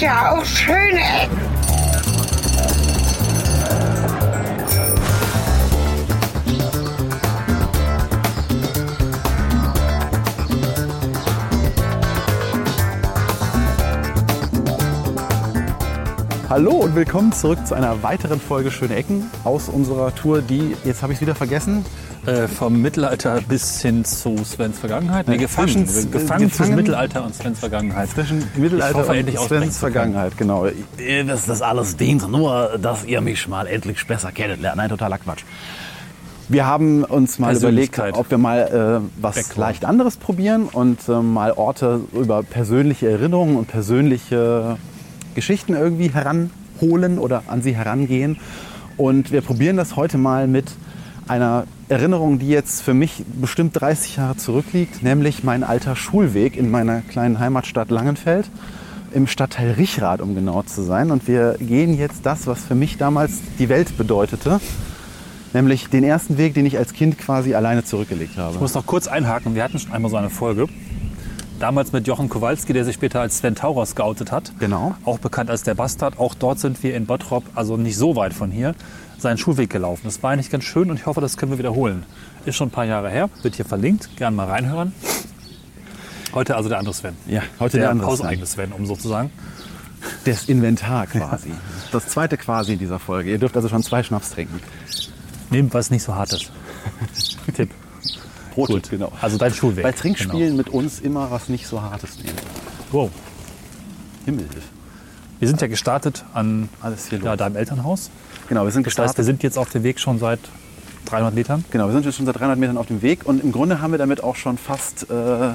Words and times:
ja 0.00 0.32
auch 0.32 0.44
schöne 0.44 1.00
Ecken. 1.22 1.45
Hallo 16.48 16.70
und 16.72 16.94
willkommen 16.94 17.32
zurück 17.32 17.66
zu 17.66 17.74
einer 17.74 18.02
weiteren 18.04 18.40
Folge 18.40 18.70
Schöne 18.70 18.94
Ecken 18.94 19.24
aus 19.42 19.68
unserer 19.68 20.14
Tour, 20.14 20.42
die, 20.42 20.76
jetzt 20.84 21.02
habe 21.02 21.12
ich 21.12 21.18
es 21.18 21.22
wieder 21.22 21.34
vergessen, 21.34 21.84
Äh, 22.24 22.48
vom 22.48 22.82
Mittelalter 22.82 23.40
bis 23.48 23.80
hin 23.82 24.04
zu 24.04 24.36
Svens 24.44 24.80
Vergangenheit. 24.80 25.28
Nee, 25.28 25.36
gefangen. 25.36 25.68
zwischen- 25.86 26.10
gefangen, 26.10 26.10
gefangen- 26.10 26.52
zwischen 26.52 26.74
Mittelalter 26.74 27.24
und 27.24 27.32
Svens 27.36 27.60
Vergangenheit. 27.60 28.10
zwischen 28.10 28.42
Mittelalter 28.56 28.98
hoffe, 28.98 29.12
und 29.12 29.38
Svens. 29.38 29.78
Vergangenheit. 29.78 30.36
Genau. 30.36 30.66
Das, 31.28 31.46
das 31.46 31.62
alles 31.62 31.96
dient 31.96 32.28
nur, 32.28 32.78
dass 32.82 33.04
ihr 33.04 33.20
mich 33.20 33.46
mal 33.46 33.68
endlich 33.68 34.04
besser 34.08 34.32
kennenlernt. 34.32 34.76
Nein, 34.76 34.88
totaler 34.88 35.18
Quatsch. 35.18 35.44
Wir 36.48 36.66
haben 36.66 37.04
uns 37.04 37.38
mal 37.38 37.56
überlegt, 37.56 37.96
ob 38.14 38.28
wir 38.28 38.38
mal 38.38 39.00
äh, 39.06 39.22
was 39.22 39.36
Background. 39.36 39.56
leicht 39.58 39.84
anderes 39.84 40.16
probieren 40.16 40.64
und 40.64 41.08
äh, 41.08 41.20
mal 41.20 41.52
Orte 41.52 42.00
über 42.12 42.42
persönliche 42.42 43.08
Erinnerungen 43.08 43.56
und 43.56 43.68
persönliche 43.68 44.78
Geschichten 45.36 45.74
irgendwie 45.74 46.08
heranholen 46.08 47.20
oder 47.20 47.44
an 47.46 47.62
sie 47.62 47.76
herangehen. 47.76 48.38
Und 48.96 49.30
wir 49.30 49.42
probieren 49.42 49.76
das 49.76 49.94
heute 49.94 50.18
mal 50.18 50.48
mit 50.48 50.72
einer 51.28 51.64
Erinnerung, 51.88 52.38
die 52.38 52.48
jetzt 52.48 52.82
für 52.82 52.94
mich 52.94 53.24
bestimmt 53.40 53.80
30 53.80 54.16
Jahre 54.16 54.36
zurückliegt, 54.36 55.02
nämlich 55.02 55.44
mein 55.44 55.62
alter 55.62 55.94
Schulweg 55.94 56.56
in 56.56 56.70
meiner 56.70 57.02
kleinen 57.02 57.38
Heimatstadt 57.38 57.90
Langenfeld 57.90 58.50
im 59.12 59.26
Stadtteil 59.26 59.72
Richrath, 59.72 60.20
um 60.20 60.34
genau 60.34 60.62
zu 60.62 60.82
sein. 60.82 61.10
Und 61.10 61.28
wir 61.28 61.56
gehen 61.60 61.96
jetzt 61.96 62.26
das, 62.26 62.46
was 62.46 62.64
für 62.64 62.74
mich 62.74 62.96
damals 62.96 63.40
die 63.58 63.68
Welt 63.68 63.96
bedeutete, 63.96 64.60
nämlich 65.52 65.88
den 65.88 66.04
ersten 66.04 66.38
Weg, 66.38 66.54
den 66.54 66.66
ich 66.66 66.78
als 66.78 66.92
Kind 66.92 67.18
quasi 67.18 67.54
alleine 67.54 67.84
zurückgelegt 67.84 68.36
habe. 68.36 68.54
Ich 68.54 68.60
muss 68.60 68.74
noch 68.74 68.86
kurz 68.86 69.06
einhaken. 69.06 69.54
Wir 69.54 69.62
hatten 69.62 69.78
schon 69.78 69.92
einmal 69.92 70.10
so 70.10 70.16
eine 70.16 70.30
Folge. 70.30 70.66
Damals 71.58 71.92
mit 71.92 72.06
Jochen 72.06 72.28
Kowalski, 72.28 72.74
der 72.74 72.84
sich 72.84 72.96
später 72.96 73.20
als 73.20 73.38
Sven 73.38 73.54
Tauros 73.54 73.94
geoutet 73.94 74.30
hat. 74.30 74.52
Genau. 74.58 74.94
Auch 75.06 75.18
bekannt 75.18 75.48
als 75.48 75.62
der 75.62 75.74
Bastard. 75.74 76.18
Auch 76.18 76.34
dort 76.34 76.58
sind 76.60 76.82
wir 76.82 76.94
in 76.94 77.06
Bottrop, 77.06 77.44
also 77.54 77.78
nicht 77.78 77.96
so 77.96 78.14
weit 78.14 78.34
von 78.34 78.50
hier, 78.50 78.74
seinen 79.18 79.38
Schulweg 79.38 79.70
gelaufen. 79.70 80.02
Das 80.04 80.22
war 80.22 80.32
eigentlich 80.32 80.50
ganz 80.50 80.64
schön 80.64 80.90
und 80.90 80.98
ich 80.98 81.06
hoffe, 81.06 81.22
das 81.22 81.38
können 81.38 81.52
wir 81.52 81.58
wiederholen. 81.58 82.04
Ist 82.44 82.56
schon 82.56 82.68
ein 82.68 82.72
paar 82.72 82.84
Jahre 82.84 83.08
her, 83.08 83.30
wird 83.42 83.54
hier 83.54 83.64
verlinkt. 83.64 84.16
Gerne 84.16 84.36
mal 84.36 84.46
reinhören. 84.46 84.92
Heute 86.34 86.56
also 86.56 86.68
der 86.68 86.78
andere 86.78 86.94
Sven. 86.94 87.16
Ja, 87.26 87.42
heute 87.58 87.78
der, 87.78 87.84
Der 87.84 87.90
andere 87.90 88.08
hauseigene 88.08 88.44
Sven, 88.46 88.72
um 88.72 88.84
so 88.84 88.94
zu 88.94 89.08
sagen. 89.08 89.30
Sven. 89.30 89.66
Das 90.24 90.44
Inventar 90.44 91.06
quasi. 91.06 91.50
Das 91.90 92.08
zweite 92.08 92.36
quasi 92.36 92.74
in 92.74 92.78
dieser 92.78 92.98
Folge. 92.98 93.30
Ihr 93.30 93.38
dürft 93.38 93.56
also 93.56 93.68
schon 93.68 93.82
zwei 93.82 94.02
Schnaps 94.02 94.30
trinken. 94.30 94.60
Nehmt 95.50 95.72
was 95.72 95.90
nicht 95.90 96.02
so 96.02 96.14
hartes. 96.14 96.50
Tipp. 97.56 97.70
Brot, 98.56 98.68
Gut. 98.68 98.88
genau. 98.90 99.12
Also 99.20 99.36
dein 99.36 99.52
Schulweg. 99.52 99.82
Bei 99.82 99.92
Trinkspielen 99.92 100.56
mit 100.56 100.70
uns 100.70 100.98
immer 100.98 101.30
was 101.30 101.50
nicht 101.50 101.66
so 101.66 101.82
hartes 101.82 102.16
nehmen. 102.16 102.30
Genau. 102.90 103.04
Wow. 103.04 103.10
Himmel. 104.24 104.46
Wir 105.38 105.48
sind 105.48 105.60
ja 105.60 105.66
gestartet 105.66 106.24
an 106.32 106.70
Alles 106.80 107.10
hier 107.10 107.18
ja, 107.18 107.36
deinem 107.36 107.56
Elternhaus. 107.56 108.10
Genau, 108.48 108.64
wir 108.64 108.70
sind 108.72 108.86
Das 108.86 108.92
heißt, 108.92 108.98
wir 108.98 109.04
gestartet. 109.04 109.24
sind 109.26 109.42
jetzt 109.42 109.58
auf 109.58 109.68
dem 109.68 109.82
Weg 109.82 110.00
schon 110.00 110.18
seit 110.18 110.40
300 111.04 111.34
Metern. 111.34 111.66
Genau, 111.70 111.86
wir 111.86 111.92
sind 111.92 112.06
jetzt 112.06 112.16
schon 112.16 112.24
seit 112.24 112.38
300 112.40 112.58
Metern 112.58 112.78
auf 112.78 112.86
dem 112.86 113.02
Weg 113.02 113.26
und 113.26 113.44
im 113.44 113.52
Grunde 113.52 113.82
haben 113.82 113.90
wir 113.90 113.98
damit 113.98 114.24
auch 114.24 114.36
schon 114.36 114.56
fast 114.56 115.10
äh, 115.10 115.50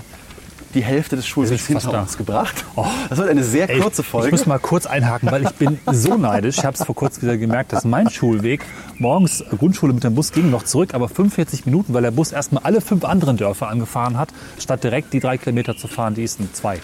die 0.72 0.84
Hälfte 0.84 1.16
des 1.16 1.28
Schulwegs 1.28 1.68
hinter 1.68 1.92
da. 1.92 2.02
uns 2.02 2.18
gebracht. 2.18 2.66
Oh. 2.76 2.86
Das 3.10 3.18
wird 3.18 3.30
eine 3.30 3.44
sehr 3.44 3.70
Ey, 3.70 3.80
kurze 3.80 4.04
Folge. 4.04 4.28
Ich 4.28 4.32
muss 4.32 4.46
mal 4.46 4.60
kurz 4.60 4.86
einhaken, 4.86 5.32
weil 5.32 5.44
ich 5.44 5.52
bin 5.52 5.80
so 5.92 6.18
neidisch. 6.18 6.58
Ich 6.60 6.66
habe 6.66 6.76
es 6.76 6.84
vor 6.84 6.96
kurzem 6.96 7.24
wieder 7.24 7.38
gemerkt, 7.38 7.74
dass 7.74 7.84
mein 7.86 8.10
Schulweg 8.10 8.66
morgens 8.98 9.44
Grundschule 9.58 9.94
mit 9.94 10.04
dem 10.04 10.16
Bus 10.16 10.32
ging 10.32 10.50
noch 10.50 10.64
zurück, 10.64 10.94
aber 10.94 11.10
45 11.10 11.66
Minuten, 11.66 11.94
weil 11.94 12.02
der 12.04 12.12
Bus 12.12 12.32
erstmal 12.32 12.64
alle 12.64 12.82
fünf 12.82 13.04
anderen 13.06 13.38
Dörfer 13.38 13.68
angefahren 13.68 14.18
hat, 14.18 14.30
statt 14.60 14.84
direkt 14.84 15.14
die 15.14 15.20
drei 15.20 15.38
Kilometer 15.38 15.78
zu 15.78 15.88
fahren, 15.88 16.14
die 16.14 16.24
ist 16.24 16.40
zwei. 16.56 16.80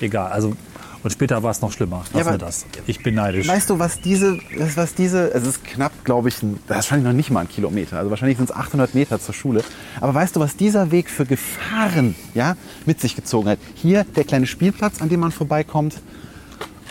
Egal. 0.00 0.32
Also 0.32 0.54
und 1.02 1.10
später 1.10 1.42
war 1.42 1.50
es 1.50 1.60
noch 1.60 1.72
schlimmer. 1.72 2.04
Aber- 2.12 2.30
wir 2.32 2.38
das. 2.38 2.66
Ich 2.86 3.02
bin 3.02 3.14
neidisch. 3.14 3.48
Weißt 3.48 3.70
du, 3.70 3.78
was 3.78 4.00
diese, 4.00 4.38
was 4.76 4.94
diese, 4.94 5.32
es 5.32 5.46
ist 5.46 5.64
knapp, 5.64 5.92
glaube 6.04 6.28
ich, 6.28 6.42
ein, 6.42 6.54
das 6.66 6.78
ist 6.78 6.84
wahrscheinlich 6.84 7.06
noch 7.06 7.12
nicht 7.16 7.30
mal 7.30 7.40
ein 7.40 7.48
Kilometer, 7.48 7.98
also 7.98 8.10
wahrscheinlich 8.10 8.38
sind 8.38 8.50
es 8.50 8.54
800 8.56 8.94
Meter 8.94 9.20
zur 9.20 9.34
Schule. 9.34 9.62
Aber 10.00 10.14
weißt 10.14 10.36
du, 10.36 10.40
was 10.40 10.56
dieser 10.56 10.90
Weg 10.90 11.10
für 11.10 11.26
Gefahren 11.26 12.14
ja, 12.34 12.56
mit 12.86 13.00
sich 13.00 13.16
gezogen 13.16 13.48
hat? 13.48 13.58
Hier 13.74 14.04
der 14.16 14.24
kleine 14.24 14.46
Spielplatz, 14.46 15.00
an 15.00 15.08
dem 15.08 15.20
man 15.20 15.32
vorbeikommt. 15.32 16.00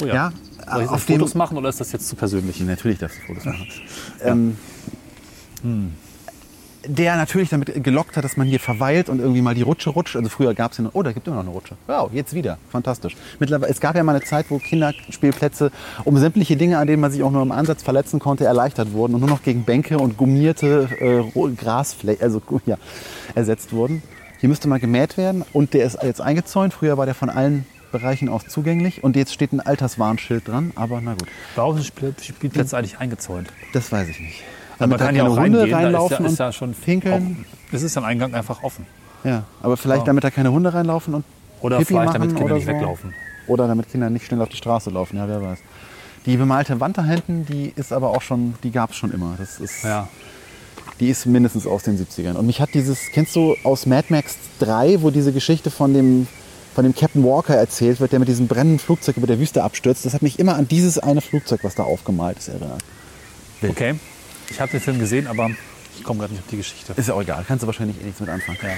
Oh 0.02 0.06
Ja, 0.06 0.14
ja. 0.14 0.34
Soll 0.72 0.84
ich 0.84 0.90
auf 0.90 1.04
Fotos 1.04 1.34
machen 1.36 1.58
oder 1.58 1.70
ist 1.70 1.80
das 1.80 1.92
jetzt 1.92 2.08
zu 2.08 2.16
persönlich? 2.16 2.60
Natürlich 2.60 3.00
darfst 3.00 3.18
du 3.18 3.26
Fotos 3.26 3.46
machen. 3.46 3.68
Ähm, 4.22 4.58
Der 6.86 7.18
natürlich 7.18 7.50
damit 7.50 7.84
gelockt 7.84 8.16
hat, 8.16 8.24
dass 8.24 8.38
man 8.38 8.48
hier 8.48 8.60
verweilt 8.60 9.10
und 9.10 9.20
irgendwie 9.20 9.42
mal 9.42 9.54
die 9.54 9.64
Rutsche 9.64 9.90
rutscht. 9.90 10.16
Also 10.16 10.30
früher 10.30 10.54
gab 10.54 10.72
es 10.72 10.78
ja 10.78 10.86
noch, 10.86 10.92
oh, 10.96 11.04
da 11.04 11.12
gibt 11.12 11.28
immer 11.28 11.36
noch 11.38 11.44
eine 11.44 11.52
Rutsche. 11.52 11.76
Wow, 11.88 12.10
jetzt 12.14 12.34
wieder. 12.34 12.58
Fantastisch. 12.72 13.18
Mittlerweile, 13.40 13.70
es 13.72 13.82
gab 13.82 13.96
ja 13.98 14.04
mal 14.04 14.16
eine 14.16 14.24
Zeit, 14.24 14.46
wo 14.50 14.60
Kinderspielplätze 14.60 15.72
um 16.06 16.18
sämtliche 16.18 16.56
Dinge, 16.56 16.78
an 16.78 16.88
denen 16.88 17.02
man 17.02 17.12
sich 17.12 17.22
auch 17.24 17.32
nur 17.32 17.42
im 17.42 17.52
Ansatz 17.52 17.84
verletzen 17.84 18.20
konnte, 18.20 18.46
erleichtert 18.46 18.94
wurden 18.94 19.14
und 19.14 19.20
nur 19.20 19.30
noch 19.30 19.44
gegen 19.44 19.64
Bänke 19.64 19.98
und 19.98 20.16
gummierte 20.18 20.88
äh, 21.00 21.52
Grasflächen 21.56 22.24
also, 22.24 22.42
ja, 22.66 22.78
ersetzt 23.36 23.74
wurden. 23.74 24.02
Hier 24.40 24.48
müsste 24.48 24.70
mal 24.70 24.80
gemäht 24.80 25.18
werden 25.18 25.44
und 25.52 25.74
der 25.74 25.86
ist 25.86 26.02
jetzt 26.02 26.22
eingezäunt. 26.22 26.74
Früher 26.74 26.98
war 26.98 27.06
der 27.06 27.16
von 27.16 27.30
allen 27.30 27.66
Bereichen 27.92 28.30
aus 28.30 28.46
zugänglich 28.48 29.04
und 29.04 29.16
jetzt 29.18 29.34
steht 29.34 29.52
ein 29.52 29.60
Alterswarnschild 29.60 30.48
dran, 30.48 30.72
aber 30.76 31.02
na 31.02 31.14
gut, 31.14 31.28
Warum 31.56 31.76
sind 31.76 31.86
Spiel- 31.88 32.14
Spielplätze 32.22 32.78
eigentlich 32.78 33.00
eingezäunt? 33.00 33.50
das 33.74 33.92
weiß 33.92 34.08
ich 34.08 34.20
nicht. 34.20 34.44
Man 34.80 34.90
Damit 34.90 35.02
da 35.02 35.06
kann 35.08 35.16
ja 35.16 35.24
keine 35.24 35.34
auch 35.34 35.38
Hunde 35.40 35.60
reingehen, 35.60 35.72
da 35.72 35.78
reinlaufen 35.78 36.14
ist 36.14 36.20
ja, 36.20 36.26
ist 36.26 36.32
und 36.32 36.40
ja 36.40 36.52
schon 36.54 36.74
pinkeln. 36.74 37.46
Es 37.72 37.82
ist 37.84 37.96
ja 37.96 38.02
ein 38.02 38.08
Eingang 38.08 38.34
einfach 38.34 38.64
offen. 38.64 38.86
Ja, 39.26 39.44
aber 39.62 39.76
vielleicht 39.78 40.02
Ja. 40.02 40.06
damit 40.06 40.24
da 40.24 40.32
keine 40.32 40.52
Hunde 40.52 40.74
reinlaufen 40.74 41.14
und 41.16 41.26
Oder 41.62 41.78
Pipi 41.80 41.88
vielleicht 41.88 42.06
machen 42.14 42.22
damit 42.22 42.38
Kinder 42.38 42.54
nicht 42.56 42.66
so. 42.66 42.72
weglaufen. 42.72 43.14
Oder 43.48 43.68
damit 43.68 43.92
Kinder 43.92 44.10
nicht 44.10 44.26
schnell 44.26 44.42
auf 44.42 44.50
die 44.50 44.56
Straße 44.58 44.90
laufen, 44.90 45.18
ja, 45.18 45.28
wer 45.28 45.42
weiß. 45.42 45.60
Die 46.26 46.38
bemalte 46.38 46.80
Wand 46.80 46.98
da 46.98 47.04
hinten, 47.04 47.46
die 47.46 47.74
ist 47.76 47.92
aber 47.92 48.12
auch 48.12 48.22
schon, 48.22 48.54
die 48.64 48.72
gab 48.72 48.92
es 48.92 48.96
schon 48.98 49.12
immer. 49.12 49.36
Das 49.38 49.60
ist, 49.60 49.84
Ja. 49.84 50.08
Die 51.02 51.08
ist 51.10 51.26
mindestens 51.26 51.66
aus 51.66 51.84
den 51.84 51.98
70ern. 51.98 52.34
Und 52.34 52.46
mich 52.46 52.60
hat 52.62 52.74
dieses, 52.74 53.00
kennst 53.14 53.34
du 53.36 53.56
aus 53.64 53.86
Mad 53.86 54.08
Max 54.10 54.36
3, 54.60 55.02
wo 55.02 55.12
diese 55.12 55.32
Geschichte 55.32 55.72
von 55.72 55.94
dem, 55.94 56.28
von 56.76 56.84
dem 56.84 56.94
Captain 56.94 57.24
Walker 57.24 57.56
erzählt 57.56 58.00
wird, 58.02 58.12
der 58.12 58.20
mit 58.20 58.28
diesem 58.28 58.48
brennenden 58.48 58.80
Flugzeug 58.80 59.16
über 59.18 59.26
der 59.28 59.40
Wüste 59.40 59.64
abstürzt, 59.64 60.06
das 60.06 60.14
hat 60.14 60.22
mich 60.22 60.40
immer 60.40 60.56
an 60.56 60.68
dieses 60.68 61.00
eine 61.00 61.22
Flugzeug, 61.22 61.62
was 61.64 61.76
da 61.76 61.84
aufgemalt 61.84 62.38
ist, 62.38 62.50
erinnert. 62.50 62.84
Okay. 63.68 63.96
Ich 64.50 64.60
habe 64.60 64.72
den 64.72 64.82
Film 64.82 65.00
gesehen, 65.00 65.28
aber 65.28 65.50
ich 65.98 66.04
komme 66.04 66.20
gerade 66.20 66.34
nicht 66.34 66.42
auf 66.44 66.50
die 66.50 66.58
Geschichte. 66.58 66.94
Ist 66.96 67.08
ja 67.08 67.14
auch 67.14 67.22
egal, 67.22 67.44
kannst 67.48 67.64
du 67.64 67.68
wahrscheinlich 67.68 68.00
eh 68.02 68.06
nichts 68.06 68.20
mit 68.20 68.30
anfangen. 68.30 68.58
Ja. 68.62 68.70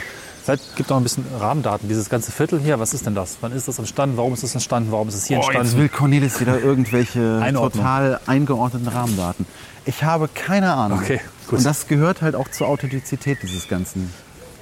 Vielleicht 0.43 0.75
gibt 0.75 0.89
noch 0.89 0.97
ein 0.97 1.03
bisschen 1.03 1.23
Rahmendaten. 1.39 1.87
Dieses 1.87 2.09
ganze 2.09 2.31
Viertel 2.31 2.59
hier, 2.59 2.79
was 2.79 2.95
ist 2.95 3.05
denn 3.05 3.13
das? 3.13 3.37
Wann 3.41 3.51
ist 3.51 3.67
das 3.67 3.77
entstanden? 3.77 4.17
Warum 4.17 4.33
ist 4.33 4.41
das 4.41 4.53
entstanden? 4.55 4.91
Warum 4.91 5.07
ist 5.07 5.13
es 5.13 5.25
hier 5.27 5.37
Oh, 5.37 5.41
jetzt 5.41 5.49
entstanden? 5.55 5.77
will 5.77 5.89
Cornelis 5.89 6.39
wieder 6.39 6.59
irgendwelche 6.59 7.41
total 7.53 8.19
eingeordneten 8.25 8.87
Rahmendaten. 8.87 9.45
Ich 9.85 10.03
habe 10.03 10.27
keine 10.33 10.73
Ahnung. 10.73 10.99
Okay, 10.99 11.21
gut. 11.47 11.59
Und 11.59 11.65
das 11.65 11.87
gehört 11.87 12.21
halt 12.23 12.35
auch 12.35 12.47
zur 12.49 12.67
Authentizität 12.67 13.37
dieses 13.43 13.67
ganzen 13.67 14.11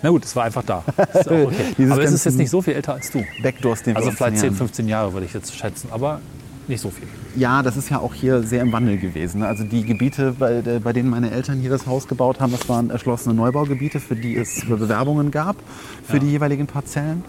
Na 0.02 0.10
gut, 0.10 0.26
es 0.26 0.36
war 0.36 0.44
einfach 0.44 0.64
da. 0.64 0.84
Ist 1.14 1.30
auch 1.30 1.48
okay. 1.48 1.74
Aber 1.90 2.04
es 2.04 2.12
ist 2.12 2.26
jetzt 2.26 2.38
nicht 2.38 2.50
so 2.50 2.62
viel 2.62 2.74
älter 2.74 2.94
als 2.94 3.10
du. 3.12 3.24
Backdoors, 3.42 3.84
den 3.84 3.96
Also 3.96 4.12
vielleicht 4.12 4.36
10, 4.38 4.42
nähern. 4.50 4.56
15 4.58 4.88
Jahre 4.90 5.14
würde 5.14 5.26
ich 5.26 5.34
jetzt 5.34 5.56
schätzen, 5.56 5.90
aber 5.92 6.20
nicht 6.70 6.82
so 6.82 6.90
viel. 6.90 7.08
Ja, 7.36 7.62
das 7.64 7.76
ist 7.78 7.90
ja 7.90 8.00
auch 8.00 8.14
hier 8.14 8.44
sehr 8.44 8.62
im 8.62 8.72
Wandel 8.72 8.98
gewesen. 8.98 9.44
Also 9.44 9.64
die 9.64 9.84
Gebiete, 9.84 10.36
bei, 10.40 10.62
der- 10.62 10.80
bei 10.80 10.94
denen 10.94 11.10
meine 11.10 11.32
Eltern 11.32 11.60
hier 11.60 11.70
das 11.70 11.86
Haus 11.88 12.08
gebaut 12.08 12.40
haben, 12.40 12.52
das 12.52 12.68
waren 12.70 12.90
erschlossene 12.90 13.36
Neubaugebiete, 13.36 14.00
für 14.00 14.16
die 14.16 14.36
es 14.38 14.64
Bewerbungen 14.68 15.32
gab 15.32 15.56
für 16.04 16.14
Ja. 16.18 16.20
die 16.20 16.32
jeweiligen 16.32 16.68
Parzellen. 16.68 17.24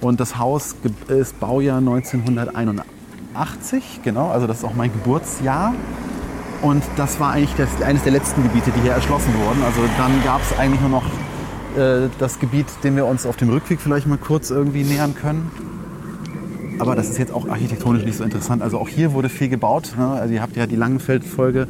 Und 0.00 0.20
das 0.20 0.38
Haus 0.38 0.76
ist 1.08 1.38
Baujahr 1.40 1.80
1981, 1.80 4.00
genau, 4.02 4.30
also 4.30 4.46
das 4.46 4.58
ist 4.58 4.64
auch 4.64 4.74
mein 4.74 4.92
Geburtsjahr. 4.92 5.74
Und 6.62 6.82
das 6.96 7.20
war 7.20 7.32
eigentlich 7.32 7.54
das, 7.56 7.68
eines 7.82 8.02
der 8.02 8.12
letzten 8.12 8.42
Gebiete, 8.42 8.70
die 8.76 8.80
hier 8.80 8.92
erschlossen 8.92 9.32
wurden. 9.44 9.62
Also 9.62 9.80
dann 9.98 10.12
gab 10.24 10.40
es 10.42 10.58
eigentlich 10.58 10.80
nur 10.80 10.90
noch 10.90 11.04
äh, 11.76 12.08
das 12.18 12.38
Gebiet, 12.38 12.66
dem 12.82 12.96
wir 12.96 13.06
uns 13.06 13.26
auf 13.26 13.36
dem 13.36 13.50
Rückweg 13.50 13.80
vielleicht 13.80 14.06
mal 14.06 14.18
kurz 14.18 14.50
irgendwie 14.50 14.82
nähern 14.82 15.14
können. 15.14 15.50
Aber 16.78 16.94
das 16.94 17.08
ist 17.08 17.18
jetzt 17.18 17.32
auch 17.32 17.48
architektonisch 17.48 18.04
nicht 18.04 18.16
so 18.16 18.24
interessant. 18.24 18.62
Also 18.62 18.78
auch 18.78 18.88
hier 18.88 19.12
wurde 19.12 19.28
viel 19.28 19.48
gebaut. 19.48 19.94
Ne? 19.98 20.06
Also 20.06 20.34
ihr 20.34 20.42
habt 20.42 20.56
ja 20.56 20.66
die 20.66 20.76
Langenfeld-Folge 20.76 21.68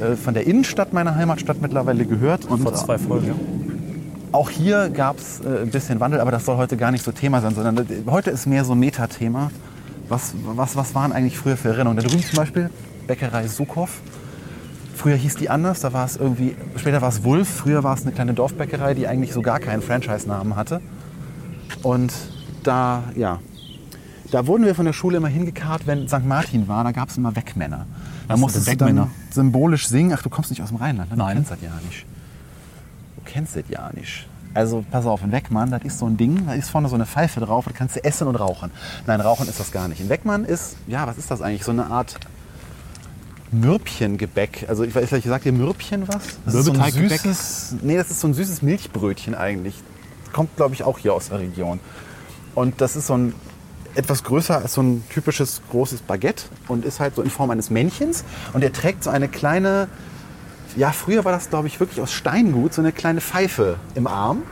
äh, 0.00 0.14
von 0.14 0.34
der 0.34 0.46
Innenstadt 0.46 0.92
meiner 0.92 1.14
Heimatstadt 1.16 1.60
mittlerweile 1.60 2.04
gehört. 2.04 2.44
Und 2.46 2.62
Vor 2.62 2.74
zwei 2.74 2.98
Folgen. 2.98 3.34
auch 4.32 4.50
hier 4.50 4.90
gab 4.90 5.18
es 5.18 5.40
äh, 5.40 5.62
ein 5.62 5.70
bisschen 5.70 5.98
Wandel, 6.00 6.20
aber 6.20 6.30
das 6.30 6.44
soll 6.44 6.56
heute 6.56 6.76
gar 6.76 6.92
nicht 6.92 7.04
so 7.04 7.12
Thema 7.12 7.40
sein, 7.40 7.54
sondern 7.54 7.78
äh, 7.78 8.02
heute 8.06 8.30
ist 8.30 8.46
mehr 8.46 8.64
so 8.64 8.72
ein 8.72 8.78
Metathema. 8.78 9.50
Was, 10.08 10.34
was, 10.44 10.76
was 10.76 10.94
waren 10.94 11.12
eigentlich 11.12 11.36
früher 11.36 11.56
für 11.56 11.68
Erinnerungen? 11.68 12.02
Da 12.02 12.08
drüben 12.08 12.22
zum 12.22 12.36
Beispiel 12.36 12.70
Bäckerei 13.06 13.46
Sukow. 13.48 13.90
Früher 14.94 15.16
hieß 15.16 15.36
die 15.36 15.48
anders, 15.48 15.80
da 15.80 15.92
war 15.92 16.04
es 16.06 16.16
irgendwie, 16.16 16.56
später 16.76 17.00
war 17.02 17.08
es 17.08 17.22
Wulf, 17.22 17.48
früher 17.48 17.84
war 17.84 17.94
es 17.94 18.02
eine 18.02 18.10
kleine 18.10 18.34
Dorfbäckerei, 18.34 18.94
die 18.94 19.06
eigentlich 19.06 19.32
so 19.32 19.42
gar 19.42 19.60
keinen 19.60 19.80
Franchise-Namen 19.80 20.56
hatte. 20.56 20.80
Und 21.82 22.12
da, 22.64 23.04
ja, 23.14 23.38
Da 24.30 24.46
wurden 24.46 24.64
wir 24.64 24.74
von 24.74 24.84
der 24.84 24.92
Schule 24.92 25.16
immer 25.16 25.28
hingekarrt, 25.28 25.86
wenn 25.86 26.06
St. 26.06 26.24
Martin 26.24 26.68
war, 26.68 26.84
da 26.84 26.92
gab 26.92 27.08
es 27.08 27.16
immer 27.16 27.34
Wegmänner. 27.34 27.86
Da 28.26 28.34
Was 28.34 28.40
musstest 28.40 28.68
du 28.68 28.76
dann 28.76 29.10
symbolisch 29.30 29.88
singen. 29.88 30.12
Ach, 30.14 30.22
du 30.22 30.28
kommst 30.28 30.50
nicht 30.50 30.62
aus 30.62 30.68
dem 30.68 30.76
Rheinland, 30.76 31.10
ne? 31.10 31.16
Du 31.16 31.22
Nein. 31.22 31.36
kennst 31.36 31.50
das 31.50 31.58
ja 31.62 31.70
nicht. 31.86 32.04
Du 33.16 33.22
kennst 33.24 33.56
das 33.56 33.64
ja 33.68 33.90
nicht. 33.94 34.28
Also 34.54 34.84
pass 34.90 35.06
auf, 35.06 35.22
ein 35.22 35.32
Wegmann, 35.32 35.70
das 35.70 35.82
ist 35.82 35.98
so 35.98 36.06
ein 36.06 36.16
Ding, 36.16 36.46
da 36.46 36.54
ist 36.54 36.70
vorne 36.70 36.88
so 36.88 36.94
eine 36.94 37.06
Pfeife 37.06 37.40
drauf, 37.40 37.66
da 37.66 37.72
kannst 37.72 37.96
du 37.96 38.04
essen 38.04 38.26
und 38.26 38.36
rauchen. 38.36 38.70
Nein, 39.06 39.20
rauchen 39.20 39.48
ist 39.48 39.60
das 39.60 39.72
gar 39.72 39.88
nicht. 39.88 40.00
Ein 40.00 40.08
Wegmann 40.08 40.44
ist, 40.44 40.76
ja, 40.86 41.06
was 41.06 41.18
ist 41.18 41.30
das 41.30 41.42
eigentlich? 41.42 41.64
So 41.64 41.70
eine 41.70 41.86
Art 41.86 42.18
Mürbchengebäck. 43.52 44.66
Also 44.68 44.84
ich 44.84 44.94
weiß 44.94 45.12
nicht, 45.12 45.26
sagt 45.26 45.46
ihr 45.46 45.52
Mürbchen 45.52 46.08
was? 46.08 46.38
Das 46.44 46.54
ist 46.54 46.64
so 46.64 46.72
ein 46.72 46.78
Mürbeteiggebäck? 46.78 47.20
süßes, 47.20 47.76
nee, 47.82 47.96
das 47.96 48.10
ist 48.10 48.20
so 48.20 48.28
ein 48.28 48.34
süßes 48.34 48.62
Milchbrötchen 48.62 49.34
eigentlich. 49.34 49.74
Kommt, 50.32 50.56
glaube 50.56 50.74
ich, 50.74 50.82
auch 50.82 50.98
hier 50.98 51.14
aus 51.14 51.28
der 51.28 51.38
Region. 51.38 51.80
Und 52.54 52.80
das 52.80 52.96
ist 52.96 53.06
so 53.06 53.16
ein 53.16 53.34
etwas 53.98 54.22
größer 54.22 54.56
als 54.56 54.74
so 54.74 54.80
ein 54.80 55.02
typisches 55.10 55.60
großes 55.70 56.02
Baguette 56.02 56.44
und 56.68 56.84
ist 56.84 57.00
halt 57.00 57.16
so 57.16 57.22
in 57.22 57.30
Form 57.30 57.50
eines 57.50 57.68
Männchens. 57.68 58.24
Und 58.52 58.62
er 58.62 58.72
trägt 58.72 59.02
so 59.02 59.10
eine 59.10 59.26
kleine, 59.26 59.88
ja, 60.76 60.92
früher 60.92 61.24
war 61.24 61.32
das, 61.32 61.50
glaube 61.50 61.66
ich, 61.66 61.80
wirklich 61.80 62.00
aus 62.00 62.12
Steingut, 62.12 62.72
so 62.72 62.80
eine 62.80 62.92
kleine 62.92 63.20
Pfeife 63.20 63.76
im 63.96 64.06
Arm. 64.06 64.44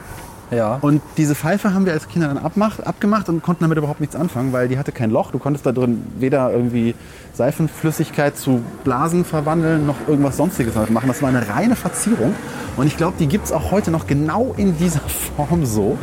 Ja. 0.50 0.78
Und 0.80 1.00
diese 1.16 1.34
Pfeife 1.34 1.74
haben 1.74 1.86
wir 1.86 1.92
als 1.92 2.08
Kinder 2.08 2.28
dann 2.28 2.38
abmacht, 2.38 2.86
abgemacht 2.86 3.28
und 3.28 3.42
konnten 3.42 3.64
damit 3.64 3.78
überhaupt 3.78 4.00
nichts 4.00 4.16
anfangen, 4.16 4.52
weil 4.52 4.68
die 4.68 4.78
hatte 4.78 4.92
kein 4.92 5.10
Loch. 5.10 5.30
Du 5.30 5.38
konntest 5.38 5.64
da 5.64 5.72
drin 5.72 6.04
weder 6.18 6.52
irgendwie 6.52 6.94
Seifenflüssigkeit 7.34 8.36
zu 8.36 8.62
Blasen 8.84 9.24
verwandeln, 9.24 9.86
noch 9.86 9.96
irgendwas 10.08 10.36
Sonstiges 10.36 10.74
damit 10.74 10.90
machen. 10.90 11.08
Das 11.08 11.22
war 11.22 11.28
eine 11.28 11.48
reine 11.48 11.76
Verzierung. 11.76 12.34
Und 12.76 12.86
ich 12.86 12.96
glaube, 12.96 13.14
die 13.18 13.26
gibt 13.26 13.46
es 13.46 13.52
auch 13.52 13.70
heute 13.70 13.90
noch 13.90 14.06
genau 14.06 14.54
in 14.56 14.76
dieser 14.76 15.00
Form 15.36 15.66
so. 15.66 15.98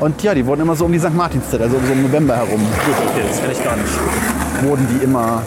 Und 0.00 0.22
ja, 0.22 0.34
die 0.34 0.44
wurden 0.44 0.62
immer 0.62 0.76
so 0.76 0.84
um 0.84 0.92
die 0.92 0.98
St. 0.98 1.14
Martinszeit, 1.14 1.60
also 1.60 1.78
so 1.78 1.92
im 1.92 2.02
November 2.02 2.36
herum, 2.36 2.60
okay, 2.60 3.22
das 3.28 3.40
kenne 3.40 3.52
ich 3.52 3.64
gar 3.64 3.76
nicht. 3.76 3.88
wurden 4.62 4.86
die 4.90 5.04
immer 5.04 5.42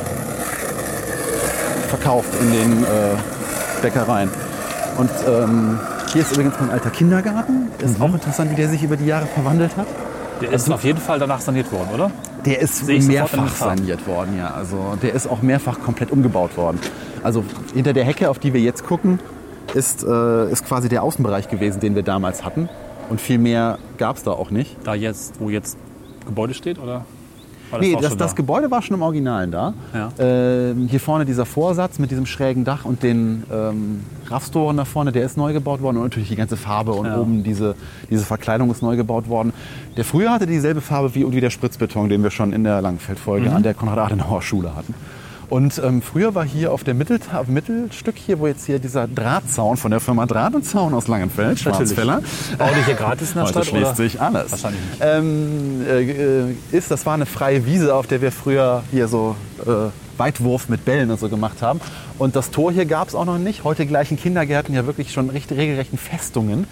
verkauft 1.88 2.30
in 2.42 2.52
den 2.52 2.84
äh, 2.84 2.88
Bäckereien. 3.82 4.30
Und 4.98 5.12
ähm, 5.28 5.80
hier 6.12 6.22
ist 6.22 6.32
übrigens 6.32 6.56
mein 6.60 6.72
alter 6.72 6.90
Kindergarten. 6.90 7.68
Ist 7.80 8.02
auch 8.02 8.14
interessant, 8.14 8.52
wie 8.52 8.56
der 8.56 8.70
sich 8.70 8.84
über 8.84 8.98
die 8.98 9.06
Jahre 9.06 9.26
verwandelt 9.28 9.76
hat. 9.78 9.88
Der 10.42 10.52
ist 10.52 10.72
auf 10.72 10.84
jeden 10.84 11.00
Fall 11.00 11.20
danach 11.20 11.42
saniert 11.42 11.72
worden, 11.72 11.90
oder? 11.94 12.12
Der 12.46 12.60
ist 12.60 12.88
mehrfach 12.88 13.54
saniert 13.54 14.08
worden, 14.08 14.38
ja. 14.38 14.54
Also 14.54 14.98
der 15.02 15.14
ist 15.14 15.28
auch 15.28 15.42
mehrfach 15.42 15.80
komplett 15.80 16.12
umgebaut 16.12 16.56
worden. 16.58 16.80
Also 17.24 17.44
hinter 17.74 17.94
der 17.94 18.04
Hecke, 18.04 18.30
auf 18.30 18.40
die 18.40 18.54
wir 18.54 18.62
jetzt 18.62 18.86
gucken, 18.86 19.20
ist, 19.74 20.04
äh, 20.04 20.52
ist 20.52 20.66
quasi 20.66 20.90
der 20.90 21.04
Außenbereich 21.04 21.50
gewesen, 21.50 21.80
den 21.80 21.96
wir 21.96 22.04
damals 22.04 22.46
hatten. 22.46 22.70
Und 23.10 23.22
viel 23.22 23.38
mehr 23.38 23.78
gab 23.98 24.18
es 24.18 24.24
da 24.24 24.32
auch 24.32 24.52
nicht. 24.52 24.76
Da 24.84 24.94
jetzt, 24.94 25.40
wo 25.40 25.50
jetzt 25.50 25.78
Gebäude 26.26 26.54
steht, 26.54 26.78
oder? 26.80 27.06
War 27.70 27.80
Nee, 27.82 27.98
das, 28.00 28.16
das 28.16 28.32
da? 28.32 28.36
Gebäude 28.36 28.72
war 28.72 28.82
schon 28.82 28.96
im 28.96 29.02
Originalen 29.02 29.52
da. 29.52 29.74
Ja. 29.94 30.10
Ähm, 30.20 30.88
hier 30.90 31.02
vorne 31.02 31.26
dieser 31.26 31.46
Vorsatz 31.46 32.00
mit 32.00 32.12
diesem 32.12 32.26
schrägen 32.26 32.64
Dach 32.64 32.86
und 32.86 33.04
den 33.04 33.44
ähm, 33.52 34.04
Raffstoren 34.30 34.78
da 34.78 34.86
vorne, 34.86 35.12
der 35.12 35.26
ist 35.26 35.36
neu 35.36 35.52
gebaut 35.52 35.82
worden. 35.82 35.98
Und 35.98 36.04
natürlich 36.04 36.30
die 36.30 36.38
ganze 36.38 36.56
Farbe 36.56 36.94
und 36.94 37.06
Ja. 37.08 37.18
oben 37.20 37.44
diese, 37.44 37.76
diese 38.10 38.24
Verkleidung 38.24 38.72
ist 38.72 38.82
neu 38.82 38.96
gebaut 38.96 39.28
worden. 39.28 39.52
Der 39.98 40.06
früher 40.06 40.32
hatte 40.32 40.48
dieselbe 40.48 40.80
Farbe 40.80 41.14
wie, 41.14 41.30
wie 41.30 41.42
der 41.42 41.50
Spritzbeton, 41.50 42.08
den 42.08 42.24
wir 42.24 42.32
schon 42.32 42.54
in 42.54 42.64
der 42.64 42.82
Langenfeldfolge 42.82 43.50
Mhm. 43.50 43.56
an 43.58 43.64
der 43.64 43.74
Konrad-Adenauer-Schule 43.74 44.74
hatten. 44.74 44.94
Und 45.50 45.82
ähm, 45.84 46.02
früher 46.02 46.36
war 46.36 46.46
hier 46.46 46.74
auf 46.74 46.84
dem 46.84 46.98
Mittel, 46.98 47.20
auf 47.34 47.46
dem 47.46 47.54
Mittelstück 47.54 48.16
hier, 48.18 48.40
wo 48.40 48.48
jetzt 48.48 48.66
hier 48.66 48.80
dieser 48.80 49.08
Drahtzaun 49.08 49.78
von 49.78 49.92
der 49.92 50.02
Firma 50.02 50.26
Draht 50.26 50.56
und 50.56 50.64
Zaun 50.64 50.94
aus 50.94 51.08
Langenfeld, 51.08 51.60
Schwarzfeller, 51.60 52.22
die 52.22 52.86
hier 52.86 52.96
gratis 52.96 53.30
in 53.30 53.36
der 53.36 53.44
Heute 53.44 53.52
Stadt? 53.54 53.66
schließt 53.68 53.86
oder? 53.86 53.96
sich 53.96 54.22
alles. 54.22 54.52
Wahrscheinlich 54.52 54.82
nicht. 54.82 55.02
Ähm, 55.02 55.86
äh, 55.88 56.50
äh, 56.50 56.56
ist, 56.72 56.92
das 56.92 57.06
war 57.06 57.14
eine 57.14 57.26
freie 57.26 57.66
Wiese, 57.66 57.96
auf 57.96 58.08
der 58.08 58.22
wir 58.22 58.34
früher 58.34 58.84
hier 58.92 59.08
so 59.08 59.36
äh, 59.66 59.90
Weitwurf 60.18 60.68
mit 60.68 60.84
Bällen 60.84 61.12
und 61.12 61.20
so 61.20 61.30
gemacht 61.30 61.62
haben. 61.62 61.80
Und 62.18 62.36
das 62.36 62.52
Tor 62.52 62.74
hier 62.74 62.86
gab 62.86 63.08
es 63.08 63.16
auch 63.16 63.26
noch 63.26 63.38
nicht. 63.38 63.64
Heute 63.64 63.86
gleichen 63.86 64.18
Kindergärten 64.18 64.76
ja 64.76 64.86
wirklich 64.86 65.14
schon 65.14 65.30
richtig, 65.30 65.58
regelrechten 65.58 65.98
Festungen. 65.98 66.68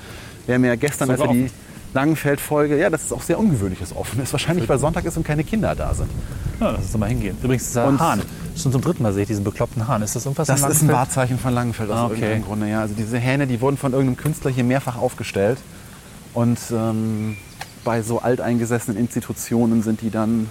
Wir 0.47 0.55
haben 0.55 0.65
ja 0.65 0.75
gestern, 0.75 1.09
als 1.09 1.19
wir 1.19 1.27
Sogar 1.27 1.33
die 1.33 1.49
Langenfeld-Folge, 1.95 2.77
ja, 2.77 2.89
das 2.89 3.05
ist 3.05 3.13
auch 3.13 3.21
sehr 3.21 3.39
ungewöhnlich, 3.39 3.79
dass 3.79 3.95
offen 3.95 4.21
ist. 4.21 4.33
Wahrscheinlich, 4.33 4.67
weil 4.69 4.77
Sonntag 4.77 5.05
ist 5.05 5.15
und 5.17 5.23
keine 5.25 5.43
Kinder 5.43 5.73
da 5.75 5.93
sind. 5.93 6.11
Ja, 6.59 6.71
lass 6.71 6.81
uns 6.83 6.91
doch 6.91 6.99
mal 6.99 7.09
hingehen. 7.09 7.37
Übrigens, 7.41 7.65
dieser 7.67 7.87
Und- 7.87 7.99
Hahn. 7.99 8.21
Schon 8.57 8.71
zum 8.71 8.81
dritten 8.81 9.03
Mal 9.03 9.11
sehe 9.13 9.23
ich 9.23 9.27
diesen 9.27 9.43
bekloppten 9.43 9.85
Hahn. 9.87 10.01
Ist 10.01 10.15
das 10.15 10.25
irgendwas 10.25 10.47
Das 10.47 10.61
ist 10.61 10.81
ein? 10.81 10.87
Wahrzeichen 10.89 11.37
von 11.39 11.53
Langenfeld 11.53 11.89
aus 11.89 11.97
Ah, 11.97 12.05
okay. 12.05 12.13
irgendeinem 12.15 12.43
Grunde. 12.45 12.69
Ja. 12.69 12.81
Also 12.81 12.93
diese 12.95 13.17
Hähne, 13.17 13.47
die 13.47 13.59
wurden 13.59 13.75
von 13.77 13.91
irgendeinem 13.93 14.15
Künstler 14.17 14.49
hier 14.51 14.63
mehrfach 14.63 14.95
aufgestellt. 14.97 15.57
Und 16.33 16.59
ähm, 16.71 17.35
bei 17.83 18.01
so 18.01 18.19
alteingesessenen 18.19 18.97
Institutionen 18.99 19.83
sind 19.83 20.01
die 20.01 20.09
dann 20.09 20.49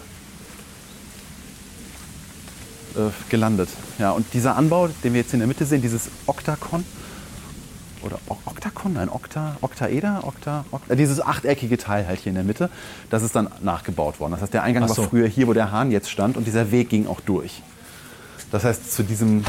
äh, 2.97 3.01
gelandet. 3.31 3.69
Ja, 3.99 4.11
und 4.13 4.27
dieser 4.35 4.57
Anbau, 4.57 4.89
den 5.03 5.13
wir 5.15 5.21
jetzt 5.23 5.33
in 5.33 5.41
der 5.41 5.49
Mitte 5.49 5.65
sehen, 5.65 5.81
dieses 5.83 6.09
Oktakon, 6.27 6.85
oder 8.05 8.19
Oktakon, 8.29 8.95
nein, 8.95 9.09
Okta, 9.09 9.57
Oktaeder, 9.61 10.25
Okta, 10.25 10.65
Okta, 10.71 10.93
äh, 10.93 10.97
dieses 10.97 11.21
achteckige 11.21 11.79
Teil 11.79 12.07
halt 12.07 12.21
hier 12.21 12.31
in 12.31 12.37
der 12.37 12.45
Mitte, 12.45 12.71
das 13.11 13.23
ist 13.23 13.35
dann 13.35 13.49
nachgebaut 13.63 14.21
worden. 14.21 14.33
Das 14.33 14.43
heißt, 14.43 14.55
der 14.55 14.63
Eingang 14.63 14.87
so. 14.89 14.97
war 14.97 15.09
früher 15.09 15.27
hier, 15.27 15.47
wo 15.47 15.53
der 15.53 15.73
Hahn 15.73 15.91
jetzt 15.91 16.11
stand 16.11 16.37
und 16.37 16.47
dieser 16.47 16.71
Weg 16.71 16.91
ging 16.91 17.07
auch 17.07 17.21
durch. 17.21 17.63
Das 18.51 18.65
heißt, 18.65 18.93
zu 18.93 19.03
diesem, 19.03 19.45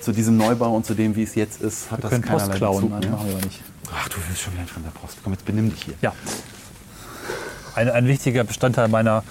zu 0.00 0.12
diesem 0.12 0.36
Neubau 0.36 0.74
und 0.74 0.84
zu 0.84 0.94
dem, 0.94 1.16
wie 1.16 1.22
es 1.22 1.34
jetzt 1.34 1.62
ist, 1.62 1.90
hat 1.90 1.98
Wir 1.98 2.02
das 2.02 2.10
können 2.10 2.22
Post 2.24 2.38
keinerlei 2.38 2.58
klauen. 2.58 2.84
Bezug 2.84 3.00
Nein, 3.00 3.10
machen 3.10 3.28
wir 3.28 3.36
nicht. 3.36 3.62
Ach, 3.94 4.08
du 4.08 4.16
willst 4.28 4.42
schon 4.42 4.52
wieder 4.54 4.66
von 4.66 4.82
der 4.82 4.90
Post. 4.90 5.18
Komm, 5.22 5.32
jetzt 5.32 5.44
benimm 5.44 5.70
dich 5.70 5.82
hier. 5.82 5.94
Ja. 6.02 6.12
Ein, 7.74 7.88
ein 7.88 8.06
wichtiger 8.06 8.44
Bestandteil 8.44 8.88
meiner 8.88 9.22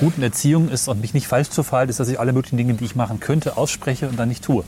guten 0.00 0.22
Erziehung 0.22 0.68
ist, 0.68 0.88
und 0.88 1.00
mich 1.00 1.14
nicht 1.14 1.26
falsch 1.26 1.50
zu 1.50 1.62
verhalten, 1.62 1.90
ist, 1.90 2.00
dass 2.00 2.08
ich 2.08 2.18
alle 2.18 2.32
möglichen 2.32 2.56
Dinge, 2.56 2.74
die 2.74 2.84
ich 2.84 2.96
machen 2.96 3.20
könnte, 3.20 3.56
ausspreche 3.56 4.08
und 4.08 4.18
dann 4.18 4.28
nicht 4.28 4.44
tue. 4.44 4.64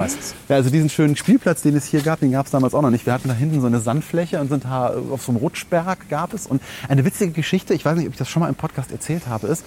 Meistens. 0.00 0.34
Ja, 0.48 0.56
also 0.56 0.70
diesen 0.70 0.88
schönen 0.88 1.14
Spielplatz, 1.14 1.60
den 1.60 1.76
es 1.76 1.84
hier 1.84 2.00
gab, 2.00 2.20
den 2.20 2.32
gab 2.32 2.46
es 2.46 2.52
damals 2.52 2.74
auch 2.74 2.80
noch 2.80 2.90
nicht. 2.90 3.04
Wir 3.04 3.12
hatten 3.12 3.28
da 3.28 3.34
hinten 3.34 3.60
so 3.60 3.66
eine 3.66 3.80
Sandfläche 3.80 4.40
und 4.40 4.48
sind 4.48 4.64
da 4.64 4.94
auf 5.10 5.22
so 5.22 5.30
einem 5.30 5.36
Rutschberg 5.36 6.08
gab 6.08 6.32
es. 6.32 6.46
Und 6.46 6.62
eine 6.88 7.04
witzige 7.04 7.32
Geschichte, 7.32 7.74
ich 7.74 7.84
weiß 7.84 7.98
nicht, 7.98 8.06
ob 8.06 8.14
ich 8.14 8.18
das 8.18 8.30
schon 8.30 8.40
mal 8.40 8.48
im 8.48 8.54
Podcast 8.54 8.92
erzählt 8.92 9.26
habe, 9.26 9.48
ist, 9.48 9.62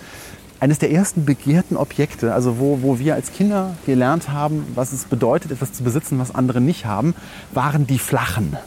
eines 0.60 0.80
der 0.80 0.92
ersten 0.92 1.26
begehrten 1.26 1.78
Objekte, 1.78 2.34
also 2.34 2.58
wo, 2.58 2.82
wo 2.82 2.98
wir 2.98 3.14
als 3.14 3.32
Kinder 3.32 3.76
gelernt 3.86 4.30
haben, 4.30 4.66
was 4.74 4.92
es 4.92 5.06
bedeutet, 5.06 5.52
etwas 5.52 5.74
zu 5.74 5.84
besitzen, 5.84 6.18
was 6.18 6.34
andere 6.34 6.62
nicht 6.62 6.86
haben, 6.86 7.14
waren 7.52 7.86
die 7.86 8.00
Flachen. 8.00 8.58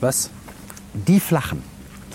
Was? 0.00 0.30
Die 0.94 1.20
Flachen. 1.20 1.62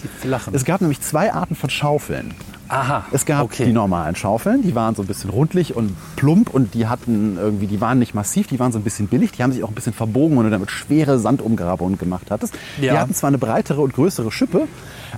Die 0.04 0.08
flachen. 0.08 0.56
Es 0.56 0.66
gab 0.66 0.82
nämlich 0.82 1.02
zwei 1.02 1.32
Arten 1.32 1.56
von 1.56 1.70
Schaufeln. 1.70 2.34
Aha. 2.68 3.06
Es 3.12 3.26
gab 3.26 3.44
okay. 3.44 3.66
die 3.66 3.72
normalen 3.72 4.16
Schaufeln, 4.16 4.62
die 4.62 4.76
waren 4.76 4.96
so 4.96 5.04
ein 5.04 5.08
bisschen 5.08 5.30
rundlich 5.30 5.76
und 5.76 5.96
plump 6.16 6.54
und 6.54 6.74
die 6.74 6.88
hatten 6.88 7.38
irgendwie, 7.38 7.68
die 7.68 7.82
waren 7.82 8.00
nicht 8.00 8.14
massiv, 8.14 8.48
die 8.48 8.60
waren 8.60 8.72
so 8.72 8.80
ein 8.80 8.84
bisschen 8.84 9.08
billig, 9.08 9.32
die 9.32 9.44
haben 9.44 9.52
sich 9.52 9.64
auch 9.64 9.70
ein 9.70 9.76
bisschen 9.76 9.94
verbogen, 9.94 10.38
wenn 10.38 10.46
du 10.46 10.50
damit 10.50 10.72
schwere 10.72 11.20
Sandumgrabungen 11.20 11.98
gemacht 11.98 12.32
hattest. 12.32 12.54
Die 12.82 12.86
Ja. 12.86 13.00
hatten 13.00 13.14
zwar 13.14 13.28
eine 13.30 13.38
breitere 13.38 13.82
und 13.82 13.94
größere 13.94 14.32
Schippe, 14.32 14.68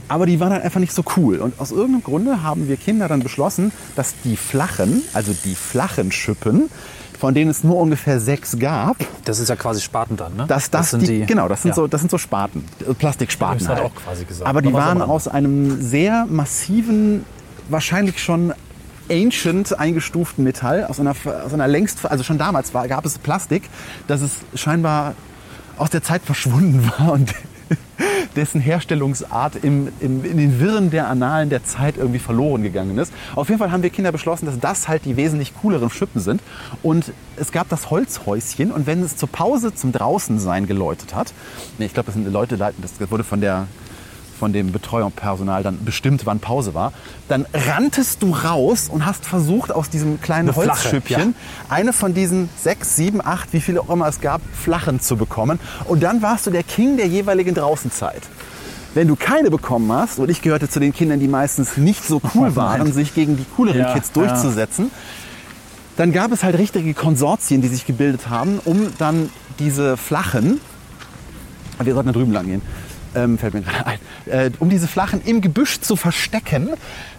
aber 0.08 0.25
die 0.25 0.39
waren 0.39 0.51
halt 0.51 0.63
einfach 0.63 0.80
nicht 0.80 0.94
so 0.94 1.04
cool. 1.16 1.38
Und 1.38 1.60
aus 1.60 1.72
irgendeinem 1.72 2.04
Grunde 2.04 2.44
haben 2.44 2.68
wir 2.68 2.77
Kinder 2.77 3.08
dann 3.08 3.22
beschlossen, 3.22 3.72
dass 3.96 4.13
die 4.24 4.36
flachen, 4.38 5.01
also 5.13 5.34
die 5.46 5.56
flachen 5.56 6.12
Schippen, 6.12 6.70
von 7.20 7.34
denen 7.34 7.50
es 7.50 7.63
nur 7.63 7.77
ungefähr 7.77 8.20
sechs 8.20 8.60
gab, 8.60 8.98
Das 9.25 9.39
ist 9.39 9.50
ja 9.50 9.56
quasi 9.56 9.82
Spaten 9.82 10.18
dann, 10.18 10.36
ne? 10.36 10.46
dass 10.48 10.70
das, 10.70 10.92
sind 10.92 11.08
die, 11.08 11.25
genau, 11.25 11.48
das 11.48 11.63
sind 11.63 11.70
ja. 11.70 11.75
so, 11.75 11.88
das 11.88 12.01
sind 12.01 12.12
so 12.12 12.20
Spaten, 12.20 12.63
äh, 12.88 12.94
Plastikspaten. 12.94 13.60
Das 13.60 13.68
hat 13.70 13.77
halt. 13.77 13.88
auch 13.92 13.96
quasi 13.96 14.24
gesagt. 14.25 14.48
Aber 14.48 14.62
die 14.62 14.72
waren 14.72 15.01
aus 15.01 15.27
einem 15.27 15.82
sehr 15.82 16.27
massiven, 16.30 17.25
wahrscheinlich 17.70 18.22
schon 18.22 18.54
ancient 19.10 19.78
eingestuften 19.80 20.44
Metall, 20.44 20.86
aus 20.86 21.00
einer, 21.00 21.16
aus 21.46 21.54
einer 21.54 21.68
längst, 21.68 22.06
also 22.06 22.24
schon 22.24 22.38
damals 22.38 22.74
war, 22.74 22.88
gab 22.88 23.06
es 23.06 23.18
Plastik, 23.18 23.70
dass 24.08 24.22
es 24.22 24.40
scheinbar 24.54 25.16
aus 25.78 25.90
der 25.90 26.04
Zeit 26.04 26.24
verschwunden 26.24 26.92
war 26.98 27.14
und 27.14 27.34
dessen 28.36 28.62
Herstellungsart 28.62 29.64
im, 29.64 29.90
im, 30.00 30.24
in 30.24 30.38
den 30.38 30.60
Wirren 30.60 30.92
der 30.92 31.08
Annalen 31.08 31.50
der 31.50 31.64
Zeit 31.64 31.98
irgendwie 31.98 32.20
verloren 32.20 32.62
gegangen 32.62 32.98
ist. 32.98 33.12
Auf 33.36 33.50
jeden 33.50 33.60
Fall 33.60 33.72
haben 33.72 33.84
wir 33.84 33.90
Kinder 33.90 34.12
beschlossen, 34.12 34.46
dass 34.46 34.60
das 34.60 34.88
halt 34.88 35.06
die 35.06 35.18
wesentlich 35.18 35.54
cooleren 35.56 35.90
Schippen 35.90 36.22
sind. 36.22 36.42
Und 36.84 37.12
es 37.36 37.52
gab 37.52 37.68
das 37.70 37.90
Holzhäuschen 37.90 38.72
und 38.72 38.86
wenn 38.86 39.02
es 39.02 39.18
zur 39.18 39.30
Pause 39.30 39.74
zum 39.74 39.92
Draußensein 39.92 40.68
geläutet 40.68 41.16
hat, 41.16 41.34
ich 41.80 41.94
glaube, 41.94 42.08
das 42.08 42.16
sind 42.16 42.32
Leute, 42.32 42.58
das 42.58 43.12
wurde 43.12 43.24
von 43.24 43.42
der 43.42 43.68
von 44.38 44.53
dem 44.53 44.72
Betreuungspersonal 44.72 45.63
dann 45.63 45.84
bestimmt, 45.84 46.25
wann 46.25 46.39
Pause 46.39 46.74
war, 46.74 46.94
dann 47.27 47.46
ranntest 47.53 48.22
du 48.22 48.32
raus 48.32 48.89
und 48.91 49.06
hast 49.06 49.25
versucht, 49.25 49.72
aus 49.72 49.89
diesem 49.89 50.22
kleinen 50.22 50.50
Eine 50.50 50.53
flache, 50.53 50.84
Holzschüppchen 50.84 51.36
eine 51.70 51.94
von 51.94 52.13
diesen 52.13 52.50
sechs, 52.58 52.96
sieben, 52.96 53.25
acht, 53.25 53.53
wie 53.53 53.62
viele 53.62 53.82
auch 53.82 53.89
immer 53.89 54.08
es 54.08 54.22
gab, 54.22 54.41
flachen 54.53 55.00
zu 55.00 55.17
bekommen. 55.17 55.60
Und 55.86 56.03
dann 56.03 56.22
warst 56.22 56.48
du 56.48 56.51
der 56.51 56.63
King 56.63 56.98
der 56.98 57.08
jeweiligen 57.08 57.56
Draußenzeit. 57.56 58.22
Wenn 58.94 59.08
du 59.08 59.15
keine 59.15 59.51
bekommen 59.51 59.91
hast, 59.91 60.20
und 60.20 60.29
ich 60.29 60.41
gehörte 60.41 60.70
zu 60.70 60.79
den 60.79 60.94
Kindern, 60.94 61.20
die 61.20 61.27
meistens 61.27 61.77
nicht 61.77 62.03
so 62.03 62.22
cool 62.34 62.56
waren, 62.56 62.91
sich 62.94 63.13
gegen 63.13 63.38
die 63.38 63.46
cooleren 63.56 63.82
Ja, 63.82 63.94
Kids 63.94 64.12
ja. 64.15 64.24
durchzusetzen, 64.24 64.91
dann 65.98 66.12
gab 66.12 66.32
es 66.32 66.44
halt 66.44 66.58
richtige 66.58 66.94
Konsortien, 66.94 67.62
die 67.62 67.67
sich 67.67 67.86
gebildet 67.86 68.29
haben, 68.29 68.60
um 68.65 68.94
dann 69.00 69.29
diese 69.60 69.98
flachen, 69.98 70.62
wir 71.79 71.94
sollten 71.94 72.08
da 72.08 72.13
drüben 72.13 72.32
lang 72.32 72.46
gehen, 72.46 72.62
ähm, 73.18 73.38
fällt 73.38 73.54
mir 73.54 73.62
gerade 73.62 73.86
ein, 73.86 74.00
äh, 74.26 74.52
um 74.60 74.70
diese 74.70 74.88
Flachen 74.88 75.22
im 75.26 75.42
Gebüsch 75.42 75.82
zu 75.82 75.96
verstecken, 75.96 76.70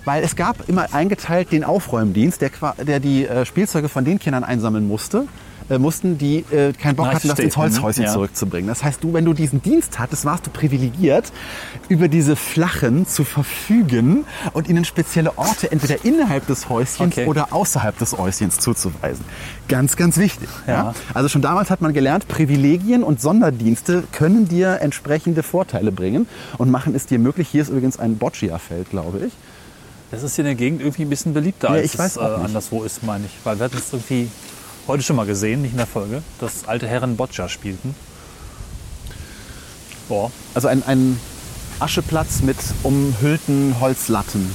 weil 0.05 0.23
es 0.23 0.37
gab 0.37 0.69
immer 0.69 0.95
eingeteilt 0.95 1.53
den 1.53 1.65
Aufräumdienst, 1.65 2.41
der, 2.41 2.51
der 2.87 3.01
die 3.01 3.27
äh, 3.27 3.45
Spielzeuge 3.45 3.89
von 3.89 4.05
den 4.05 4.19
Kindern 4.19 4.45
einsammeln 4.45 4.87
musste. 4.87 5.27
Äh, 5.71 5.79
mussten, 5.79 6.17
die 6.17 6.45
äh, 6.51 6.73
keinen 6.73 6.97
Bock 6.97 7.09
hatten, 7.13 7.29
das 7.29 7.39
ins 7.39 7.57
Holzhäuschen 7.57 8.03
Mhm, 8.03 8.07
ja. 8.07 8.13
zurückzubringen. 8.15 8.69
Das 8.69 8.83
heißt, 8.83 9.05
du, 9.05 9.13
wenn 9.13 9.25
du 9.27 9.35
diesen 9.35 9.61
Dienst 9.63 9.99
hattest, 9.99 10.25
warst 10.25 10.47
du 10.47 10.51
privilegiert, 10.51 11.31
über 11.91 12.09
diese 12.09 12.37
Flachen 12.37 13.07
zu 13.07 13.25
verfügen 13.25 14.25
und 14.55 14.69
ihnen 14.69 14.85
spezielle 14.85 15.37
Orte 15.37 15.71
entweder 15.71 16.05
innerhalb 16.05 16.47
des 16.47 16.69
Häuschens 16.69 17.13
Okay. 17.13 17.27
oder 17.27 17.53
außerhalb 17.53 17.99
des 17.99 18.17
Häuschens 18.17 18.59
zuzuweisen. 18.59 19.25
Ganz, 19.69 19.97
ganz 19.97 20.17
wichtig. 20.17 20.49
Ja. 20.67 20.73
Ja. 20.75 20.95
Also 21.13 21.29
schon 21.29 21.43
damals 21.43 21.71
hat 21.71 21.81
man 21.83 21.93
gelernt, 21.93 22.29
Privilegien 22.29 23.03
und 23.03 23.21
Sonderdienste 23.21 24.05
können 24.13 24.49
dir 24.49 24.81
entsprechende 24.81 25.43
Vorteile 25.43 25.93
bringen 25.93 26.27
und 26.57 26.71
machen 26.71 26.95
es 26.95 27.05
dir 27.07 27.19
möglich. 27.19 27.49
Hier 27.49 27.63
ist 27.63 27.69
übrigens 27.69 27.99
ein 27.99 28.17
Boccia-Feld, 28.17 28.91
glaube 28.91 29.19
ich. 29.27 29.33
Das 30.11 30.23
ist 30.23 30.37
hier 30.37 30.45
in 30.45 30.47
der 30.47 30.55
Gegend 30.55 30.81
irgendwie 30.81 31.03
ein 31.03 31.11
bisschen 31.11 31.35
beliebter, 31.35 31.69
Ja, 31.69 31.75
als 31.75 31.93
ich 31.93 31.99
weiß 31.99 32.13
es 32.13 32.17
äh, 32.17 32.21
anderswo 32.25 32.83
ist, 32.85 33.03
meine 33.03 33.27
ich. 33.27 33.33
Weil 33.45 33.59
wir 33.59 33.65
hatten 33.67 33.77
es 33.77 33.93
irgendwie 33.93 34.31
heute 34.89 35.03
schon 35.03 35.17
mal 35.17 35.27
gesehen, 35.27 35.63
nicht 35.63 35.73
in 35.73 35.77
der 35.79 35.87
Folge, 35.87 36.23
dass 36.41 36.67
alte 36.67 36.87
Herren 36.89 37.17
Boccia 37.17 37.49
spielten. 37.49 37.95
Boah, 40.09 40.31
Also 40.55 40.69
ein, 40.69 40.83
ein 40.85 41.21
Ascheplatz 41.81 42.41
mit 42.43 42.57
umhüllten 42.83 43.77
Holzlatten. 43.81 44.51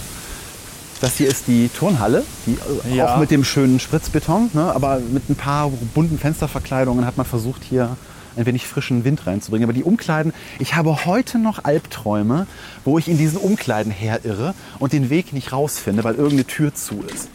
Das 1.00 1.18
hier 1.18 1.28
ist 1.28 1.48
die 1.48 1.70
Turnhalle, 1.70 2.24
die 2.48 2.58
äh, 2.92 2.96
Ja. 2.96 3.14
auch 3.16 3.20
mit 3.20 3.30
dem 3.30 3.44
schönen 3.44 3.80
Spritzbeton, 3.80 4.50
ne, 4.54 4.74
aber 4.74 5.00
mit 5.00 5.30
ein 5.30 5.36
paar 5.36 5.70
bunten 5.94 6.18
Fensterverkleidungen 6.18 7.06
hat 7.06 7.18
man 7.18 7.26
versucht, 7.26 7.64
hier 7.64 7.96
ein 8.36 8.46
wenig 8.48 8.66
frischen 8.66 9.04
Wind 9.04 9.28
reinzubringen. 9.28 9.66
Aber 9.66 9.74
die 9.74 9.84
Umkleiden, 9.84 10.34
ich 10.60 10.76
habe 10.76 11.06
heute 11.06 11.38
noch 11.38 11.66
Albträume, 11.66 12.48
wo 12.84 12.98
ich 12.98 13.08
in 13.08 13.18
diesen 13.18 13.38
Umkleiden 13.38 13.92
herirre 13.92 14.56
und 14.80 14.92
den 14.94 15.10
Weg 15.12 15.34
nicht 15.34 15.52
rausfinde, 15.52 16.04
weil 16.04 16.16
irgendeine 16.16 16.46
Tür 16.46 16.74
zu 16.74 17.04
ist. 17.14 17.28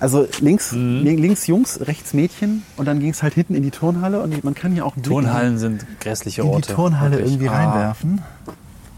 Also 0.00 0.26
links, 0.40 0.72
Mhm. 0.72 1.02
links 1.04 1.46
Jungs, 1.46 1.78
rechts 1.86 2.14
Mädchen 2.14 2.62
und 2.78 2.86
dann 2.86 3.00
ging 3.00 3.10
es 3.10 3.22
halt 3.22 3.34
hinten 3.34 3.54
in 3.54 3.62
die 3.62 3.70
Turnhalle 3.70 4.20
und 4.22 4.42
man 4.44 4.54
kann 4.54 4.72
hier 4.72 4.86
auch 4.86 4.94
Turnhallen 5.02 5.58
sind 5.58 5.84
grässliche 6.00 6.40
in 6.40 6.48
die 6.48 6.54
Orte. 6.54 6.74
Turnhalle 6.74 7.12
Wirklich. 7.12 7.28
irgendwie 7.32 7.48
Ah, 7.50 7.52
reinwerfen. 7.70 8.22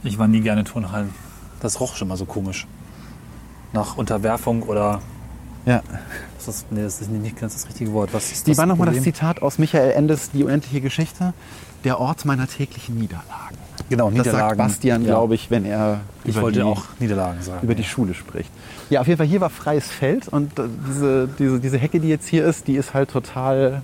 Ich 0.05 0.19
war 0.19 0.29
nie 0.29 0.41
gerne 0.41 0.63
Turnhallen. 0.65 1.11
Das 1.61 1.81
roch 1.81 1.97
schon 1.97 2.09
mal 2.09 2.17
so 2.17 2.25
komisch. 2.25 2.67
Nach 3.73 3.97
Unterwerfung 3.97 4.63
oder. 4.63 5.01
Ja. 5.67 5.83
Das 6.39 6.49
ist, 6.57 6.73
nee, 6.73 6.83
das 6.83 7.01
ist 7.01 7.11
nicht 7.11 7.39
ganz 7.39 7.53
das 7.55 7.67
richtige 7.69 7.93
Wort. 7.93 8.13
Was 8.13 8.33
ist 8.33 8.47
Die 8.47 8.51
das 8.53 8.59
war 8.59 8.67
nochmal 8.67 8.93
das? 8.93 9.03
Zitat 9.03 9.43
aus 9.43 9.59
Michael 9.59 9.93
Endes 9.93 10.31
Die 10.33 10.43
unendliche 10.45 10.81
Geschichte. 10.81 11.35
Der 11.85 11.99
Ort 12.01 12.25
meiner 12.25 12.47
täglichen 12.49 12.97
Niederlagen. 12.99 13.57
Genau, 13.93 14.09
Das 14.09 14.17
sagt 14.25 14.27
Niederlagen. 14.27 14.57
Bastian, 14.57 15.03
Ja. 15.03 15.09
glaube 15.09 15.35
ich, 15.35 15.51
wenn 15.51 15.67
er 15.67 16.01
Ich 16.25 16.31
über, 16.31 16.43
wollte 16.45 16.61
die, 16.61 16.65
auch 16.65 16.85
Niederlagen 16.99 17.43
sagen. 17.43 17.61
über 17.63 17.75
die 17.75 17.85
Schule 17.85 18.15
spricht. 18.15 18.51
Ja, 18.89 19.03
auf 19.03 19.07
jeden 19.07 19.19
Fall, 19.19 19.27
hier 19.27 19.43
war 19.43 19.51
freies 19.51 19.87
Feld 19.87 20.29
und 20.29 20.59
äh, 20.59 20.63
diese, 20.89 21.29
diese, 21.39 21.61
diese 21.61 21.77
Hecke, 21.77 22.01
die 22.01 22.09
jetzt 22.09 22.27
hier 22.27 22.47
ist, 22.47 22.69
die 22.69 22.77
ist 22.77 22.95
halt 22.95 23.11
total 23.11 23.83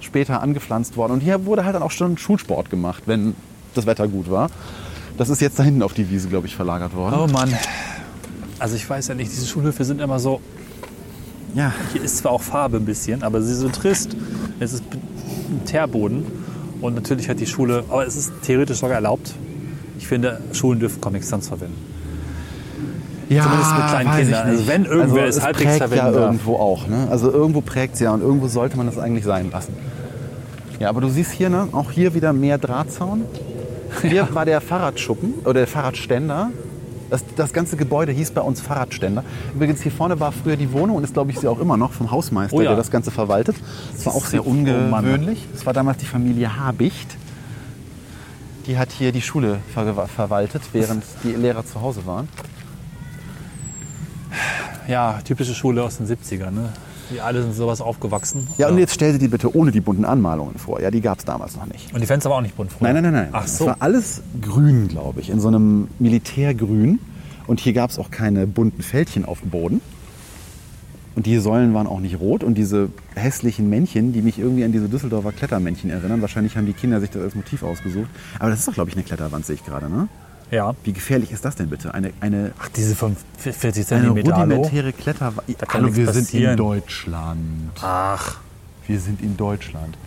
später 0.00 0.42
angepflanzt 0.42 0.96
worden. 0.96 1.12
Und 1.12 1.20
hier 1.20 1.46
wurde 1.46 1.64
halt 1.64 1.76
dann 1.76 1.84
auch 1.84 1.92
schon 1.92 2.18
Schulsport 2.18 2.70
gemacht, 2.70 3.04
wenn 3.06 3.36
das 3.74 3.86
Wetter 3.86 4.08
gut 4.08 4.28
war. 4.28 4.50
Das 5.16 5.28
ist 5.28 5.40
jetzt 5.40 5.60
da 5.60 5.62
hinten 5.62 5.84
auf 5.84 5.94
die 5.94 6.10
Wiese, 6.10 6.28
glaube 6.28 6.48
ich, 6.48 6.56
verlagert 6.56 6.96
worden. 6.96 7.14
Oh 7.16 7.28
Mann. 7.32 7.54
Also 8.58 8.74
ich 8.74 8.90
weiß 8.90 9.06
ja 9.06 9.14
nicht, 9.14 9.30
diese 9.30 9.46
Schulhöfe 9.46 9.84
sind 9.84 10.00
immer 10.00 10.18
so, 10.18 10.40
Ja, 11.54 11.72
hier 11.92 12.02
ist 12.02 12.16
zwar 12.16 12.32
auch 12.32 12.42
Farbe 12.42 12.78
ein 12.78 12.84
bisschen, 12.84 13.22
aber 13.22 13.40
sie 13.42 13.52
ist 13.52 13.60
so 13.60 13.68
trist. 13.68 14.16
Es 14.58 14.72
ist 14.72 14.82
ein 14.92 15.64
Teerboden 15.66 16.26
und 16.80 16.94
natürlich 16.94 17.28
hat 17.28 17.40
die 17.40 17.46
Schule, 17.46 17.84
aber 17.88 18.06
es 18.06 18.16
ist 18.16 18.32
theoretisch 18.42 18.78
sogar 18.78 18.96
erlaubt. 18.96 19.34
Ich 19.98 20.06
finde, 20.06 20.40
Schulen 20.52 20.78
dürfen 20.78 21.00
Comic 21.00 21.24
Sans 21.24 21.48
verwenden. 21.48 21.76
ja 23.28 23.42
Zumindest 23.42 23.76
mit 23.76 23.86
kleinen 23.88 24.16
Kindern. 24.16 24.46
Also 24.46 24.68
wenn 24.68 24.84
irgendwer 24.84 25.22
also 25.24 25.38
es 25.38 25.44
halbwegs 25.44 25.78
prägt 25.78 25.94
ja 25.94 26.10
darf. 26.10 26.14
irgendwo 26.14 26.56
auch. 26.56 26.86
Ne? 26.86 27.08
Also 27.10 27.30
irgendwo 27.30 27.60
prägt 27.60 27.94
es 27.94 28.00
ja 28.00 28.12
und 28.12 28.20
irgendwo 28.20 28.48
sollte 28.48 28.76
man 28.76 28.86
das 28.86 28.98
eigentlich 28.98 29.24
sein 29.24 29.50
lassen. 29.50 29.74
Ja, 30.78 30.90
aber 30.90 31.00
du 31.00 31.08
siehst 31.08 31.32
hier, 31.32 31.48
ne, 31.48 31.68
auch 31.72 31.90
hier 31.90 32.14
wieder 32.14 32.32
mehr 32.32 32.58
Drahtzaun. 32.58 33.22
Hier 34.02 34.28
war 34.34 34.44
der 34.44 34.60
Fahrradschuppen 34.60 35.34
oder 35.44 35.54
der 35.54 35.66
Fahrradständer. 35.66 36.50
Das, 37.10 37.22
das 37.36 37.52
ganze 37.52 37.76
Gebäude 37.76 38.12
hieß 38.12 38.32
bei 38.32 38.40
uns 38.40 38.60
Fahrradständer. 38.60 39.24
Übrigens, 39.54 39.80
hier 39.82 39.92
vorne 39.92 40.18
war 40.18 40.32
früher 40.32 40.56
die 40.56 40.72
Wohnung 40.72 40.96
und 40.96 41.04
ist, 41.04 41.12
glaube 41.14 41.30
ich, 41.30 41.38
sie 41.38 41.46
auch 41.48 41.60
immer 41.60 41.76
noch 41.76 41.92
vom 41.92 42.10
Hausmeister, 42.10 42.56
Oh 42.56 42.60
ja. 42.60 42.70
der 42.70 42.76
das 42.76 42.90
Ganze 42.90 43.10
verwaltet. 43.10 43.56
Das 43.92 44.06
war 44.06 44.14
auch 44.14 44.26
sehr 44.26 44.46
ungewöhnlich. 44.46 45.46
Das 45.52 45.64
war 45.66 45.72
damals 45.72 45.98
die 45.98 46.06
Familie 46.06 46.58
Habicht. 46.58 47.16
Die 48.66 48.76
hat 48.78 48.90
hier 48.90 49.12
die 49.12 49.22
Schule 49.22 49.58
ver 49.72 50.08
verwaltet, 50.08 50.62
während 50.72 51.04
die 51.22 51.30
Lehrer 51.32 51.64
zu 51.64 51.80
Hause 51.80 52.04
waren. 52.06 52.28
Ja, 54.88 55.20
typische 55.24 55.54
Schule 55.54 55.82
aus 55.84 55.98
den 55.98 56.06
70ern. 56.06 56.50
Ne? 56.50 56.72
Die 57.10 57.20
alle 57.20 57.42
sind 57.42 57.54
sowas 57.54 57.80
aufgewachsen. 57.80 58.48
Ja, 58.58 58.68
und 58.68 58.78
jetzt 58.78 58.94
stell 58.94 59.12
dir 59.12 59.18
die 59.18 59.28
bitte 59.28 59.54
ohne 59.56 59.70
die 59.70 59.80
bunten 59.80 60.04
Anmalungen 60.04 60.56
vor. 60.58 60.80
Ja, 60.80 60.90
die 60.90 61.00
gab 61.00 61.18
es 61.18 61.24
damals 61.24 61.56
noch 61.56 61.66
nicht. 61.66 61.92
Und 61.94 62.00
die 62.00 62.06
Fenster 62.06 62.30
waren 62.30 62.38
auch 62.38 62.42
nicht 62.42 62.56
bunt 62.56 62.72
früher. 62.72 62.92
Nein, 62.92 63.02
nein, 63.02 63.12
nein, 63.12 63.22
nein. 63.24 63.28
Ach 63.32 63.44
Es 63.44 63.58
so. 63.58 63.66
war 63.66 63.76
alles 63.80 64.22
grün, 64.40 64.88
glaube 64.88 65.20
ich, 65.20 65.30
in 65.30 65.40
so 65.40 65.48
einem 65.48 65.88
Militärgrün. 65.98 66.98
Und 67.46 67.60
hier 67.60 67.72
gab 67.72 67.90
es 67.90 67.98
auch 67.98 68.10
keine 68.10 68.46
bunten 68.46 68.82
Fältchen 68.82 69.24
auf 69.24 69.40
dem 69.40 69.50
Boden. 69.50 69.80
Und 71.14 71.26
die 71.26 71.38
Säulen 71.38 71.72
waren 71.74 71.86
auch 71.86 72.00
nicht 72.00 72.18
rot. 72.20 72.42
Und 72.44 72.56
diese 72.58 72.88
hässlichen 73.14 73.70
Männchen, 73.70 74.12
die 74.12 74.20
mich 74.20 74.38
irgendwie 74.38 74.64
an 74.64 74.72
diese 74.72 74.88
Düsseldorfer 74.88 75.32
Klettermännchen 75.32 75.90
erinnern, 75.90 76.20
wahrscheinlich 76.20 76.56
haben 76.56 76.66
die 76.66 76.72
Kinder 76.72 77.00
sich 77.00 77.10
das 77.10 77.22
als 77.22 77.34
Motiv 77.34 77.62
ausgesucht. 77.62 78.08
Aber 78.38 78.50
das 78.50 78.58
ist 78.58 78.68
doch, 78.68 78.74
glaube 78.74 78.90
ich, 78.90 78.96
eine 78.96 79.04
Kletterwand, 79.04 79.46
sehe 79.46 79.54
ich 79.54 79.64
gerade. 79.64 79.88
Ne? 79.88 80.08
Ja. 80.50 80.74
Wie 80.84 80.92
gefährlich 80.92 81.32
ist 81.32 81.44
das 81.44 81.56
denn 81.56 81.68
bitte? 81.68 81.92
Eine, 81.94 82.12
eine, 82.20 82.52
Ach, 82.58 82.68
diese 82.68 82.94
5, 82.94 83.18
40 83.38 83.64
eine 83.64 83.84
Zentimeter, 83.84 84.36
hallo? 84.36 84.54
rudimentäre. 84.56 84.92
Da 85.58 85.66
kann 85.66 85.82
Hallo, 85.82 85.96
wir 85.96 86.06
sind 86.12 86.16
in 86.16 86.24
passieren. 86.24 86.56
Deutschland. 86.56 87.70
Ach, 87.82 88.36
Wir 88.86 89.00
sind 89.00 89.20
in 89.20 89.36
Deutschland. 89.36 89.98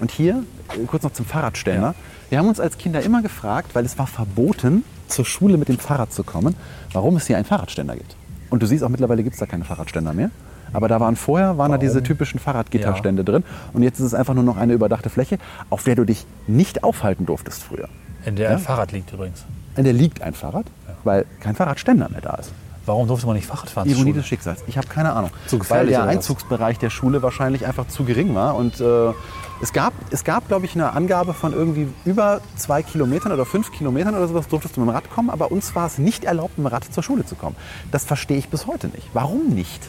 Und 0.00 0.12
hier, 0.12 0.44
äh, 0.74 0.84
kurz 0.86 1.02
noch 1.02 1.12
zum 1.12 1.26
Fahrradständer. 1.26 1.94
Wir 2.30 2.38
haben 2.38 2.46
uns 2.48 2.60
als 2.60 2.78
Kinder 2.78 3.02
immer 3.02 3.22
gefragt, 3.22 3.74
weil 3.74 3.84
es 3.84 3.98
war 3.98 4.06
verboten, 4.06 4.84
zur 5.08 5.24
Schule 5.24 5.56
mit 5.56 5.68
dem 5.68 5.78
Fahrrad 5.78 6.12
zu 6.12 6.22
kommen, 6.22 6.54
warum 6.92 7.16
es 7.16 7.26
hier 7.26 7.36
einen 7.36 7.46
Fahrradständer 7.46 7.96
gibt. 7.96 8.14
Und 8.50 8.62
du 8.62 8.66
siehst 8.66 8.84
auch, 8.84 8.88
mittlerweile 8.90 9.22
gibt 9.22 9.34
es 9.34 9.40
da 9.40 9.46
keine 9.46 9.64
Fahrradständer 9.64 10.12
mehr. 10.12 10.30
Aber 10.72 10.86
da 10.86 11.00
waren 11.00 11.16
vorher 11.16 11.56
waren 11.56 11.72
da 11.72 11.78
diese 11.78 12.02
typischen 12.02 12.38
Fahrradgitterstände 12.38 13.24
drin. 13.24 13.42
Und 13.72 13.82
jetzt 13.82 13.98
ist 13.98 14.06
es 14.06 14.14
einfach 14.14 14.34
nur 14.34 14.44
noch 14.44 14.58
eine 14.58 14.74
überdachte 14.74 15.08
Fläche, 15.08 15.38
auf 15.70 15.82
der 15.82 15.96
du 15.96 16.04
dich 16.04 16.26
nicht 16.46 16.84
aufhalten 16.84 17.24
durftest 17.26 17.62
früher. 17.62 17.88
In 18.24 18.36
der 18.36 18.50
Ja? 18.50 18.56
ein 18.56 18.62
Fahrrad 18.62 18.92
liegt 18.92 19.12
übrigens. 19.12 19.44
In 19.76 19.84
der 19.84 19.92
liegt 19.92 20.22
ein 20.22 20.34
Fahrrad, 20.34 20.66
weil 21.04 21.24
kein 21.40 21.54
Fahrradständer 21.54 22.08
mehr 22.08 22.20
da 22.20 22.34
ist. 22.34 22.50
Warum 22.86 23.06
durfte 23.06 23.26
man 23.26 23.36
nicht 23.36 23.46
Fahrrad 23.46 23.68
fahren? 23.68 23.88
Ironie 23.88 24.14
des 24.14 24.26
Schicksals. 24.26 24.64
Ich 24.66 24.78
habe 24.78 24.86
keine 24.88 25.12
Ahnung. 25.12 25.30
Zu 25.46 25.60
Weil 25.68 25.88
der? 25.88 26.04
Einzugsbereich 26.04 26.78
der 26.78 26.88
Schule 26.88 27.22
wahrscheinlich 27.22 27.66
einfach 27.66 27.86
zu 27.86 28.04
gering 28.04 28.34
war. 28.34 28.56
Und 28.56 28.80
äh, 28.80 29.12
es 29.60 29.74
gab, 29.74 29.92
es 30.10 30.24
gab 30.24 30.48
glaube 30.48 30.64
ich, 30.64 30.74
eine 30.74 30.92
Angabe 30.94 31.34
von 31.34 31.52
irgendwie 31.52 31.88
über 32.06 32.40
zwei 32.56 32.82
Kilometern 32.82 33.32
oder 33.32 33.44
fünf 33.44 33.72
Kilometern 33.72 34.14
oder 34.14 34.26
sowas 34.26 34.48
durftest 34.48 34.76
du 34.76 34.80
mit 34.80 34.88
dem 34.88 34.94
Rad 34.94 35.10
kommen. 35.10 35.28
Aber 35.28 35.52
uns 35.52 35.74
war 35.74 35.86
es 35.86 35.98
nicht 35.98 36.24
erlaubt, 36.24 36.56
mit 36.56 36.66
dem 36.66 36.72
Rad 36.72 36.84
zur 36.90 37.02
Schule 37.02 37.26
zu 37.26 37.34
kommen. 37.34 37.56
Das 37.92 38.06
verstehe 38.06 38.38
ich 38.38 38.48
bis 38.48 38.66
heute 38.66 38.88
nicht. 38.88 39.08
Warum 39.12 39.48
nicht? 39.48 39.86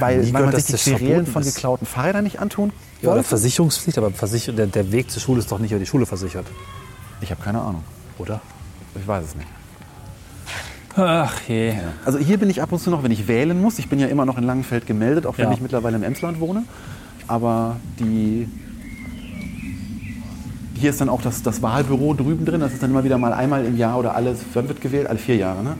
weil, 0.00 0.18
nie 0.18 0.32
weil 0.32 0.44
man 0.44 0.54
sich 0.54 0.66
die 0.66 0.72
das 0.72 0.84
Querelen 0.84 1.26
von 1.26 1.42
geklauten 1.42 1.86
Fahrrädern 1.86 2.24
nicht 2.24 2.40
antun 2.40 2.72
Ja, 3.00 3.08
oder 3.08 3.16
wollte. 3.16 3.28
Versicherungspflicht, 3.28 3.98
aber 3.98 4.10
der, 4.10 4.66
der 4.66 4.92
Weg 4.92 5.10
zur 5.10 5.20
Schule 5.20 5.40
ist 5.40 5.50
doch 5.50 5.58
nicht 5.58 5.70
über 5.72 5.80
die 5.80 5.86
Schule 5.86 6.06
versichert, 6.06 6.46
Ich 7.20 7.30
habe 7.30 7.42
keine 7.42 7.60
Ahnung. 7.60 7.82
oder? 8.18 8.40
Ich 9.00 9.06
weiß 9.06 9.24
es 9.24 9.34
nicht. 9.36 9.48
Ach 10.96 11.40
je. 11.46 11.74
Also 12.04 12.18
hier 12.18 12.38
bin 12.38 12.50
ich 12.50 12.60
ab 12.60 12.72
und 12.72 12.80
zu 12.80 12.90
noch, 12.90 13.02
wenn 13.04 13.12
ich 13.12 13.28
wählen 13.28 13.60
muss. 13.60 13.78
Ich 13.78 13.88
bin 13.88 14.00
ja 14.00 14.08
immer 14.08 14.24
noch 14.26 14.36
in 14.38 14.44
Langenfeld 14.44 14.86
gemeldet, 14.86 15.26
auch 15.26 15.38
wenn 15.38 15.46
Ja. 15.46 15.52
ich 15.52 15.60
mittlerweile 15.60 15.96
im 15.96 16.02
Emsland 16.02 16.40
wohne. 16.40 16.64
Aber 17.28 17.76
die 18.00 18.48
hier 20.74 20.90
ist 20.90 21.00
dann 21.00 21.08
auch 21.08 21.22
das, 21.22 21.42
das 21.42 21.60
Wahlbüro 21.62 22.14
drüben 22.14 22.44
drin. 22.44 22.60
Das 22.60 22.72
ist 22.72 22.82
dann 22.82 22.90
immer 22.90 23.04
wieder 23.04 23.18
mal 23.18 23.32
einmal 23.32 23.64
im 23.64 23.76
Jahr 23.76 23.98
oder 23.98 24.14
alle, 24.14 24.36
wann 24.54 24.68
wird 24.68 24.80
gewählt? 24.80 25.06
Alle 25.08 25.18
vier 25.18 25.36
Jahre, 25.36 25.62
ne? 25.62 25.76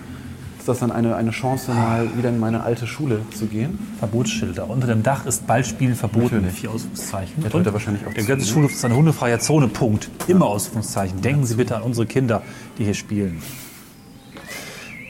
Ist 0.68 0.72
das 0.72 0.80
dann 0.80 0.92
eine, 0.92 1.16
eine 1.16 1.30
Chance, 1.30 1.72
mal 1.72 2.14
wieder 2.14 2.28
in 2.28 2.38
meine 2.38 2.62
alte 2.62 2.86
Schule 2.86 3.22
zu 3.34 3.46
gehen? 3.46 3.78
Verbotsschilder. 4.00 4.68
Unter 4.68 4.86
dem 4.86 5.02
Dach 5.02 5.24
ist 5.24 5.46
Ballspielen 5.46 5.94
verboten. 5.94 6.42
Natürlich. 6.42 6.60
Vier 6.60 6.70
Ausrufungszeichen. 6.72 7.42
Der 7.42 7.50
drückt 7.50 7.66
da 7.66 7.72
wahrscheinlich 7.72 8.06
auch 8.06 8.12
Der 8.12 8.22
zu, 8.22 8.28
ganze 8.28 8.44
ne? 8.44 8.52
Schulhof 8.52 8.72
ist 8.72 8.84
eine 8.84 8.94
hundefreie 8.94 9.38
Zone. 9.38 9.68
Punkt. 9.68 10.10
Immer 10.26 10.44
Ausrufungszeichen. 10.44 11.22
Denken 11.22 11.46
Sie 11.46 11.54
bitte 11.54 11.74
an 11.74 11.84
unsere 11.84 12.06
Kinder, 12.06 12.42
die 12.76 12.84
hier 12.84 12.92
spielen. 12.92 13.40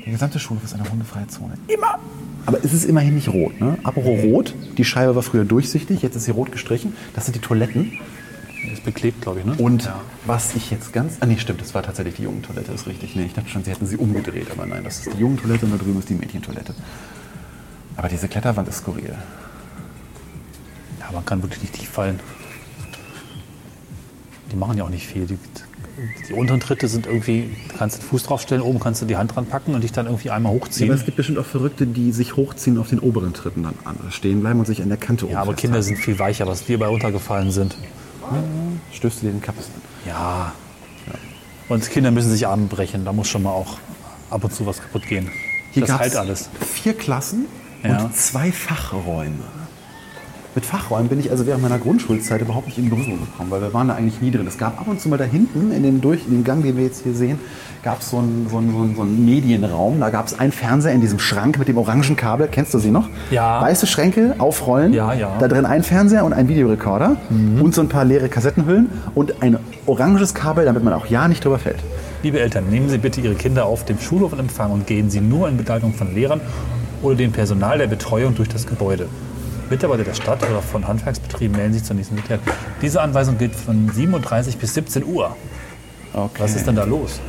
Die 0.07 0.13
gesamte 0.13 0.39
Schule 0.39 0.61
ist 0.63 0.75
eine 0.75 0.89
hundefreie 0.89 1.27
Zone. 1.27 1.55
Immer! 1.67 1.99
Aber 2.47 2.59
es 2.63 2.73
ist 2.73 2.85
immerhin 2.85 3.17
nicht 3.17 3.27
rot. 3.27 3.61
Ne? 3.61 3.79
Apropos 3.83 4.23
rot, 4.23 4.55
die 4.77 4.85
Scheibe 4.85 5.17
war 5.17 5.23
früher 5.23 5.45
durchsichtig, 5.45 6.03
jetzt 6.03 6.15
ist 6.15 6.27
sie 6.27 6.31
rot 6.31 6.53
gestrichen. 6.53 6.95
Das 7.17 7.25
sind 7.25 7.35
die 7.35 7.41
Toiletten. 7.41 7.99
Ist 8.73 8.85
beklebt, 8.85 9.23
glaube 9.23 9.41
ich, 9.41 9.47
ne? 9.47 9.55
Und 9.59 9.91
was 10.27 10.55
ich 10.55 10.71
jetzt 10.71 10.93
ganz. 10.93 11.17
Ah, 11.21 11.27
nee, 11.27 11.39
stimmt, 11.39 11.61
das 11.61 11.75
war 11.75 11.83
tatsächlich 11.83 12.17
die 12.17 12.23
Jungentoilette, 12.23 12.73
ist 12.73 12.87
richtig. 12.87 13.17
Nee, 13.17 13.25
ich 13.25 13.35
dachte 13.35 13.49
schon, 13.49 13.65
sie 13.65 13.71
hätten 13.71 13.87
sie 13.87 13.97
umgedreht, 13.97 14.51
aber 14.51 14.67
nein, 14.67 14.85
das 14.85 14.99
ist 14.99 15.15
die 15.15 15.19
Jungentoilette 15.19 15.67
und 15.67 15.73
da 15.73 15.79
drüben 15.79 15.99
ist 15.99 16.09
die 16.09 16.15
Mädchentoilette. 16.15 16.75
Aber 17.97 18.09
diese 18.09 18.29
Kletterwand 18.29 18.69
ist 18.69 18.79
skurril. 18.79 19.15
Ja, 21.01 21.11
man 21.13 21.25
kann 21.25 21.43
wirklich 21.43 21.63
nicht 21.63 21.75
tief 21.75 21.89
fallen. 21.89 22.21
Die 24.53 24.57
machen 24.57 24.79
ja 24.79 24.85
auch 24.85 24.91
nicht 24.91 25.07
viel. 25.07 25.27
Die 25.27 25.39
die 26.29 26.35
unteren 26.35 26.61
Tritte 26.61 26.87
sind 26.89 27.07
irgendwie, 27.07 27.51
du 27.69 27.77
kannst 27.77 27.99
den 27.99 28.03
Fuß 28.03 28.23
draufstellen, 28.23 28.63
oben 28.63 28.79
kannst 28.79 29.03
du 29.03 29.07
die 29.07 29.17
Hand 29.17 29.35
dran 29.35 29.47
packen 29.47 29.75
und 29.75 29.83
dich 29.83 29.93
dann 29.93 30.07
irgendwie 30.07 30.31
einmal 30.31 30.53
hochziehen. 30.53 30.91
Aber 30.91 30.99
es 30.99 31.05
gibt 31.05 31.17
bestimmt 31.17 31.39
auch 31.39 31.45
Verrückte, 31.45 31.87
die 31.87 32.13
sich 32.13 32.37
hochziehen 32.37 32.79
auf 32.79 32.91
den 32.91 33.01
oberen 33.01 33.33
Tritten 33.33 33.65
dann 33.65 33.75
an, 33.85 33.97
stehen 34.11 34.41
bleiben 34.41 34.61
und 34.61 34.67
sich 34.67 34.81
an 34.83 34.89
der 34.89 34.99
Kante 34.99 35.27
Ja, 35.27 35.41
aber 35.41 35.55
Kinder 35.55 35.83
sind 35.83 35.99
viel 35.99 36.19
weicher, 36.19 36.47
was 36.47 36.69
wir 36.69 36.79
bei 36.79 36.87
runtergefallen 36.87 37.51
sind. 37.51 37.77
Stößt 38.93 39.23
du 39.23 39.27
dir 39.27 39.33
den 39.33 39.41
Kappes 39.43 39.67
an. 39.67 39.83
Ja. 40.07 40.53
Und 41.69 41.89
Kinder 41.91 42.11
müssen 42.11 42.31
sich 42.31 42.47
Arme 42.47 42.67
brechen, 42.67 43.05
da 43.05 43.13
muss 43.13 43.29
schon 43.29 43.43
mal 43.43 43.51
auch 43.51 43.79
ab 44.31 44.45
und 44.45 44.53
zu 44.55 44.65
was 44.67 44.81
kaputt 44.81 45.07
gehen. 45.07 45.31
Hier 45.73 45.85
das 45.87 45.99
heilt 45.99 46.17
alles. 46.17 46.49
vier 46.61 46.97
Klassen 46.97 47.47
Ja. 47.83 48.05
und 48.05 48.17
zwei 48.17 48.51
Fachräume. 48.53 49.45
Mit 50.59 50.67
Fachräumen 50.67 51.07
bin 51.09 51.21
ich 51.21 51.31
also 51.31 51.47
während 51.47 51.63
meiner 51.63 51.79
Grundschulzeit 51.79 52.41
überhaupt 52.41 52.67
nicht 52.67 52.79
in 52.79 52.91
Berührung 52.91 53.21
gekommen, 53.21 53.49
weil 53.49 53.61
wir 53.61 53.73
waren 53.73 53.87
da 53.87 53.95
eigentlich 53.95 54.21
nie 54.21 54.33
drin. 54.33 54.45
Es 54.45 54.59
gab 54.59 54.81
ab 54.81 54.89
und 54.89 55.01
zu 55.01 55.09
mal 55.09 55.17
da 55.17 55.23
hinten 55.23 55.71
in 55.71 55.85
dem, 55.85 56.01
durch, 56.01 56.27
in 56.27 56.33
dem 56.33 56.43
Gang, 56.43 56.65
den 56.65 56.77
wir 56.77 56.83
jetzt 56.83 57.05
hier 57.05 57.15
sehen, 57.15 57.39
gab 57.85 58.01
es 58.01 58.11
so 58.11 58.19
einen, 58.19 58.49
so, 58.51 58.61
so, 58.61 58.95
so 58.97 59.03
einen 59.03 59.25
Medienraum. 59.25 60.01
Da 60.01 60.11
gab 60.11 60.27
es 60.27 60.37
einen 60.37 60.51
Fernseher 60.51 60.95
in 60.95 61.01
diesem 61.01 61.21
Schrank 61.21 61.61
mit 61.61 61.69
dem 61.69 61.79
orangen 61.79 62.17
Kabel. 62.17 62.49
Kennst 62.51 62.75
du 62.75 62.81
sie 62.81 62.91
noch? 62.91 63.09
Ja. 63.31 63.63
Weiße 63.63 63.87
Schränke 63.87 64.35
aufrollen. 64.39 64.93
Ja, 64.93 65.13
ja. 65.13 65.37
Da 65.39 65.47
drin 65.47 65.65
ein 65.65 65.85
Fernseher 65.85 66.25
und 66.25 66.33
ein 66.33 66.49
Videorekorder 66.49 67.19
und 67.31 67.73
so 67.73 67.81
ein 67.81 67.89
paar 67.89 68.05
leere 68.05 68.29
Kassettenhüllen 68.29 68.91
und 69.15 69.41
ein 69.45 69.61
oranges 69.87 70.35
Kabel, 70.35 70.65
damit 70.65 70.83
man 70.83 70.93
auch 70.93 71.07
ja 71.07 71.29
nicht 71.29 71.45
drüber 71.45 71.61
fällt. 71.61 71.79
Liebe 72.25 72.41
Eltern, 72.41 72.65
nehmen 72.69 72.89
Sie 72.89 72.99
bitte 72.99 73.21
Ihre 73.21 73.37
Kinder 73.37 73.65
auf 73.67 73.85
dem 73.85 74.01
Schulhof 74.01 74.33
in 74.33 74.41
Empfang 74.41 74.73
und 74.73 74.89
gehen 74.89 75.09
Sie 75.09 75.21
nur 75.21 75.49
in 75.49 75.57
Begleitung 75.57 75.95
von 75.95 76.13
Lehrern 76.13 76.41
oder 77.01 77.15
dem 77.15 77.31
Personal 77.31 77.79
der 77.79 77.87
Betreuung 77.87 78.35
durch 78.35 78.49
das 78.49 78.67
Gebäude. 78.67 79.07
Mitarbeiter 79.71 80.05
der 80.05 80.15
Stadt 80.15 80.43
oder 80.43 80.63
von 80.63 80.87
Handwerksbetrieben 80.87 81.57
melden 81.57 81.75
sich 81.75 81.85
zur 81.85 81.97
nächsten 81.97 82.15
Mitglied. 82.15 82.41
Diese 82.83 83.01
Anweisung 83.01 83.39
gilt 83.39 83.55
von 83.55 83.91
37 83.91 84.57
bis 84.57 84.75
17 84.75 85.05
Uhr. 85.05 85.37
Okay. 86.13 86.43
Was 86.43 86.57
ist 86.57 86.67
denn 86.67 86.77
da 86.77 86.85
los? 86.85 87.21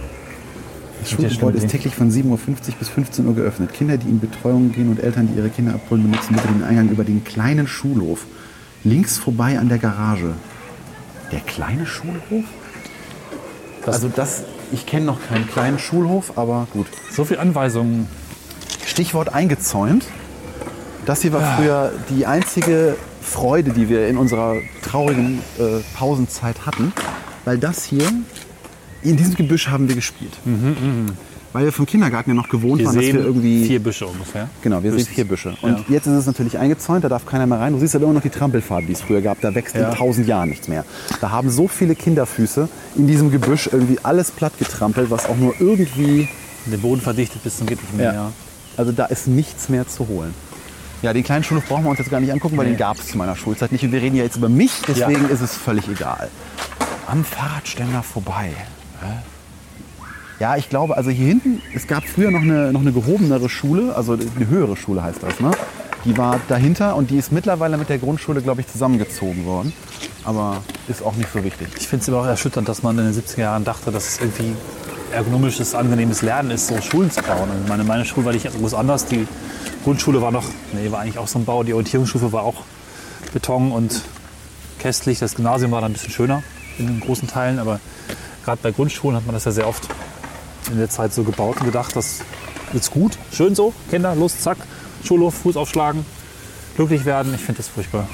Das 1.01 1.11
Schulgebäude 1.11 1.57
ist 1.57 1.69
täglich 1.69 1.95
von 1.95 2.11
7.50 2.11 2.25
Uhr 2.25 2.37
bis 2.79 2.89
15 2.89 3.27
Uhr 3.27 3.35
geöffnet. 3.35 3.73
Kinder, 3.73 3.97
die 3.97 4.09
in 4.09 4.19
Betreuung 4.19 4.71
gehen 4.71 4.89
und 4.89 5.01
Eltern, 5.01 5.29
die 5.31 5.37
ihre 5.37 5.49
Kinder 5.49 5.75
abholen, 5.75 6.03
benutzen 6.03 6.35
bitte 6.35 6.47
den 6.47 6.63
Eingang 6.63 6.89
über 6.89 7.03
den 7.03 7.23
kleinen 7.23 7.67
Schulhof. 7.67 8.25
Links 8.83 9.17
vorbei 9.17 9.57
an 9.59 9.69
der 9.69 9.77
Garage. 9.77 10.33
Der 11.31 11.39
kleine 11.41 11.85
Schulhof? 11.85 12.45
also 13.85 14.09
das, 14.13 14.43
ich 14.71 14.85
kenne 14.85 15.05
noch 15.05 15.19
keinen 15.27 15.47
kleinen 15.47 15.79
Schulhof, 15.79 16.37
aber 16.37 16.67
gut. 16.73 16.87
So 17.11 17.25
viele 17.25 17.39
Anweisungen. 17.39 18.07
Stichwort 18.85 19.33
eingezäunt. 19.33 20.05
Das 21.05 21.21
hier 21.21 21.33
war 21.33 21.57
früher 21.57 21.91
die 22.09 22.25
einzige 22.25 22.95
Freude, 23.21 23.71
die 23.71 23.89
wir 23.89 24.07
in 24.07 24.17
unserer 24.17 24.57
traurigen 24.83 25.39
äh, 25.57 25.79
Pausenzeit 25.97 26.65
hatten. 26.65 26.93
Weil 27.45 27.57
das 27.57 27.83
hier, 27.83 28.03
in 29.01 29.17
diesem 29.17 29.35
Gebüsch 29.35 29.69
haben 29.69 29.87
wir 29.87 29.95
gespielt. 29.95 30.33
Weil 31.51 31.65
wir 31.65 31.71
vom 31.71 31.87
Kindergarten 31.87 32.29
ja 32.29 32.35
noch 32.35 32.49
gewohnt 32.49 32.79
Wir 32.79 32.85
waren, 32.85 32.95
dass 32.95 33.03
wir 33.03 33.11
sehen 33.13 33.23
irgendwie... 33.25 33.65
vier 33.65 33.79
Büsche 33.81 34.05
ungefähr. 34.05 34.49
Genau, 34.61 34.83
wir 34.83 34.91
sehen 34.91 34.99
Höchstens. 34.99 35.15
vier 35.15 35.25
Büsche. 35.25 35.57
Und 35.63 35.71
Ja. 35.79 35.85
jetzt 35.89 36.05
ist 36.05 36.13
es 36.13 36.25
natürlich 36.27 36.59
eingezäunt, 36.59 37.03
da 37.03 37.09
darf 37.09 37.25
keiner 37.25 37.47
mehr 37.47 37.59
rein. 37.59 37.73
Du 37.73 37.79
siehst 37.79 37.95
aber 37.95 38.03
immer 38.05 38.13
noch 38.13 38.21
die 38.21 38.29
Trampelfahrt, 38.29 38.87
die 38.87 38.91
es 38.91 39.01
früher 39.01 39.21
gab. 39.21 39.41
Da 39.41 39.55
wächst 39.55 39.75
Ja. 39.75 39.89
in 39.89 39.95
tausend 39.95 40.27
Jahren 40.27 40.49
nichts 40.49 40.67
mehr. 40.67 40.85
Da 41.21 41.31
haben 41.31 41.49
so 41.49 41.67
viele 41.67 41.95
Kinderfüße 41.95 42.69
in 42.97 43.07
diesem 43.07 43.31
Gebüsch 43.31 43.67
irgendwie 43.71 43.97
alles 44.03 44.29
platt 44.29 44.53
getrampelt, 44.59 45.09
was 45.09 45.25
auch 45.25 45.37
nur 45.37 45.55
irgendwie... 45.59 46.29
Den 46.67 46.81
Boden 46.81 47.01
verdichtet 47.01 47.41
bis 47.41 47.57
zum 47.57 47.65
nicht 47.65 47.97
mehr. 47.97 48.13
Ja. 48.13 48.31
Also 48.77 48.91
da 48.91 49.05
ist 49.05 49.27
nichts 49.27 49.69
mehr 49.69 49.87
zu 49.87 50.07
holen. 50.07 50.35
Ja, 51.01 51.13
den 51.13 51.23
kleinen 51.23 51.43
Schulhof 51.43 51.65
brauchen 51.65 51.83
wir 51.85 51.89
uns 51.91 51.99
jetzt 51.99 52.11
gar 52.11 52.19
nicht 52.19 52.31
angucken, 52.33 52.57
weil 52.57 52.65
Nee. 52.65 52.73
den 52.73 52.79
gab 52.79 52.97
es 52.97 53.07
zu 53.07 53.17
meiner 53.17 53.35
Schulzeit 53.35 53.71
nicht. 53.71 53.83
Und 53.83 53.91
wir 53.93 54.01
reden 54.01 54.15
ja 54.17 54.23
jetzt 54.23 54.35
über 54.35 54.49
mich, 54.49 54.81
deswegen 54.87 55.29
ist 55.29 55.41
es 55.41 55.55
völlig 55.55 55.87
egal. 55.87 56.29
Am 57.07 57.23
Fahrradständer 57.23 58.03
vorbei. 58.03 58.51
Ja, 60.39 60.55
ich 60.55 60.69
glaube, 60.69 60.95
also 60.95 61.09
hier 61.09 61.27
hinten, 61.27 61.61
es 61.75 61.85
gab 61.87 62.05
früher 62.05 62.31
noch 62.31 62.41
eine, 62.41 62.71
noch 62.71 62.79
eine 62.81 62.93
gehobenere 62.93 63.49
Schule, 63.49 63.93
also 63.95 64.13
eine 64.13 64.47
höhere 64.47 64.77
Schule 64.77 65.03
heißt 65.03 65.21
das, 65.21 65.39
ne? 65.39 65.51
Die 66.05 66.17
war 66.17 66.39
dahinter 66.47 66.95
und 66.95 67.09
die 67.09 67.17
ist 67.17 67.33
mittlerweile 67.33 67.77
mit 67.77 67.89
der 67.89 67.97
Grundschule, 67.97 68.41
glaube 68.41 68.61
ich, 68.61 68.67
zusammengezogen 68.69 69.45
worden. 69.45 69.73
Aber 70.23 70.57
ist 70.87 71.03
auch 71.03 71.15
nicht 71.15 71.29
so 71.33 71.43
wichtig. 71.43 71.67
Ich 71.77 71.89
finde 71.89 72.03
es 72.03 72.09
aber 72.09 72.21
auch 72.21 72.25
erschütternd, 72.25 72.69
dass 72.69 72.83
man 72.83 72.97
in 72.97 73.11
den 73.11 73.13
70er 73.13 73.41
Jahren 73.41 73.65
dachte, 73.65 73.91
dass 73.91 74.07
es 74.07 74.19
irgendwie 74.21 74.53
ergonomisches, 75.11 75.75
angenehmes 75.75 76.21
Lernen 76.21 76.51
ist, 76.51 76.67
so 76.67 76.79
Schulen 76.81 77.11
zu 77.11 77.21
bauen. 77.21 77.49
Und 77.49 77.67
meine, 77.67 77.83
meine 77.83 78.05
Schule 78.05 78.25
war 78.25 78.33
nicht 78.33 78.45
groß 78.51 78.73
anders. 78.73 79.05
Die 79.05 79.27
Grundschule 79.83 80.21
war 80.21 80.31
noch, 80.31 80.45
nee, 80.73 80.91
war 80.91 81.01
eigentlich 81.01 81.17
auch 81.17 81.27
so 81.27 81.39
ein 81.39 81.45
Bau. 81.45 81.63
Die 81.63 81.73
Orientierungsstufe 81.73 82.31
war 82.31 82.43
auch 82.43 82.63
Beton 83.33 83.71
und 83.71 84.01
kästlich. 84.79 85.19
Das 85.19 85.35
Gymnasium 85.35 85.71
war 85.71 85.81
dann 85.81 85.91
ein 85.91 85.93
bisschen 85.93 86.11
schöner 86.11 86.43
in 86.77 86.99
großen 86.99 87.27
Teilen. 87.27 87.59
Aber 87.59 87.79
gerade 88.43 88.59
bei 88.61 88.71
Grundschulen 88.71 89.15
hat 89.17 89.25
man 89.25 89.33
das 89.33 89.45
ja 89.45 89.51
sehr 89.51 89.67
oft 89.67 89.87
in 90.71 90.77
der 90.77 90.89
Zeit 90.89 91.13
so 91.13 91.23
gebaut 91.23 91.57
und 91.59 91.65
gedacht, 91.65 91.95
das 91.95 92.19
ist 92.73 92.91
gut, 92.91 93.17
schön 93.31 93.55
so. 93.55 93.73
Kinder, 93.89 94.15
los, 94.15 94.39
zack, 94.39 94.57
Schulhof, 95.03 95.35
Fuß 95.35 95.57
aufschlagen, 95.57 96.05
glücklich 96.75 97.05
werden. 97.05 97.33
Ich 97.33 97.41
finde 97.41 97.57
das 97.57 97.67
furchtbar. 97.67 98.07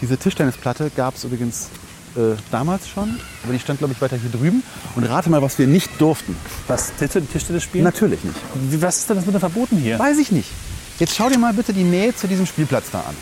Diese 0.00 0.16
Tischtennisplatte 0.16 0.90
gab 0.94 1.16
es 1.16 1.24
übrigens 1.24 1.70
äh, 2.16 2.36
damals 2.50 2.88
schon, 2.88 3.18
aber 3.44 3.52
die 3.52 3.58
stand, 3.58 3.78
glaube 3.78 3.92
ich, 3.94 4.00
weiter 4.00 4.16
hier 4.16 4.30
drüben. 4.30 4.62
Und 4.94 5.04
rate 5.04 5.30
mal, 5.30 5.42
was 5.42 5.58
wir 5.58 5.66
nicht 5.66 5.90
durften. 6.00 6.36
Was, 6.68 6.92
Tischtennis 6.96 7.62
spielen? 7.62 7.84
Natürlich 7.84 8.22
nicht. 8.24 8.36
Wie- 8.70 8.80
Was 8.82 8.98
ist 8.98 9.08
denn 9.10 9.16
das 9.16 9.26
mit 9.26 9.34
dem 9.34 9.40
Verboten 9.40 9.76
hier? 9.76 9.98
Weiß 9.98 10.18
ich 10.18 10.32
nicht. 10.32 10.48
Jetzt 10.98 11.14
schau 11.16 11.28
dir 11.28 11.38
mal 11.38 11.52
bitte 11.52 11.72
die 11.72 11.84
Nähe 11.84 12.14
zu 12.16 12.26
diesem 12.26 12.46
Spielplatz 12.46 12.86
da 12.90 13.00
an. 13.00 13.14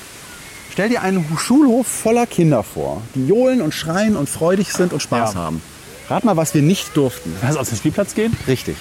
Stell 0.73 0.89
dir 0.89 1.03
einen 1.03 1.25
Schulhof 1.39 1.87
voller 1.87 2.27
Kinder 2.27 2.63
vor, 2.63 3.03
die 3.15 3.27
johlen 3.27 3.61
und 3.63 3.73
schreien 3.75 4.17
und 4.17 4.29
freudig 4.29 4.73
sind 4.73 4.93
und 4.93 5.01
Spaß 5.01 5.35
Ja. 5.35 5.41
haben. 5.41 5.63
Rat 6.09 6.25
mal, 6.25 6.37
was 6.37 6.53
wir 6.55 6.63
nicht 6.63 6.97
durften. 6.97 7.35
Du 7.41 7.59
auf 7.59 7.69
den 7.69 7.79
Spielplatz 7.79 8.15
gehen? 8.15 8.37
Richtig. 8.47 8.77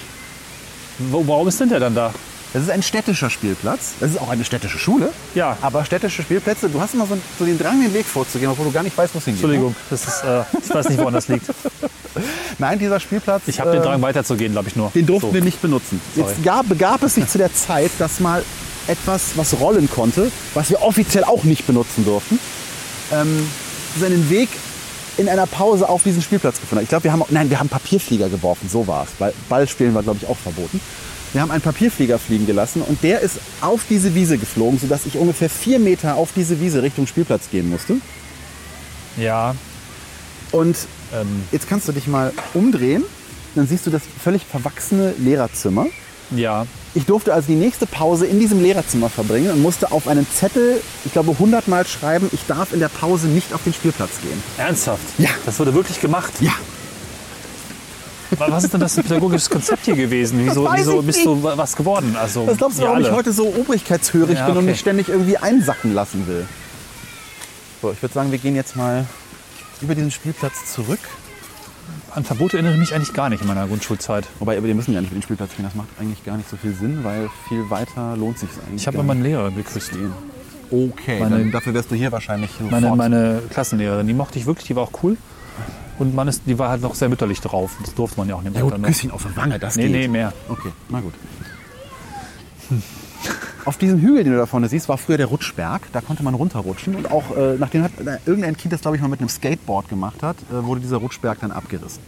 Wo, 0.98 1.26
warum 1.26 1.48
ist 1.48 1.58
denn 1.60 1.68
der 1.70 1.80
dann 1.80 1.94
da? 1.94 2.12
Das 2.54 2.62
ist 2.62 2.70
ein 2.70 2.82
städtischer 2.84 3.30
Spielplatz. 3.30 3.94
Das 3.98 4.12
ist 4.12 4.20
auch 4.20 4.28
eine 4.30 4.44
städtische 4.44 4.78
Schule. 4.78 5.10
Ja. 5.34 5.58
Aber 5.60 5.84
städtische 5.84 6.22
Spielplätze, 6.22 6.68
du 6.70 6.80
hast 6.80 6.94
immer 6.94 7.04
so, 7.04 7.18
so 7.36 7.44
den 7.44 7.58
Drang, 7.58 7.82
den 7.82 7.92
Weg 7.92 8.06
vorzugehen, 8.06 8.48
obwohl 8.50 8.66
du 8.66 8.72
gar 8.72 8.84
nicht 8.84 8.96
weißt, 8.96 9.12
wo 9.12 9.18
es 9.18 9.24
hingeht. 9.24 9.42
Entschuldigung, 9.42 9.74
das 9.90 10.06
ist, 10.06 10.22
äh, 10.24 10.42
ich 10.62 10.72
weiß 10.72 10.88
nicht, 10.88 10.98
woran 11.00 11.14
das 11.14 11.26
liegt. 11.26 11.46
Nein, 12.58 12.78
dieser 12.78 13.00
Spielplatz. 13.00 13.42
Ich 13.48 13.58
habe 13.58 13.72
den 13.72 13.80
äh, 13.82 13.84
Drang 13.84 14.00
weiterzugehen, 14.00 14.52
glaube 14.52 14.68
ich 14.68 14.76
nur. 14.76 14.90
Den 14.94 15.04
durften 15.04 15.30
So. 15.30 15.34
wir 15.34 15.42
nicht 15.42 15.60
benutzen. 15.60 16.00
Sorry. 16.14 16.28
Jetzt 16.30 16.44
gab, 16.44 16.68
begab 16.68 17.02
es 17.02 17.16
sich 17.16 17.26
zu 17.26 17.38
der 17.38 17.52
Zeit, 17.52 17.90
dass 17.98 18.20
mal 18.20 18.44
etwas, 18.86 19.32
was 19.36 19.58
rollen 19.58 19.90
konnte, 19.90 20.30
was 20.54 20.70
wir 20.70 20.80
offiziell 20.80 21.24
auch 21.24 21.42
nicht 21.42 21.66
benutzen 21.66 22.04
durften, 22.04 22.38
ähm, 23.12 23.48
seinen 24.00 24.30
Weg 24.30 24.48
in 25.16 25.28
einer 25.28 25.46
Pause 25.46 25.88
auf 25.88 26.04
diesen 26.04 26.22
Spielplatz 26.22 26.60
gefunden 26.60 26.76
hat. 26.76 26.82
Ich 26.84 26.88
glaube, 26.88 27.04
wir 27.04 27.12
haben, 27.12 27.22
nein, 27.30 27.50
wir 27.50 27.58
haben 27.58 27.68
Papierflieger 27.68 28.28
geworfen, 28.28 28.68
so 28.70 28.86
war 28.86 29.04
es. 29.04 29.10
Weil 29.18 29.32
Ballspielen 29.48 29.94
war, 29.94 30.04
glaube 30.04 30.20
ich, 30.22 30.28
auch 30.28 30.36
verboten. 30.36 30.80
Wir 31.34 31.42
haben 31.42 31.50
einen 31.50 31.60
Papierflieger 31.62 32.18
fliegen 32.18 32.46
gelassen 32.46 32.80
und 32.80 33.02
der 33.02 33.20
ist 33.20 33.38
auf 33.60 33.82
diese 33.90 34.14
Wiese 34.14 34.38
geflogen, 34.38 34.78
sodass 34.78 35.04
ich 35.04 35.16
ungefähr 35.16 35.50
vier 35.50 35.78
Meter 35.80 36.14
auf 36.14 36.30
diese 36.34 36.60
Wiese 36.60 36.82
Richtung 36.82 37.06
Spielplatz 37.06 37.50
gehen 37.50 37.68
musste. 37.68 37.96
Ja, 39.16 39.54
Und 40.52 40.76
ähm, 41.12 41.42
jetzt 41.52 41.68
kannst 41.68 41.88
du 41.88 41.92
dich 41.92 42.06
mal 42.06 42.32
umdrehen, 42.54 43.04
dann 43.56 43.66
siehst 43.66 43.86
du 43.86 43.90
das 43.90 44.02
völlig 44.22 44.42
verwachsene 44.44 45.12
Lehrerzimmer. 45.18 45.86
ja. 46.30 46.66
Ich 46.96 47.06
durfte 47.06 47.34
also 47.34 47.48
die 47.48 47.56
nächste 47.56 47.86
Pause 47.86 48.24
in 48.24 48.38
diesem 48.38 48.62
Lehrerzimmer 48.62 49.08
verbringen 49.08 49.50
und 49.50 49.60
musste 49.60 49.90
auf 49.90 50.06
einen 50.06 50.24
Zettel, 50.32 50.80
ich 51.04 51.12
glaube 51.12 51.32
100 51.32 51.66
Mal 51.66 51.84
schreiben, 51.84 52.28
ich 52.30 52.46
darf 52.46 52.72
in 52.72 52.78
der 52.78 52.88
Pause 52.88 53.26
nicht 53.26 53.52
auf 53.52 53.64
den 53.64 53.72
Spielplatz 53.72 54.12
gehen. 54.22 54.40
Ernsthaft? 54.58 55.02
Ja. 55.18 55.30
Das 55.44 55.58
wurde 55.58 55.74
wirklich 55.74 56.00
gemacht? 56.00 56.32
Ja. 56.38 56.52
Wa- 58.38 58.46
Was 58.50 58.64
ist 58.64 58.72
denn 58.74 58.80
das 58.80 58.94
für 58.94 59.00
ein 59.00 59.04
pädagogisches 59.06 59.48
Konzept 59.50 59.84
hier 59.84 59.96
gewesen? 59.96 60.40
Wieso, 60.44 60.68
wieso 60.74 61.00
ich 61.00 61.06
bist 61.06 61.24
du 61.24 61.42
wa- 61.42 61.56
was 61.56 61.74
geworden? 61.76 62.16
Also, 62.20 62.46
Was 62.46 62.56
glaubst 62.58 62.78
du, 62.78 62.82
warum 62.84 63.00
ich 63.00 63.06
alle. 63.06 63.16
heute 63.16 63.32
so 63.32 63.46
obrigkeitshörig 63.46 64.36
Ja, 64.38 64.46
bin 64.46 64.52
und 64.56 64.62
okay. 64.62 64.70
mich 64.70 64.80
ständig 64.80 65.08
irgendwie 65.08 65.36
einsacken 65.36 65.94
lassen 65.94 66.26
will? 66.26 66.46
So, 67.82 67.92
ich 67.92 68.00
würde 68.02 68.14
sagen, 68.14 68.30
wir 68.30 68.38
gehen 68.38 68.54
jetzt 68.56 68.76
mal 68.76 69.06
über 69.80 69.94
diesen 69.94 70.10
Spielplatz 70.10 70.72
zurück. 70.72 71.00
An 72.14 72.24
Verbote 72.24 72.56
erinnere 72.56 72.74
ich 72.74 72.78
mich 72.80 72.94
eigentlich 72.94 73.12
gar 73.12 73.28
nicht 73.28 73.42
in 73.42 73.48
meiner 73.48 73.66
Grundschulzeit. 73.66 74.26
Wobei, 74.38 74.62
wir 74.62 74.74
müssen 74.74 74.94
ja 74.94 75.00
nicht 75.00 75.10
über 75.10 75.18
den 75.18 75.22
Spielplatz 75.24 75.50
gehen. 75.56 75.64
Das 75.64 75.74
macht 75.74 75.88
eigentlich 76.00 76.24
gar 76.24 76.36
nicht 76.36 76.48
so 76.48 76.56
viel 76.56 76.72
Sinn, 76.74 77.00
weil 77.02 77.28
viel 77.48 77.68
weiter 77.70 78.16
lohnt 78.16 78.38
sich 78.38 78.48
eigentlich. 78.66 78.82
Ich 78.82 78.86
habe 78.86 78.98
mal 78.98 79.02
nicht. 79.02 79.08
meine 79.24 79.28
Lehrerin 79.28 79.56
geküsst. 79.56 79.90
Okay, 80.70 81.20
meine- 81.20 81.38
dann, 81.38 81.50
dafür 81.52 81.74
wärst 81.74 81.90
du 81.90 81.94
hier 81.96 82.10
wahrscheinlich 82.12 82.50
Meine, 82.60 82.82
sofort. 82.82 82.98
meine 82.98 83.42
Klassenlehrerin, 83.50 84.06
die 84.06 84.14
mochte 84.14 84.38
ich 84.38 84.46
wirklich, 84.46 84.66
die 84.68 84.76
war 84.76 84.84
auch 84.84 84.92
cool. 85.02 85.16
Und 85.98 86.14
man 86.14 86.26
ist, 86.28 86.42
die 86.46 86.58
war 86.58 86.70
halt 86.70 86.82
noch 86.82 86.94
sehr 86.94 87.08
mütterlich 87.08 87.40
drauf. 87.40 87.72
Das 87.82 87.94
durfte 87.94 88.18
man 88.18 88.28
ja 88.28 88.34
auch 88.34 88.42
nicht 88.42 88.56
ja, 88.56 88.62
mehr. 88.64 88.72
gut, 88.72 88.82
Küsschen 88.82 89.10
auf 89.10 89.22
der 89.22 89.36
Wange, 89.36 89.58
das 89.58 89.76
Nee, 89.76 89.84
geht. 89.84 89.92
nee, 89.92 90.08
mehr. 90.08 90.32
Okay, 90.48 90.70
na 90.88 91.00
gut. 91.00 91.14
auf 93.64 93.78
diesem 93.78 94.00
Hügel, 94.00 94.24
den 94.24 94.32
du 94.32 94.38
da 94.38 94.46
vorne 94.46 94.68
siehst, 94.68 94.88
war 94.88 94.98
früher 94.98 95.16
der 95.16 95.26
Rutschberg. 95.26 95.82
Da 95.92 96.00
konnte 96.00 96.22
man 96.22 96.34
runterrutschen. 96.34 96.94
Und 96.96 97.10
auch, 97.10 97.36
äh, 97.36 97.56
nachdem 97.58 97.82
hat, 97.84 97.92
äh, 98.04 98.18
irgendein 98.26 98.56
Kind 98.56 98.72
das, 98.72 98.80
glaube 98.80 98.96
ich, 98.96 99.02
mal 99.02 99.08
mit 99.08 99.20
einem 99.20 99.28
Skateboard 99.28 99.88
gemacht 99.88 100.22
hat, 100.22 100.36
äh, 100.52 100.64
wurde 100.64 100.80
dieser 100.80 100.96
Rutschberg 100.98 101.40
dann 101.40 101.52
abgerissen. 101.52 102.02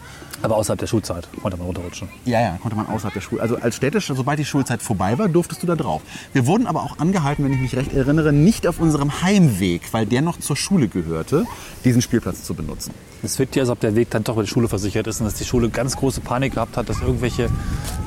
Aber 0.47 0.59
außerhalb 0.59 0.79
der 0.79 0.87
Schulzeit 0.87 1.27
konnte 1.43 1.57
man 1.57 1.67
runterrutschen. 1.67 2.09
Ja, 2.25 2.41
ja, 2.41 2.57
konnte 2.63 2.77
man 2.77 2.87
außerhalb 2.87 3.13
der 3.13 3.21
Schule. 3.21 3.43
Also 3.43 3.57
als 3.57 3.75
städtisch, 3.75 4.07
sobald 4.07 4.39
die 4.39 4.45
Schulzeit 4.45 4.81
vorbei 4.81 5.19
war, 5.19 5.27
durftest 5.29 5.61
du 5.61 5.67
da 5.67 5.75
drauf. 5.75 6.03
Wir 6.33 6.47
wurden 6.47 6.69
aber 6.69 6.85
auch 6.85 7.01
angehalten, 7.01 7.45
wenn 7.45 7.53
ich 7.53 7.59
mich 7.59 7.75
recht 7.75 7.93
erinnere, 7.93 8.33
nicht 8.33 8.69
auf 8.69 8.79
unserem 8.79 9.23
Heimweg, 9.23 9.93
weil 9.93 10.07
der 10.07 10.23
noch 10.23 10.39
zur 10.39 10.55
Schule 10.55 10.87
gehörte, 10.87 11.47
diesen 11.85 12.01
Spielplatz 12.01 12.45
zu 12.45 12.55
benutzen. 12.55 12.95
Es 13.25 13.41
wirkt 13.41 13.57
ja, 13.57 13.63
als 13.63 13.71
ob 13.71 13.81
der 13.81 13.97
Weg 13.97 14.09
dann 14.11 14.23
doch 14.23 14.37
mit 14.37 14.47
der 14.47 14.51
Schule 14.53 14.69
versichert 14.69 15.09
ist 15.09 15.19
und 15.19 15.27
dass 15.27 15.35
die 15.35 15.45
Schule 15.45 15.69
ganz 15.69 15.97
große 15.97 16.21
Panik 16.21 16.55
gehabt 16.55 16.77
hat, 16.77 16.89
dass 16.89 17.01
irgendwelche 17.01 17.51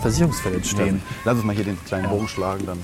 Versicherungsfälle 0.02 0.56
entstehen. 0.56 1.02
Lass 1.26 1.36
uns 1.36 1.44
mal 1.44 1.54
hier 1.54 1.66
den 1.66 1.78
kleinen 1.84 2.08
Bogen 2.08 2.30
schlagen, 2.30 2.66
dann. 2.66 2.80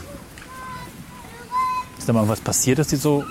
Ist 1.97 2.09
da 2.09 2.11
mal 2.11 2.19
irgendwas 2.19 2.41
passiert, 2.41 2.79
dass 2.79 2.87
die 2.87 2.97
so 2.97 3.23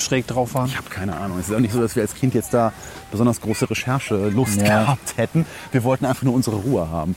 schräg 0.00 0.26
drauf 0.26 0.54
waren? 0.54 0.66
Ich 0.66 0.76
habe 0.76 0.88
keine 0.90 1.16
Ahnung. 1.16 1.38
Es 1.38 1.48
ist 1.48 1.54
auch 1.54 1.60
nicht 1.60 1.72
so, 1.74 1.80
dass 1.80 1.96
wir 1.96 2.02
als 2.02 2.14
Kind 2.14 2.34
jetzt 2.34 2.52
da 2.54 2.72
besonders 3.10 3.40
große 3.40 3.68
Recherchelust 3.70 4.60
Ja. 4.60 4.82
gehabt 4.84 5.16
hätten. 5.16 5.46
Wir 5.72 5.84
wollten 5.84 6.04
einfach 6.06 6.22
nur 6.22 6.34
unsere 6.34 6.56
Ruhe 6.56 6.88
haben. 6.90 7.14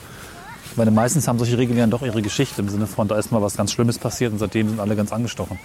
Meine, 0.76 0.90
meistens 0.90 1.28
haben 1.28 1.38
solche 1.38 1.56
Regeln 1.56 1.78
ja 1.78 1.86
doch 1.86 2.02
ihre 2.02 2.20
Geschichte 2.20 2.60
im 2.60 2.68
Sinne 2.68 2.86
von, 2.88 3.06
da 3.06 3.16
ist 3.16 3.30
mal 3.30 3.40
was 3.40 3.56
ganz 3.56 3.70
Schlimmes 3.72 3.98
passiert 3.98 4.32
und 4.32 4.38
seitdem 4.40 4.68
sind 4.68 4.80
alle 4.80 4.96
ganz 4.96 5.12
angestochen. 5.12 5.58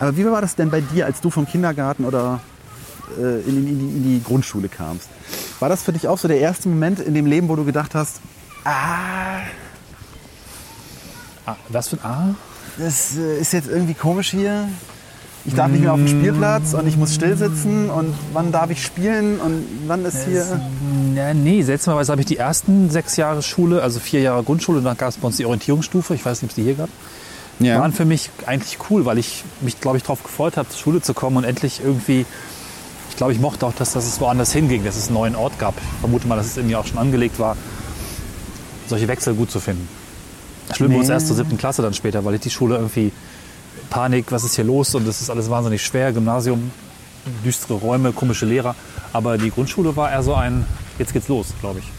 Aber 0.00 0.16
wie 0.16 0.24
war 0.26 0.40
das 0.40 0.56
denn 0.56 0.70
bei 0.70 0.80
dir, 0.80 1.06
als 1.06 1.20
du 1.20 1.30
vom 1.30 1.46
Kindergarten 1.46 2.04
oder 2.04 2.40
äh, 3.16 3.40
in, 3.48 3.56
in, 3.68 3.78
die, 3.78 3.84
in 3.96 4.02
die 4.02 4.22
Grundschule 4.24 4.68
kamst? 4.68 5.08
War 5.60 5.68
das 5.68 5.84
für 5.84 5.92
dich 5.92 6.08
auch 6.08 6.18
so 6.18 6.26
der 6.26 6.40
erste 6.40 6.68
Moment 6.68 6.98
in 6.98 7.14
dem 7.14 7.26
Leben, 7.26 7.48
wo 7.48 7.54
du 7.54 7.64
gedacht 7.64 7.94
hast, 7.94 8.16
ah, 8.64 9.38
Ah, 11.46 11.56
was 11.68 11.88
für 11.88 11.96
ein 11.96 12.04
A? 12.04 12.34
das 12.78 13.16
äh, 13.16 13.38
ist 13.40 13.52
jetzt 13.52 13.68
irgendwie 13.68 13.94
komisch 13.94 14.30
hier? 14.30 14.68
Ich 15.48 15.54
darf 15.54 15.70
nicht 15.70 15.80
mehr 15.80 15.92
auf 15.94 15.98
den 15.98 16.08
Spielplatz 16.08 16.74
und 16.74 16.86
ich 16.86 16.96
muss 16.98 17.14
still 17.14 17.34
sitzen 17.36 17.88
und 17.88 18.14
wann 18.34 18.52
darf 18.52 18.70
ich 18.70 18.82
spielen 18.84 19.40
und 19.40 19.64
wann 19.86 20.04
ist 20.04 20.24
hier... 20.26 20.44
Ja, 21.16 21.32
nee, 21.32 21.62
seltsamerweise 21.62 22.12
habe 22.12 22.20
ich 22.20 22.26
die 22.26 22.36
ersten 22.36 22.90
sechs 22.90 23.16
Jahre 23.16 23.42
Schule, 23.42 23.82
also 23.82 23.98
vier 23.98 24.20
Jahre 24.20 24.42
Grundschule, 24.42 24.78
und 24.78 24.84
dann 24.84 24.96
gab 24.98 25.08
es 25.08 25.16
bei 25.16 25.26
uns 25.26 25.38
die 25.38 25.46
Orientierungsstufe, 25.46 26.14
ich 26.14 26.24
weiß 26.24 26.42
nicht, 26.42 26.50
ob 26.50 26.50
es 26.50 26.54
die 26.56 26.62
hier 26.64 26.74
gab, 26.74 26.90
Ja. 27.60 27.80
waren 27.80 27.94
für 27.94 28.04
mich 28.04 28.30
eigentlich 28.46 28.76
cool, 28.90 29.06
weil 29.06 29.16
ich 29.16 29.42
mich, 29.62 29.80
glaube 29.80 29.96
ich, 29.96 30.02
darauf 30.02 30.22
gefreut 30.22 30.58
habe, 30.58 30.68
zur 30.68 30.78
Schule 30.78 31.00
zu 31.00 31.14
kommen 31.14 31.38
und 31.38 31.44
endlich 31.44 31.80
irgendwie, 31.82 32.26
ich 33.10 33.16
glaube, 33.16 33.32
ich 33.32 33.40
mochte 33.40 33.64
auch, 33.66 33.72
dass, 33.74 33.94
dass 33.94 34.06
es 34.06 34.20
woanders 34.20 34.52
hinging, 34.52 34.84
dass 34.84 34.96
es 34.96 35.06
einen 35.06 35.14
neuen 35.14 35.34
Ort 35.34 35.58
gab. 35.58 35.74
Ich 35.78 36.00
vermute 36.00 36.28
mal, 36.28 36.36
dass 36.36 36.56
es 36.58 36.62
mir 36.62 36.78
auch 36.78 36.86
schon 36.86 36.98
angelegt 36.98 37.38
war, 37.38 37.56
solche 38.86 39.08
Wechsel 39.08 39.32
gut 39.34 39.50
zu 39.50 39.60
finden. 39.60 39.88
Schlimm 40.76 40.92
wurde 40.92 41.02
es 41.04 41.08
Nee. 41.08 41.14
erst 41.14 41.26
zur 41.28 41.36
siebten 41.36 41.56
Klasse 41.56 41.80
dann 41.80 41.94
später, 41.94 42.24
weil 42.26 42.34
ich 42.34 42.42
die 42.42 42.50
Schule 42.50 42.76
irgendwie 42.76 43.12
Panik, 43.90 44.26
was 44.30 44.44
ist 44.44 44.54
hier 44.56 44.64
los 44.64 44.94
und 44.94 45.06
es 45.08 45.20
ist 45.20 45.30
alles 45.30 45.48
wahnsinnig 45.50 45.82
schwer, 45.82 46.12
Gymnasium, 46.12 46.70
düstere 47.44 47.74
Räume, 47.74 48.12
komische 48.12 48.46
Lehrer. 48.46 48.74
Aber 49.12 49.38
die 49.38 49.50
Grundschule 49.50 49.96
war 49.96 50.10
eher 50.10 50.22
so 50.22 50.34
ein, 50.34 50.64
jetzt 50.98 51.12
geht's 51.12 51.28
los, 51.28 51.48
glaube 51.60 51.78
ich. 51.80 51.90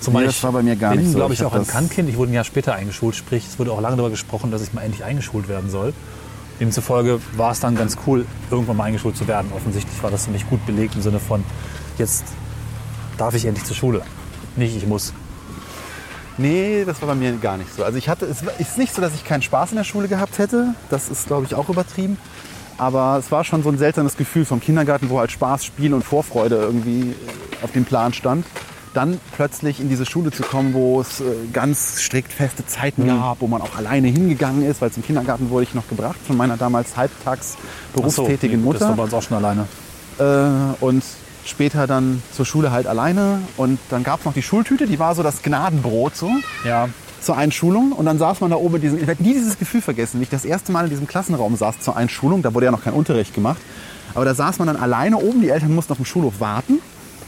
Zumal 0.00 0.22
Nee, 0.22 0.26
das 0.26 0.36
ich 0.36 0.42
war 0.42 0.52
bei 0.52 0.62
mir 0.62 0.74
gar 0.76 0.90
bin, 0.92 1.00
nicht 1.00 1.12
so. 1.12 1.18
glaube 1.18 1.34
ich, 1.34 1.40
Ich 1.40 1.46
auch 1.46 1.52
ein 1.52 1.60
das- 1.60 1.68
Kannkind. 1.68 2.08
Ich 2.08 2.16
wurde 2.16 2.32
ein 2.32 2.34
Jahr 2.34 2.44
später 2.44 2.74
eingeschult, 2.74 3.14
sprich, 3.14 3.46
es 3.46 3.58
wurde 3.58 3.70
auch 3.72 3.80
lange 3.80 3.96
darüber 3.96 4.10
gesprochen, 4.10 4.50
dass 4.50 4.62
ich 4.62 4.72
mal 4.72 4.82
endlich 4.82 5.04
eingeschult 5.04 5.48
werden 5.48 5.70
soll. 5.70 5.92
Demzufolge 6.60 7.20
war 7.36 7.52
es 7.52 7.60
dann 7.60 7.76
ganz 7.76 7.96
cool, 8.06 8.26
irgendwann 8.50 8.76
mal 8.76 8.84
eingeschult 8.84 9.16
zu 9.16 9.26
werden. 9.28 9.52
Offensichtlich 9.54 10.02
war 10.02 10.10
das 10.10 10.24
für 10.26 10.32
mich 10.32 10.48
gut 10.48 10.64
belegt 10.66 10.94
im 10.96 11.02
Sinne 11.02 11.20
von, 11.20 11.44
jetzt 11.98 12.24
darf 13.16 13.34
ich 13.34 13.44
endlich 13.44 13.64
zur 13.64 13.76
Schule. 13.76 14.02
Nicht, 14.56 14.76
ich 14.76 14.86
muss. 14.86 15.12
Nee, 16.38 16.84
das 16.84 17.00
war 17.00 17.08
bei 17.08 17.14
mir 17.14 17.32
gar 17.32 17.56
nicht 17.56 17.74
so. 17.74 17.84
Also 17.84 17.98
ich 17.98 18.08
hatte, 18.08 18.26
es 18.26 18.42
ist 18.58 18.78
nicht 18.78 18.94
so, 18.94 19.02
dass 19.02 19.14
ich 19.14 19.24
keinen 19.24 19.42
Spaß 19.42 19.70
in 19.72 19.76
der 19.76 19.84
Schule 19.84 20.08
gehabt 20.08 20.38
hätte. 20.38 20.74
Das 20.90 21.08
ist, 21.08 21.26
glaube 21.26 21.44
ich, 21.46 21.54
auch 21.54 21.68
übertrieben. 21.68 22.16
Aber 22.78 23.18
es 23.18 23.30
war 23.30 23.44
schon 23.44 23.62
so 23.62 23.68
ein 23.68 23.78
seltsames 23.78 24.16
Gefühl 24.16 24.44
vom 24.44 24.60
Kindergarten, 24.60 25.10
wo 25.10 25.18
halt 25.18 25.30
Spaß, 25.30 25.64
Spiel 25.64 25.92
und 25.94 26.02
Vorfreude 26.02 26.56
irgendwie 26.56 27.10
äh, 27.10 27.14
auf 27.64 27.72
dem 27.72 27.84
Plan 27.84 28.12
stand. 28.14 28.46
Dann 28.94 29.20
plötzlich 29.36 29.80
in 29.80 29.88
diese 29.88 30.04
Schule 30.04 30.30
zu 30.30 30.42
kommen, 30.42 30.74
wo 30.74 31.00
es 31.00 31.20
äh, 31.20 31.24
ganz 31.52 32.00
strikt 32.00 32.32
feste 32.32 32.66
Zeiten 32.66 33.06
gab, 33.06 33.40
wo 33.40 33.46
man 33.46 33.62
auch 33.62 33.76
alleine 33.76 34.08
hingegangen 34.08 34.64
ist, 34.68 34.80
weil 34.82 34.90
zum 34.90 35.02
Kindergarten 35.02 35.50
wurde 35.50 35.64
ich 35.64 35.74
noch 35.74 35.88
gebracht 35.88 36.18
von 36.26 36.36
meiner 36.36 36.56
damals 36.56 36.96
halbtags 36.96 37.56
berufstätigen 37.94 38.60
nee, 38.60 38.66
gut, 38.66 38.74
Das 38.76 38.82
war 38.82 38.88
bei 38.88 39.02
Mutter. 39.02 39.04
uns 39.04 39.14
auch 39.14 39.28
schon 39.28 39.36
alleine. 39.36 39.66
Äh, 40.18 40.84
und 40.84 41.02
später 41.44 41.86
dann 41.86 42.22
zur 42.32 42.46
Schule 42.46 42.70
halt 42.70 42.86
alleine. 42.86 43.40
Und 43.56 43.78
dann 43.90 44.02
gab 44.02 44.20
es 44.20 44.24
noch 44.24 44.34
die 44.34 44.42
Schultüte, 44.42 44.86
die 44.86 44.98
war 44.98 45.14
so 45.14 45.22
das 45.22 45.42
Gnadenbrot 45.42 46.16
so. 46.16 46.30
Ja, 46.64 46.88
zur 47.22 47.36
Einschulung. 47.36 47.92
Und 47.92 48.06
dann 48.06 48.18
saß 48.18 48.40
man 48.40 48.50
da 48.50 48.56
oben 48.56 48.76
in 48.76 48.80
diesem, 48.82 48.98
ich 48.98 49.06
werde 49.06 49.22
nie 49.22 49.34
dieses 49.34 49.58
Gefühl 49.58 49.80
vergessen, 49.80 50.18
wie 50.20 50.24
ich 50.24 50.30
das 50.30 50.44
erste 50.44 50.72
Mal 50.72 50.84
in 50.84 50.90
diesem 50.90 51.06
Klassenraum 51.06 51.56
saß 51.56 51.80
zur 51.80 51.96
Einschulung, 51.96 52.42
da 52.42 52.52
wurde 52.52 52.66
ja 52.66 52.72
noch 52.72 52.82
kein 52.82 52.94
Unterricht 52.94 53.34
gemacht, 53.34 53.60
aber 54.14 54.24
da 54.24 54.34
saß 54.34 54.58
man 54.58 54.66
dann 54.66 54.76
alleine 54.76 55.18
oben, 55.18 55.40
die 55.40 55.48
Eltern 55.48 55.74
mussten 55.74 55.92
auf 55.92 55.98
dem 55.98 56.04
Schulhof 56.04 56.40
warten. 56.40 56.80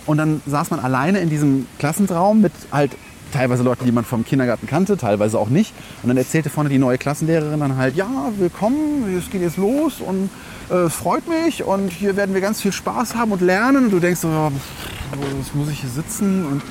Und 0.07 0.19
dann 0.19 0.43
saß 0.47 0.71
man 0.71 0.81
alleine 0.81 1.21
in 1.21 1.31
diesem 1.31 1.67
Klassenraum 1.79 2.43
mit 2.43 2.53
halt 2.71 2.93
teilweise 3.33 3.63
Leuten, 3.63 3.87
die 3.87 3.93
man 3.93 4.05
vom 4.05 4.25
Kindergarten 4.25 4.67
kannte, 4.67 4.99
teilweise 4.99 5.39
auch 5.39 5.49
nicht. 5.49 5.73
Und 6.03 6.09
dann 6.09 6.19
erzählte 6.19 6.51
vorne 6.51 6.69
die 6.69 6.79
neue 6.79 6.99
Klassenlehrerin 6.99 7.61
dann 7.61 7.77
halt, 7.77 7.97
ja, 7.97 8.09
willkommen, 8.39 9.17
es 9.17 9.31
geht 9.31 9.41
jetzt 9.41 9.57
los. 9.57 10.01
Und 10.01 10.29
äh, 10.71 10.89
freut 10.89 11.29
mich 11.29 11.63
und 11.65 11.89
hier 11.91 12.17
werden 12.17 12.35
wir 12.35 12.41
ganz 12.41 12.61
viel 12.61 12.73
Spaß 12.73 13.15
haben 13.15 13.33
und 13.33 13.41
lernen 13.43 13.87
und 13.87 13.91
du 13.91 14.01
denkst 14.01 14.21
so, 14.21 14.29
ja, 14.29 14.51
was 15.41 15.55
muss 15.55 15.69
ich 15.71 15.81
hier 15.81 15.91
sitzen 15.91 16.47
und 16.47 16.63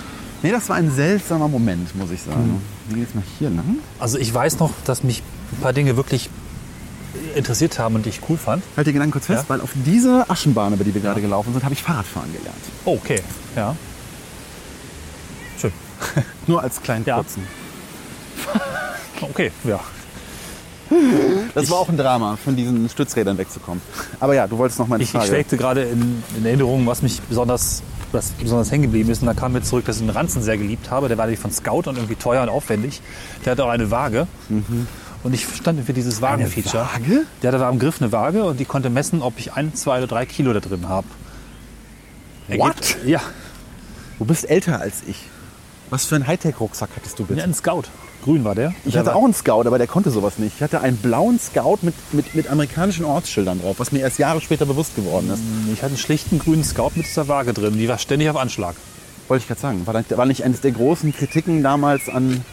Nee, 0.46 0.52
das 0.52 0.68
war 0.68 0.76
ein 0.76 0.92
seltsamer 0.92 1.48
Moment, 1.48 1.96
muss 1.96 2.12
ich 2.12 2.22
sagen. 2.22 2.62
Wie 2.90 2.96
geht's 3.00 3.16
mal 3.16 3.24
hier 3.40 3.50
lang? 3.50 3.78
Also 3.98 4.18
ich 4.18 4.34
weiß 4.34 4.60
noch, 4.60 4.72
dass 4.84 5.02
mich 5.02 5.24
ein 5.54 5.62
paar 5.62 5.72
Dinge 5.72 5.96
wirklich 5.96 6.30
interessiert 7.34 7.80
haben 7.80 7.96
und 7.96 8.06
die 8.06 8.10
ich 8.10 8.20
cool 8.28 8.36
fand. 8.36 8.62
Halt 8.76 8.86
den 8.88 8.94
Gedanken 8.94 9.14
kurz 9.14 9.28
fest, 9.28 9.44
Ja. 9.44 9.50
weil 9.50 9.62
auf 9.62 9.70
dieser 9.74 10.30
Aschenbahn, 10.30 10.74
über 10.74 10.84
die 10.84 10.94
wir 10.94 11.00
gerade 11.00 11.22
gelaufen 11.22 11.54
sind, 11.54 11.64
habe 11.64 11.74
ich 11.74 11.82
Fahrradfahren 11.82 12.30
gelernt. 12.34 12.58
Oh, 12.84 12.96
okay, 13.02 13.22
ja. 13.56 13.74
Schön. 15.58 15.72
Nur 16.48 16.62
als 16.62 16.82
kleinen 16.82 17.06
Ja. 17.06 17.16
kurzen. 17.16 17.44
Okay, 19.22 19.52
ja. 19.64 19.80
Das 21.56 21.70
war 21.70 21.78
auch 21.78 21.90
ein 21.90 21.98
Drama, 21.98 22.38
von 22.44 22.56
diesen 22.56 22.90
Stützrädern 22.90 23.38
wegzukommen. 23.38 23.82
Aber 24.20 24.34
ja, 24.34 24.48
du 24.48 24.58
wolltest 24.58 24.80
noch 24.80 24.88
mal 24.88 24.96
eine 24.96 25.04
Ich, 25.04 25.10
ich 25.10 25.16
Frage. 25.16 25.28
schwelgte 25.28 25.58
gerade 25.58 25.84
in, 25.84 26.24
in 26.38 26.46
Erinnerung, 26.46 26.88
was 26.88 27.02
mich 27.02 27.22
besonders, 27.22 27.84
was 28.12 28.32
besonders 28.32 28.72
hängen 28.72 28.84
geblieben 28.84 29.10
ist. 29.12 29.22
Und 29.22 29.28
da 29.28 29.34
kam 29.34 29.54
mir 29.54 29.62
zurück, 29.62 29.86
dass 29.86 29.98
ich 29.98 30.02
den 30.02 30.10
Ranzen 30.10 30.42
sehr 30.42 30.58
geliebt 30.58 30.90
habe. 30.90 31.08
Der 31.10 31.18
war 31.18 31.26
nämlich 31.26 31.40
von 31.40 31.52
Scout 31.52 31.84
und 31.90 31.96
irgendwie 31.98 32.16
teuer 32.16 32.42
und 32.44 32.50
aufwendig. 32.50 33.02
Der 33.46 33.52
hatte 33.52 33.66
auch 33.66 33.70
eine 33.70 33.92
Waage. 33.92 34.28
Und 35.24 35.34
ich 35.34 35.46
stand 35.56 35.86
für 35.86 35.94
dieses 35.94 36.22
Wagenfeature. 36.22 36.84
Waage? 36.92 37.22
Der 37.44 37.52
hatte 37.52 37.66
am 37.66 37.78
Griff 37.80 38.02
eine 38.02 38.12
Waage 38.12 38.44
und 38.46 38.60
die 38.60 38.66
konnte 38.66 38.90
messen, 38.90 39.22
ob 39.22 39.38
ich 39.38 39.54
ein, 39.54 39.74
zwei 39.76 40.00
oder 40.00 40.08
drei 40.08 40.26
Kilo 40.26 40.54
da 40.54 40.60
drin 40.60 40.90
habe. 40.90 41.08
What? 42.50 42.98
Ja, 43.06 43.22
Du 44.20 44.26
bist 44.26 44.50
älter 44.50 44.80
als 44.80 45.02
ich. 45.08 45.18
Was 45.90 46.06
für 46.06 46.16
einen 46.16 46.28
Hightech-Rucksack 46.28 46.90
hattest 46.96 47.20
du 47.20 47.26
bitte? 47.26 47.40
ja, 47.40 47.46
ein 47.46 47.54
Scout. 47.54 47.84
Grün 48.24 48.44
war 48.44 48.56
der. 48.56 48.74
Ich 48.86 48.94
Der 48.94 49.02
hatte 49.02 49.10
war- 49.12 49.18
auch 49.18 49.24
einen 49.26 49.34
Scout, 49.34 49.62
aber 49.68 49.78
der 49.78 49.88
konnte 49.88 50.10
sowas 50.10 50.38
nicht. 50.40 50.56
Ich 50.58 50.64
hatte 50.64 50.80
einen 50.82 50.98
blauen 50.98 51.40
Scout 51.40 51.80
mit, 51.82 51.94
mit, 52.14 52.34
mit 52.36 52.50
amerikanischen 52.50 53.06
Ortsschildern 53.06 53.62
drauf, 53.62 53.76
was 53.80 53.92
mir 53.92 54.00
erst 54.00 54.18
Jahre 54.20 54.40
später 54.42 54.66
bewusst 54.66 54.96
geworden 54.96 55.30
ist. 55.34 55.42
Ich 55.74 55.80
hatte 55.82 55.88
einen 55.94 55.98
schlichten 55.98 56.40
grünen 56.40 56.64
Scout 56.64 56.92
mit 56.96 57.06
dieser 57.06 57.28
Waage 57.28 57.54
drin. 57.54 57.74
Die 57.78 57.88
war 57.88 57.98
ständig 57.98 58.30
auf 58.30 58.38
Anschlag. 58.38 58.76
Wollte 59.28 59.42
ich 59.44 59.48
gerade 59.48 59.62
sagen. 59.62 59.86
War, 59.86 59.94
das- 59.94 60.18
war 60.18 60.26
nicht 60.26 60.44
eines 60.44 60.62
der 60.62 60.72
großen 60.72 61.14
Kritiken 61.14 61.64
damals 61.64 62.10
an 62.10 62.44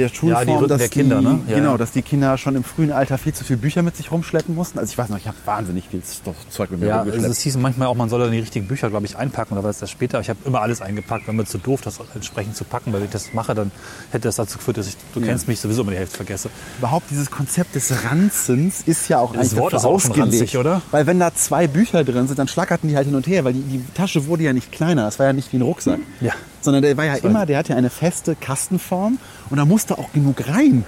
der 0.00 0.08
Schulform, 0.08 0.48
Rücken 0.48 0.68
dass 0.68 0.78
der 0.78 0.88
Kinder, 0.88 1.18
die, 1.20 1.24
ne? 1.24 1.40
Ja, 1.46 1.56
genau, 1.56 1.72
ja. 1.72 1.78
dass 1.78 1.92
die 1.92 2.02
Kinder 2.02 2.36
schon 2.38 2.56
im 2.56 2.64
frühen 2.64 2.90
Alter 2.92 3.18
viel 3.18 3.32
zu 3.32 3.44
viele 3.44 3.58
Bücher 3.58 3.82
mit 3.82 3.96
sich 3.96 4.10
rumschleppen 4.10 4.54
mussten. 4.54 4.78
Also 4.78 4.90
ich 4.90 4.98
weiß 4.98 5.08
noch, 5.10 5.18
ich 5.18 5.26
habe 5.26 5.36
wahnsinnig 5.44 5.84
viel 5.88 6.02
Zeug 6.02 6.70
mit 6.70 6.80
mir 6.80 6.86
Ja, 6.86 6.92
also 7.00 7.04
rumgeschleppt. 7.10 7.32
es 7.36 7.40
hieß 7.42 7.56
manchmal 7.58 7.88
auch, 7.88 7.94
man 7.94 8.08
soll 8.08 8.20
dann 8.20 8.32
die 8.32 8.40
richtigen 8.40 8.66
Bücher, 8.66 8.90
glaube 8.90 9.06
ich, 9.06 9.16
einpacken. 9.16 9.54
Oder 9.54 9.62
war 9.64 9.72
das 9.72 9.90
später? 9.90 10.20
Ich 10.20 10.28
habe 10.28 10.38
immer 10.44 10.60
alles 10.62 10.80
eingepackt, 10.82 11.28
wenn 11.28 11.36
mir 11.36 11.44
zu 11.44 11.58
doof, 11.58 11.80
das 11.82 12.00
entsprechend 12.14 12.56
zu 12.56 12.64
packen. 12.64 12.92
Weil 12.92 13.00
wenn 13.00 13.06
ich 13.06 13.12
das 13.12 13.32
mache, 13.34 13.54
dann 13.54 13.70
hätte 14.10 14.28
das 14.28 14.36
dazu 14.36 14.58
geführt, 14.58 14.76
dass 14.78 14.88
ich, 14.88 14.96
du 15.14 15.20
kennst 15.20 15.46
mich, 15.48 15.60
sowieso 15.60 15.82
immer 15.82 15.92
die 15.92 15.98
Hälfte 15.98 16.16
vergesse. 16.16 16.50
Überhaupt 16.78 17.10
dieses 17.10 17.30
Konzept 17.30 17.74
des 17.74 17.92
Ranzens 18.04 18.82
ist 18.86 19.08
ja 19.08 19.18
auch 19.18 19.32
Das 19.32 19.40
eigentlich 19.48 19.60
Wort 19.60 19.72
ist 19.74 19.84
auch 19.84 19.92
ausgelegt. 19.92 20.18
ranzig, 20.20 20.56
oder? 20.56 20.82
Weil 20.90 21.06
wenn 21.06 21.18
da 21.18 21.34
zwei 21.34 21.66
Bücher 21.66 22.04
drin 22.04 22.26
sind, 22.26 22.38
dann 22.38 22.48
schlackerten 22.48 22.88
die 22.88 22.96
halt 22.96 23.06
hin 23.06 23.14
und 23.14 23.26
her, 23.26 23.44
weil 23.44 23.52
die, 23.52 23.60
die 23.62 23.84
Tasche 23.94 24.26
wurde 24.26 24.42
ja 24.44 24.52
nicht 24.52 24.72
kleiner. 24.72 25.04
Das 25.04 25.18
war 25.18 25.26
ja 25.26 25.32
nicht 25.32 25.52
wie 25.52 25.56
ein 25.58 25.62
Rucksack. 25.62 26.00
Ja. 26.20 26.32
Sondern 26.62 26.82
der 26.82 26.96
war 26.96 27.04
ja 27.06 27.14
immer, 27.14 27.46
der 27.46 27.58
hatte 27.58 27.70
ja 27.72 27.76
eine 27.78 27.88
feste 27.90 28.34
Kastenform 28.36 29.18
und 29.50 29.56
da 29.56 29.64
musste 29.64 29.98
auch 29.98 30.12
genug 30.12 30.46
rein. 30.48 30.84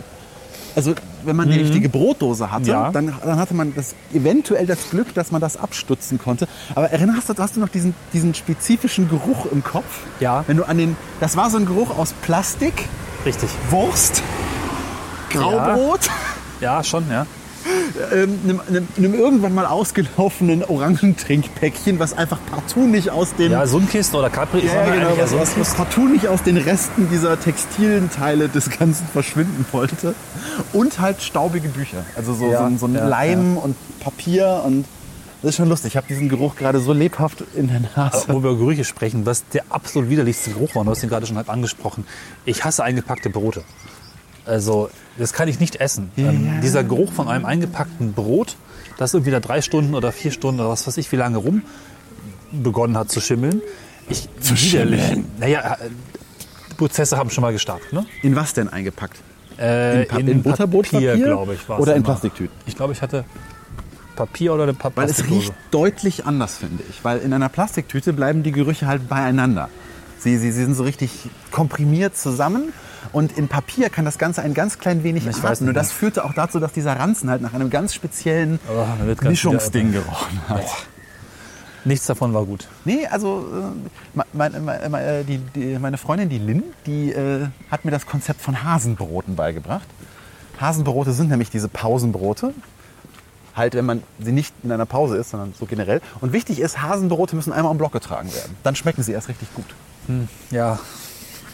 Also 0.74 0.94
wenn 1.24 1.36
man 1.36 1.50
die 1.50 1.58
richtige 1.58 1.88
Brotdose 1.90 2.50
hatte, 2.50 2.62
Mhm. 2.64 2.68
Ja. 2.70 2.90
dann, 2.90 3.14
dann 3.22 3.38
hatte 3.38 3.52
man 3.54 3.74
das, 3.74 3.94
eventuell 4.14 4.66
das 4.66 4.88
Glück, 4.90 5.12
dass 5.14 5.30
man 5.30 5.40
das 5.40 5.56
abstutzen 5.58 6.18
konnte. 6.18 6.48
Aber 6.74 6.90
erinnerst 6.90 7.28
du, 7.28 7.34
hast 7.36 7.56
du 7.56 7.60
noch 7.60 7.68
diesen, 7.68 7.94
diesen 8.14 8.34
spezifischen 8.34 9.08
Geruch 9.10 9.44
im 9.52 9.62
Kopf? 9.62 10.00
Ja. 10.20 10.44
Wenn 10.46 10.56
du 10.56 10.64
an 10.66 10.78
den, 10.78 10.96
das 11.20 11.36
war 11.36 11.50
so 11.50 11.58
ein 11.58 11.66
Geruch 11.66 11.96
aus 11.96 12.14
Plastik, 12.22 12.88
Richtig. 13.26 13.50
Wurst, 13.70 14.22
Graubrot. 15.30 16.00
Ja, 16.60 16.82
schon, 16.82 17.04
ja. 17.10 17.26
Ähm, 18.12 18.38
einem, 18.44 18.60
einem, 18.68 18.88
einem 18.96 19.14
irgendwann 19.14 19.54
mal 19.54 19.66
ausgelaufenen 19.66 20.64
Orangentrinkpäckchen, 20.64 21.98
was 21.98 22.12
einfach 22.16 22.38
partout 22.50 22.86
nicht 22.86 23.10
aus 23.10 23.34
den 23.34 23.52
Ja, 23.52 23.66
Sunkist 23.66 24.14
oder 24.14 24.30
Capri. 24.30 24.66
Ja, 24.66 24.74
mal 24.86 24.92
genau, 24.98 25.10
was, 25.18 25.32
was, 25.36 25.58
was 25.58 25.74
partout 25.74 26.06
nicht 26.08 26.28
aus 26.28 26.42
den 26.42 26.56
Resten 26.56 27.08
dieser 27.10 27.38
textilen 27.40 28.10
Teile 28.10 28.48
des 28.48 28.70
Ganzen 28.70 29.06
verschwinden 29.06 29.64
wollte. 29.72 30.14
Und 30.72 30.98
halt 31.00 31.22
staubige 31.22 31.68
Bücher. 31.68 32.04
Also 32.16 32.34
so, 32.34 32.50
Ja, 32.50 32.58
so, 32.58 32.64
ein- 32.64 32.78
so 32.78 32.86
ein 32.86 32.94
ja, 32.94 33.06
Leim 33.06 33.56
und 33.56 33.76
Papier 34.00 34.62
und 34.64 34.84
das 35.42 35.50
ist 35.50 35.56
schon 35.56 35.68
lustig. 35.68 35.92
Ich 35.92 35.96
habe 35.96 36.06
diesen 36.08 36.28
Geruch 36.28 36.54
gerade 36.54 36.78
so 36.78 36.92
lebhaft 36.92 37.42
in 37.56 37.66
der 37.66 37.80
Nase. 37.96 38.26
Wo 38.28 38.34
wir 38.44 38.50
über 38.50 38.56
Gerüche 38.56 38.84
sprechen, 38.84 39.26
was 39.26 39.44
der 39.48 39.64
absolut 39.70 40.08
widerlichste 40.08 40.52
Geruch 40.52 40.76
war, 40.76 40.84
du 40.84 40.90
hast 40.92 41.02
ihn 41.02 41.08
gerade 41.08 41.26
schon 41.26 41.36
halb 41.36 41.50
angesprochen. 41.50 42.06
Ich 42.44 42.64
hasse 42.64 42.84
eingepackte 42.84 43.28
Brote. 43.28 43.64
Also, 44.44 44.90
das 45.18 45.32
kann 45.32 45.48
ich 45.48 45.60
nicht 45.60 45.76
essen. 45.76 46.10
Ähm, 46.16 46.60
dieser 46.62 46.82
Geruch 46.84 47.12
von 47.12 47.28
einem 47.28 47.44
eingepackten 47.44 48.12
Brot, 48.12 48.56
das 48.98 49.14
irgendwie 49.14 49.30
da 49.30 49.40
drei 49.40 49.62
Stunden 49.62 49.94
oder 49.94 50.10
vier 50.12 50.30
Stunden 50.32 50.60
oder 50.60 50.70
was 50.70 50.86
weiß 50.86 50.96
ich, 50.98 51.10
wie 51.12 51.16
lange 51.16 51.38
rum 51.38 51.62
begonnen 52.50 52.96
hat 52.96 53.10
zu 53.10 53.20
schimmeln. 53.20 53.62
Ich, 54.08 54.28
zu 54.40 54.56
schimmeln? 54.56 55.26
Naja, 55.38 55.74
äh, 55.80 55.88
die 56.70 56.74
Prozesse 56.74 57.16
haben 57.16 57.30
schon 57.30 57.42
mal 57.42 57.52
gestartet. 57.52 57.92
Ne? 57.92 58.04
In 58.22 58.34
was 58.36 58.52
denn 58.52 58.68
eingepackt? 58.68 59.16
Äh, 59.58 60.02
In 60.02 60.08
Pa- 60.08 60.18
in 60.18 60.42
Butterbrotpapier 60.42 61.16
glaube 61.18 61.54
ich. 61.54 61.68
oder 61.68 61.94
in. 61.94 62.02
Plastiktüten? 62.02 62.54
Ich 62.66 62.74
glaube, 62.76 62.92
ich 62.92 63.00
hatte 63.02 63.24
Papier 64.16 64.52
oder 64.54 64.64
eine 64.64 64.74
Pa- 64.74 64.90
Weil 64.94 65.08
es 65.08 65.24
riecht 65.28 65.52
deutlich 65.70 66.26
anders, 66.26 66.56
finde 66.58 66.82
ich. 66.90 67.04
Weil 67.04 67.18
in 67.20 67.32
einer 67.32 67.48
Plastiktüte 67.48 68.12
bleiben 68.12 68.42
die 68.42 68.52
Gerüche 68.52 68.86
halt 68.86 69.08
beieinander. 69.08 69.68
Sie, 70.18 70.36
sie, 70.36 70.52
sie 70.52 70.64
sind 70.64 70.74
so 70.74 70.82
richtig 70.82 71.10
komprimiert 71.50 72.16
zusammen. 72.16 72.72
Und 73.12 73.36
in 73.36 73.48
Papier 73.48 73.90
kann 73.90 74.04
das 74.04 74.18
Ganze 74.18 74.42
ein 74.42 74.54
ganz 74.54 74.78
klein 74.78 75.02
wenig 75.02 75.26
Ich 75.26 75.44
atmen. 75.44 75.68
Und 75.68 75.74
das 75.74 75.92
führte 75.92 76.24
auch 76.24 76.34
dazu, 76.34 76.60
dass 76.60 76.72
dieser 76.72 76.98
Ranzen 76.98 77.30
halt 77.30 77.42
nach 77.42 77.54
einem 77.54 77.70
ganz 77.70 77.94
speziellen 77.94 78.60
Oh, 78.68 79.24
Mischungsding 79.24 79.92
gerochen 79.92 80.40
hat. 80.48 80.64
Nichts 81.84 82.06
davon 82.06 82.32
war 82.32 82.44
gut. 82.44 82.68
Nee, 82.84 83.06
also 83.08 83.44
äh, 84.14 84.20
meine, 84.32 84.60
meine, 84.60 85.24
die, 85.24 85.38
die, 85.38 85.78
meine 85.80 85.98
Freundin, 85.98 86.28
die 86.28 86.38
Lynn, 86.38 86.62
die 86.86 87.10
äh, 87.10 87.48
hat 87.70 87.84
mir 87.84 87.90
das 87.90 88.06
Konzept 88.06 88.40
von 88.40 88.62
Hasenbroten 88.62 89.34
beigebracht. 89.34 89.86
Hasenbrote 90.60 91.12
sind 91.12 91.28
nämlich 91.28 91.50
diese 91.50 91.68
Pausenbrote. 91.68 92.54
Halt, 93.56 93.74
wenn 93.74 93.84
man 93.84 94.02
sie 94.18 94.32
nicht 94.32 94.54
in 94.62 94.70
einer 94.72 94.86
Pause 94.86 95.16
ist, 95.16 95.30
sondern 95.30 95.54
so 95.58 95.66
generell. 95.66 96.00
Und 96.20 96.32
wichtig 96.32 96.60
ist, 96.60 96.80
Hasenbrote 96.80 97.36
müssen 97.36 97.52
einmal 97.52 97.72
am 97.72 97.78
Block 97.78 97.92
getragen 97.92 98.32
werden. 98.32 98.56
Dann 98.62 98.76
schmecken 98.76 99.02
sie 99.02 99.12
erst 99.12 99.28
richtig 99.28 99.52
gut. 99.54 99.66
Ja, 100.50 100.78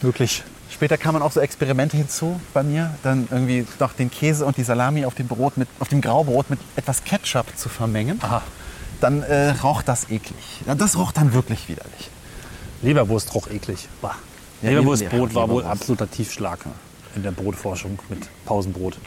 wirklich. 0.01 0.45
Später 0.79 0.97
kamen 0.97 1.23
auch 1.23 1.33
so 1.33 1.41
Experimente 1.41 1.97
hinzu 1.97 2.41
bei 2.55 2.63
mir, 2.63 2.95
dann 3.03 3.27
irgendwie 3.33 3.67
doch 3.81 3.93
den 3.93 4.13
Käse 4.13 4.47
und 4.47 4.57
die 4.57 4.63
Salami 4.63 5.05
auf 5.05 5.17
dem 5.17 5.27
Brot 5.27 5.57
mit, 5.57 5.69
auf 5.81 5.89
dem 5.89 6.01
Graubrot 6.01 6.51
mit 6.51 6.61
etwas 6.77 7.03
Ketchup 7.03 7.47
zu 7.57 7.69
vermengen. 7.69 8.21
Aha. 8.23 8.43
Dann 9.01 9.25
äh, 9.25 9.51
roch 9.61 9.83
das 9.83 10.05
eklig. 10.09 10.61
Ja, 10.67 10.77
das 10.77 10.97
roch 10.97 11.11
dann 11.11 11.33
wirklich 11.33 11.69
widerlich. 11.69 12.11
Leberwurst 12.83 13.35
roch 13.35 13.49
eklig. 13.49 13.89
Bah. 14.01 14.15
Ja, 14.63 14.71
Leberwurstbrot 14.71 15.35
war 15.35 15.49
wohl 15.51 15.65
absoluter 15.65 16.09
Tiefschlag 16.09 16.61
in 17.17 17.25
der 17.25 17.33
Brotforschung 17.33 17.99
mit 18.09 18.29
Pausenbrot. 18.45 18.99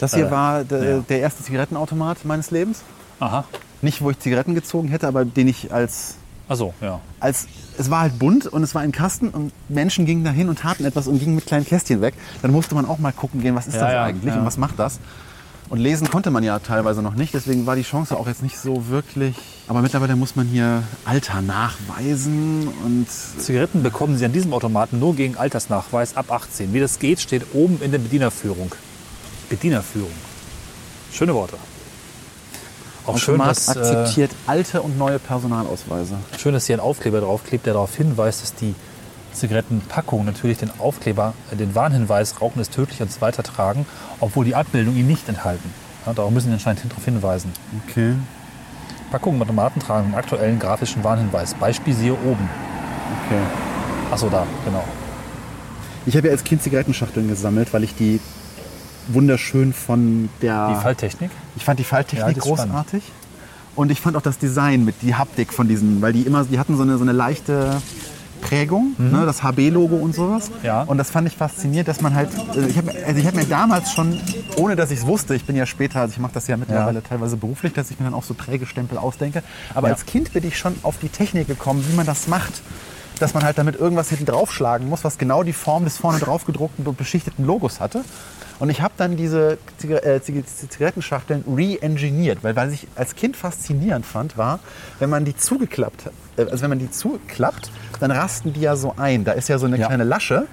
Das 0.00 0.14
hier 0.14 0.26
Äh, 0.26 0.30
war 0.30 0.64
der, 0.64 0.84
ja. 0.84 0.98
der 1.08 1.20
erste 1.20 1.42
Zigarettenautomat 1.42 2.26
meines 2.26 2.50
Lebens. 2.50 2.82
Aha. 3.20 3.44
Nicht, 3.80 4.02
wo 4.02 4.10
ich 4.10 4.18
Zigaretten 4.18 4.54
gezogen 4.54 4.88
hätte, 4.88 5.08
aber 5.08 5.24
den 5.24 5.48
ich 5.48 5.72
als, 5.72 6.16
Achso, 6.50 6.74
ja. 6.80 7.00
als 7.20 7.46
es 7.78 7.90
war 7.90 8.00
halt 8.00 8.18
bunt 8.18 8.44
und 8.48 8.64
es 8.64 8.74
war 8.74 8.82
ein 8.82 8.90
Kasten 8.90 9.28
und 9.28 9.52
Menschen 9.68 10.04
gingen 10.04 10.24
da 10.24 10.30
hin 10.30 10.48
und 10.48 10.58
taten 10.58 10.84
etwas 10.84 11.06
und 11.06 11.20
gingen 11.20 11.36
mit 11.36 11.46
kleinen 11.46 11.64
Kästchen 11.64 12.00
weg. 12.00 12.14
Dann 12.42 12.50
musste 12.50 12.74
man 12.74 12.86
auch 12.86 12.98
mal 12.98 13.12
gucken 13.12 13.40
gehen, 13.40 13.54
was 13.54 13.68
ist 13.68 13.74
Ja, 13.74 13.82
das 13.82 13.92
ja, 13.92 14.02
eigentlich 14.02 14.34
ja. 14.34 14.40
und 14.40 14.46
was 14.46 14.56
macht 14.56 14.76
das. 14.76 14.98
Und 15.68 15.78
lesen 15.78 16.10
konnte 16.10 16.32
man 16.32 16.42
ja 16.42 16.58
teilweise 16.58 17.02
noch 17.02 17.14
nicht, 17.14 17.34
deswegen 17.34 17.66
war 17.66 17.76
die 17.76 17.84
Chance 17.84 18.16
auch 18.16 18.26
jetzt 18.26 18.42
nicht 18.42 18.58
so 18.58 18.88
wirklich. 18.88 19.36
Aber 19.68 19.80
mittlerweile 19.80 20.16
muss 20.16 20.34
man 20.34 20.48
hier 20.48 20.82
Alter 21.04 21.40
nachweisen 21.40 22.66
und 22.84 23.06
Zigaretten 23.08 23.84
bekommen 23.84 24.18
Sie 24.18 24.24
an 24.24 24.32
diesem 24.32 24.52
Automaten 24.52 24.98
nur 24.98 25.14
gegen 25.14 25.36
Altersnachweis 25.36 26.16
ab 26.16 26.32
18. 26.32 26.74
Wie 26.74 26.80
das 26.80 26.98
geht, 26.98 27.20
steht 27.20 27.54
oben 27.54 27.80
in 27.80 27.92
der 27.92 27.98
Bedienerführung. 27.98 28.74
Bedienerführung. 29.48 30.10
Schöne 31.12 31.32
Worte. 31.32 31.56
Auch 33.06 33.18
schön 33.18 33.38
dass, 33.38 33.68
äh, 33.68 33.70
akzeptiert 33.78 34.30
alte 34.46 34.82
und 34.82 34.98
neue 34.98 35.18
Personalausweise. 35.18 36.16
schön, 36.38 36.52
dass 36.52 36.66
hier 36.66 36.76
ein 36.76 36.80
Aufkleber 36.80 37.20
draufklebt, 37.20 37.66
der 37.66 37.74
darauf 37.74 37.94
hinweist, 37.96 38.42
dass 38.42 38.54
die 38.54 38.74
Zigarettenpackung 39.32 40.24
natürlich 40.24 40.58
den 40.58 40.70
Aufkleber, 40.78 41.34
äh, 41.52 41.56
den 41.56 41.74
Warnhinweis 41.74 42.40
Rauchen 42.40 42.60
ist 42.60 42.72
tödlich 42.72 43.00
uns 43.00 43.20
weitertragen, 43.20 43.86
obwohl 44.20 44.44
die 44.44 44.54
Abbildung 44.54 44.96
ihn 44.96 45.06
nicht 45.06 45.28
enthalten. 45.28 45.72
Ja, 46.06 46.12
darauf 46.12 46.30
müssen 46.30 46.48
Sie 46.48 46.54
anscheinend 46.54 46.84
darauf 46.90 47.04
hinweisen. 47.04 47.52
Okay. 47.88 48.14
Packungen 49.10 49.38
mit 49.38 49.48
Automaten 49.48 49.80
tragen 49.80 50.06
einen 50.06 50.14
aktuellen 50.14 50.58
grafischen 50.58 51.02
Warnhinweis. 51.02 51.54
Beispiel 51.54 51.94
siehe 51.94 52.12
oben. 52.12 52.48
okay. 53.26 53.40
Achso, 54.10 54.28
da, 54.28 54.46
genau. 54.64 54.84
Ich 56.06 56.16
habe 56.16 56.28
ja 56.28 56.32
als 56.32 56.44
Kind 56.44 56.62
Zigarettenschachteln 56.62 57.28
gesammelt, 57.28 57.72
weil 57.72 57.84
ich 57.84 57.94
die 57.94 58.20
wunderschön 59.14 59.72
von 59.72 60.28
der. 60.42 60.68
Die 60.76 60.82
Falltechnik. 60.82 61.30
ich 61.56 61.64
fand 61.64 61.78
die 61.78 61.82
Ja, 61.84 61.88
Falttechnik 61.88 62.36
das 62.36 62.44
ist 62.44 62.50
großartig. 62.50 63.02
Und 63.76 63.90
ich 63.90 64.00
fand 64.00 64.16
auch 64.16 64.22
das 64.22 64.38
Design 64.38 64.84
mit 64.84 64.96
die 65.02 65.14
Haptik 65.14 65.52
von 65.52 65.68
diesen, 65.68 66.02
weil 66.02 66.12
die 66.12 66.22
immer, 66.22 66.44
die 66.44 66.58
hatten 66.58 66.76
so 66.76 66.82
eine, 66.82 66.96
so 66.98 67.02
eine 67.04 67.12
leichte 67.12 67.80
Prägung, 68.42 68.94
ne, 68.98 69.24
das 69.26 69.42
HB-Logo 69.42 69.96
und 69.96 70.14
sowas. 70.14 70.48
Mhm. 70.50 70.54
Ja. 70.62 70.82
Und 70.82 70.98
das 70.98 71.10
fand 71.10 71.28
ich 71.28 71.36
faszinierend, 71.36 71.88
dass 71.88 72.00
man 72.00 72.14
halt, 72.14 72.30
also 72.48 72.62
ich 72.62 72.76
habe 72.78 72.90
also 73.06 73.22
hab 73.26 73.34
mir 73.34 73.44
damals 73.44 73.92
schon, 73.92 74.18
ohne 74.56 74.76
dass 74.76 74.90
ich 74.90 75.00
es 75.00 75.06
wusste, 75.06 75.34
ich 75.34 75.44
bin 75.44 75.56
ja 75.56 75.66
später, 75.66 76.00
also 76.00 76.12
ich 76.12 76.18
mache 76.18 76.32
das 76.34 76.46
ja 76.46 76.56
mittlerweile 76.56 77.02
teilweise 77.02 77.36
beruflich, 77.36 77.74
dass 77.74 77.90
ich 77.90 77.98
mir 78.00 78.04
dann 78.06 78.14
auch 78.14 78.24
so 78.24 78.32
Prägestempel 78.34 78.96
ausdenke. 78.98 79.42
Aber 79.74 79.88
Ja. 79.88 79.94
als 79.94 80.06
Kind 80.06 80.32
bin 80.32 80.44
ich 80.46 80.58
schon 80.58 80.74
auf 80.82 80.98
die 80.98 81.10
Technik 81.10 81.46
gekommen, 81.48 81.84
wie 81.88 81.94
man 81.94 82.06
das 82.06 82.28
macht. 82.28 82.62
Dass 83.18 83.34
man 83.34 83.44
halt 83.44 83.58
damit 83.58 83.76
irgendwas 83.78 84.08
hinten 84.08 84.24
draufschlagen 84.24 84.88
muss, 84.88 85.04
was 85.04 85.18
genau 85.18 85.42
die 85.42 85.52
Form 85.52 85.84
des 85.84 85.98
vorne 85.98 86.18
drauf 86.18 86.46
gedruckten 86.46 86.86
und 86.86 86.96
beschichteten 86.96 87.44
Logos 87.44 87.78
hatte. 87.78 88.02
Und 88.60 88.68
ich 88.70 88.80
habe 88.82 88.94
dann 88.98 89.16
diese 89.16 89.58
äh, 89.82 90.20
Zig- 90.20 90.44
Zigarettenschachteln 90.68 91.44
re-engineert, 91.56 92.38
weil 92.44 92.54
was 92.54 92.72
ich 92.72 92.86
als 92.94 93.16
Kind 93.16 93.36
faszinierend 93.36 94.06
fand, 94.06 94.36
war, 94.36 94.60
wenn 94.98 95.10
man 95.10 95.24
die 95.24 95.34
zugeklappt 95.36 96.04
hat, 96.06 96.12
äh, 96.36 96.42
also 96.42 96.62
wenn 96.62 96.70
man 96.70 96.78
die 96.78 96.90
zuklappt, 96.90 97.70
dann 98.00 98.10
rasten 98.10 98.52
die 98.52 98.60
ja 98.60 98.76
so 98.76 98.94
ein. 98.96 99.24
Da 99.24 99.32
ist 99.32 99.48
ja 99.48 99.58
so 99.58 99.66
eine 99.66 99.78
Ja. 99.78 99.86
kleine 99.88 100.04
Lasche 100.04 100.46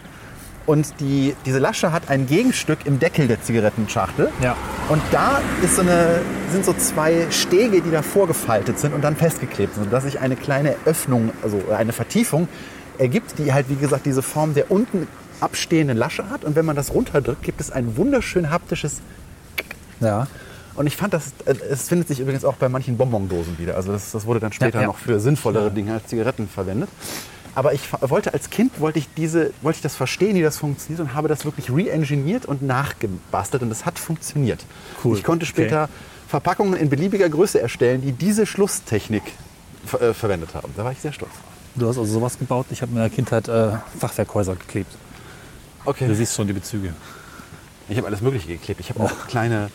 und 0.65 0.99
die, 1.01 1.35
diese 1.45 1.59
Lasche 1.59 1.91
hat 1.91 2.09
ein 2.09 2.27
Gegenstück 2.27 2.79
im 2.85 2.97
Deckel 2.99 3.27
der 3.27 3.41
Zigarettenschachtel. 3.41 4.29
Ja. 4.41 4.55
Und 4.89 5.01
da 5.11 5.39
ist 5.61 5.75
so 5.75 5.81
eine, 5.81 6.21
sind 6.51 6.63
so 6.65 6.71
zwei 6.73 7.27
Stege, 7.29 7.81
die 7.81 7.91
da 7.91 8.01
vorgefaltet 8.01 8.79
sind 8.79 8.93
und 8.93 9.01
dann 9.03 9.17
festgeklebt 9.17 9.75
sind, 9.75 9.83
sodass 9.85 10.05
sich 10.05 10.19
eine 10.21 10.37
kleine 10.37 10.75
Öffnung, 10.85 11.31
also 11.43 11.61
eine 11.77 11.91
Vertiefung 11.91 12.47
ergibt, 12.97 13.37
die 13.37 13.51
halt, 13.53 13.69
wie 13.69 13.75
gesagt, 13.75 14.05
diese 14.05 14.21
Form 14.21 14.53
der 14.53 14.71
unten 14.71 15.07
abstehenden 15.41 15.97
Lasche 15.97 16.29
hat. 16.29 16.43
Und 16.43 16.55
wenn 16.55 16.65
man 16.65 16.75
das 16.75 16.93
runterdrückt, 16.93 17.43
gibt 17.43 17.61
es 17.61 17.71
ein 17.71 17.97
wunderschön 17.97 18.49
haptisches 18.49 19.01
Ja. 19.99 20.27
und 20.75 20.87
ich 20.87 20.95
fand 20.95 21.13
das, 21.13 21.33
äh, 21.45 21.55
es 21.69 21.87
findet 21.89 22.07
sich 22.07 22.19
übrigens 22.19 22.45
auch 22.45 22.55
bei 22.55 22.69
manchen 22.69 22.97
Bonbondosen 22.97 23.57
wieder. 23.59 23.75
Also 23.75 23.91
das, 23.91 24.11
das 24.11 24.25
wurde 24.25 24.39
dann 24.39 24.51
später 24.53 24.75
Ja, 24.77 24.81
ja. 24.81 24.87
noch 24.87 24.97
für 24.97 25.19
sinnvollere 25.19 25.71
Dinge 25.71 25.93
als 25.93 26.07
Zigaretten 26.07 26.47
verwendet. 26.47 26.89
Aber 27.55 27.73
ich 27.73 27.81
wollte 28.01 28.33
als 28.33 28.51
Kind, 28.51 28.79
wollte 28.79 28.99
ich, 28.99 29.07
diese, 29.17 29.51
wollte 29.63 29.77
ich 29.77 29.81
das 29.81 29.95
verstehen, 29.95 30.35
wie 30.35 30.43
das 30.43 30.57
funktioniert 30.57 30.99
und 31.01 31.15
habe 31.15 31.27
das 31.27 31.43
wirklich 31.43 31.71
re-engineert 31.71 32.45
und 32.45 32.61
nachgebastelt 32.61 33.63
und 33.63 33.71
es 33.71 33.83
hat 33.85 33.97
funktioniert. 33.97 34.63
Cool. 35.03 35.17
Ich 35.17 35.23
konnte 35.23 35.43
Okay. 35.43 35.49
später 35.63 35.89
Verpackungen 36.27 36.75
in 36.75 36.89
beliebiger 36.89 37.27
Größe 37.29 37.59
erstellen, 37.59 38.01
die 38.03 38.11
diese 38.11 38.45
Schlusstechnik 38.45 39.23
ver 39.87 40.01
äh, 40.01 40.13
verwendet 40.13 40.53
haben. 40.53 40.71
Da 40.77 40.83
war 40.83 40.91
ich 40.91 40.99
sehr 40.99 41.13
stolz. 41.13 41.31
Du 41.73 41.87
hast 41.87 41.97
also 41.97 42.11
sowas 42.11 42.37
gebaut. 42.37 42.67
Ich 42.69 42.81
habe 42.83 42.91
in 42.91 42.97
der 42.97 43.09
Kindheit 43.09 43.47
äh, 43.47 43.71
Fachwerkhäuser 43.99 44.55
geklebt. 44.55 44.91
Du 45.83 45.89
Okay. 45.91 46.13
siehst 46.13 46.35
schon 46.35 46.47
die 46.47 46.53
Bezüge. 46.53 46.93
Ich 47.89 47.97
habe 47.97 48.07
alles 48.07 48.21
Mögliche 48.21 48.47
geklebt. 48.47 48.79
Ich 48.81 48.89
habe 48.89 49.01
auch 49.01 49.27
kleine. 49.27 49.69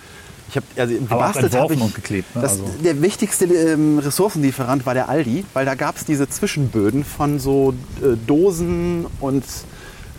Ich 0.50 0.56
habe 0.56 0.66
also 0.76 0.94
gebastelt 0.94 1.54
habe 1.54 1.72
ich. 1.74 1.80
und 1.80 1.94
geklebt, 1.94 2.34
ne? 2.36 2.42
Das, 2.42 2.52
Also- 2.52 2.64
Der 2.84 3.00
wichtigste 3.00 3.46
ähm, 3.46 3.98
Ressourcenlieferant 3.98 4.84
war 4.84 4.92
der 4.92 5.08
Aldi, 5.08 5.46
weil 5.54 5.64
da 5.64 5.74
gab 5.74 5.96
es 5.96 6.04
diese 6.04 6.28
Zwischenböden 6.28 7.04
von 7.04 7.38
so 7.38 7.72
äh, 8.02 8.16
Dosen 8.26 9.06
und 9.20 9.44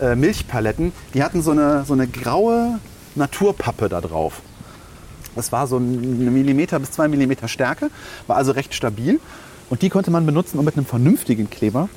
äh, 0.00 0.16
Milchpaletten. 0.16 0.92
Die 1.14 1.22
hatten 1.22 1.40
so 1.42 1.52
eine, 1.52 1.84
so 1.86 1.92
eine 1.92 2.08
graue 2.08 2.80
Naturpappe 3.14 3.88
da 3.88 4.00
drauf. 4.00 4.40
Das 5.36 5.52
war 5.52 5.68
so 5.68 5.76
ein 5.78 6.32
Millimeter 6.34 6.80
bis 6.80 6.90
zwei 6.92 7.06
Millimeter 7.06 7.46
Stärke, 7.46 7.90
war 8.26 8.36
also 8.36 8.50
recht 8.52 8.74
stabil. 8.74 9.20
Und 9.70 9.82
die 9.82 9.88
konnte 9.88 10.10
man 10.10 10.26
benutzen, 10.26 10.58
um 10.58 10.64
mit 10.64 10.76
einem 10.76 10.86
vernünftigen 10.86 11.48
Kleber, 11.48 11.88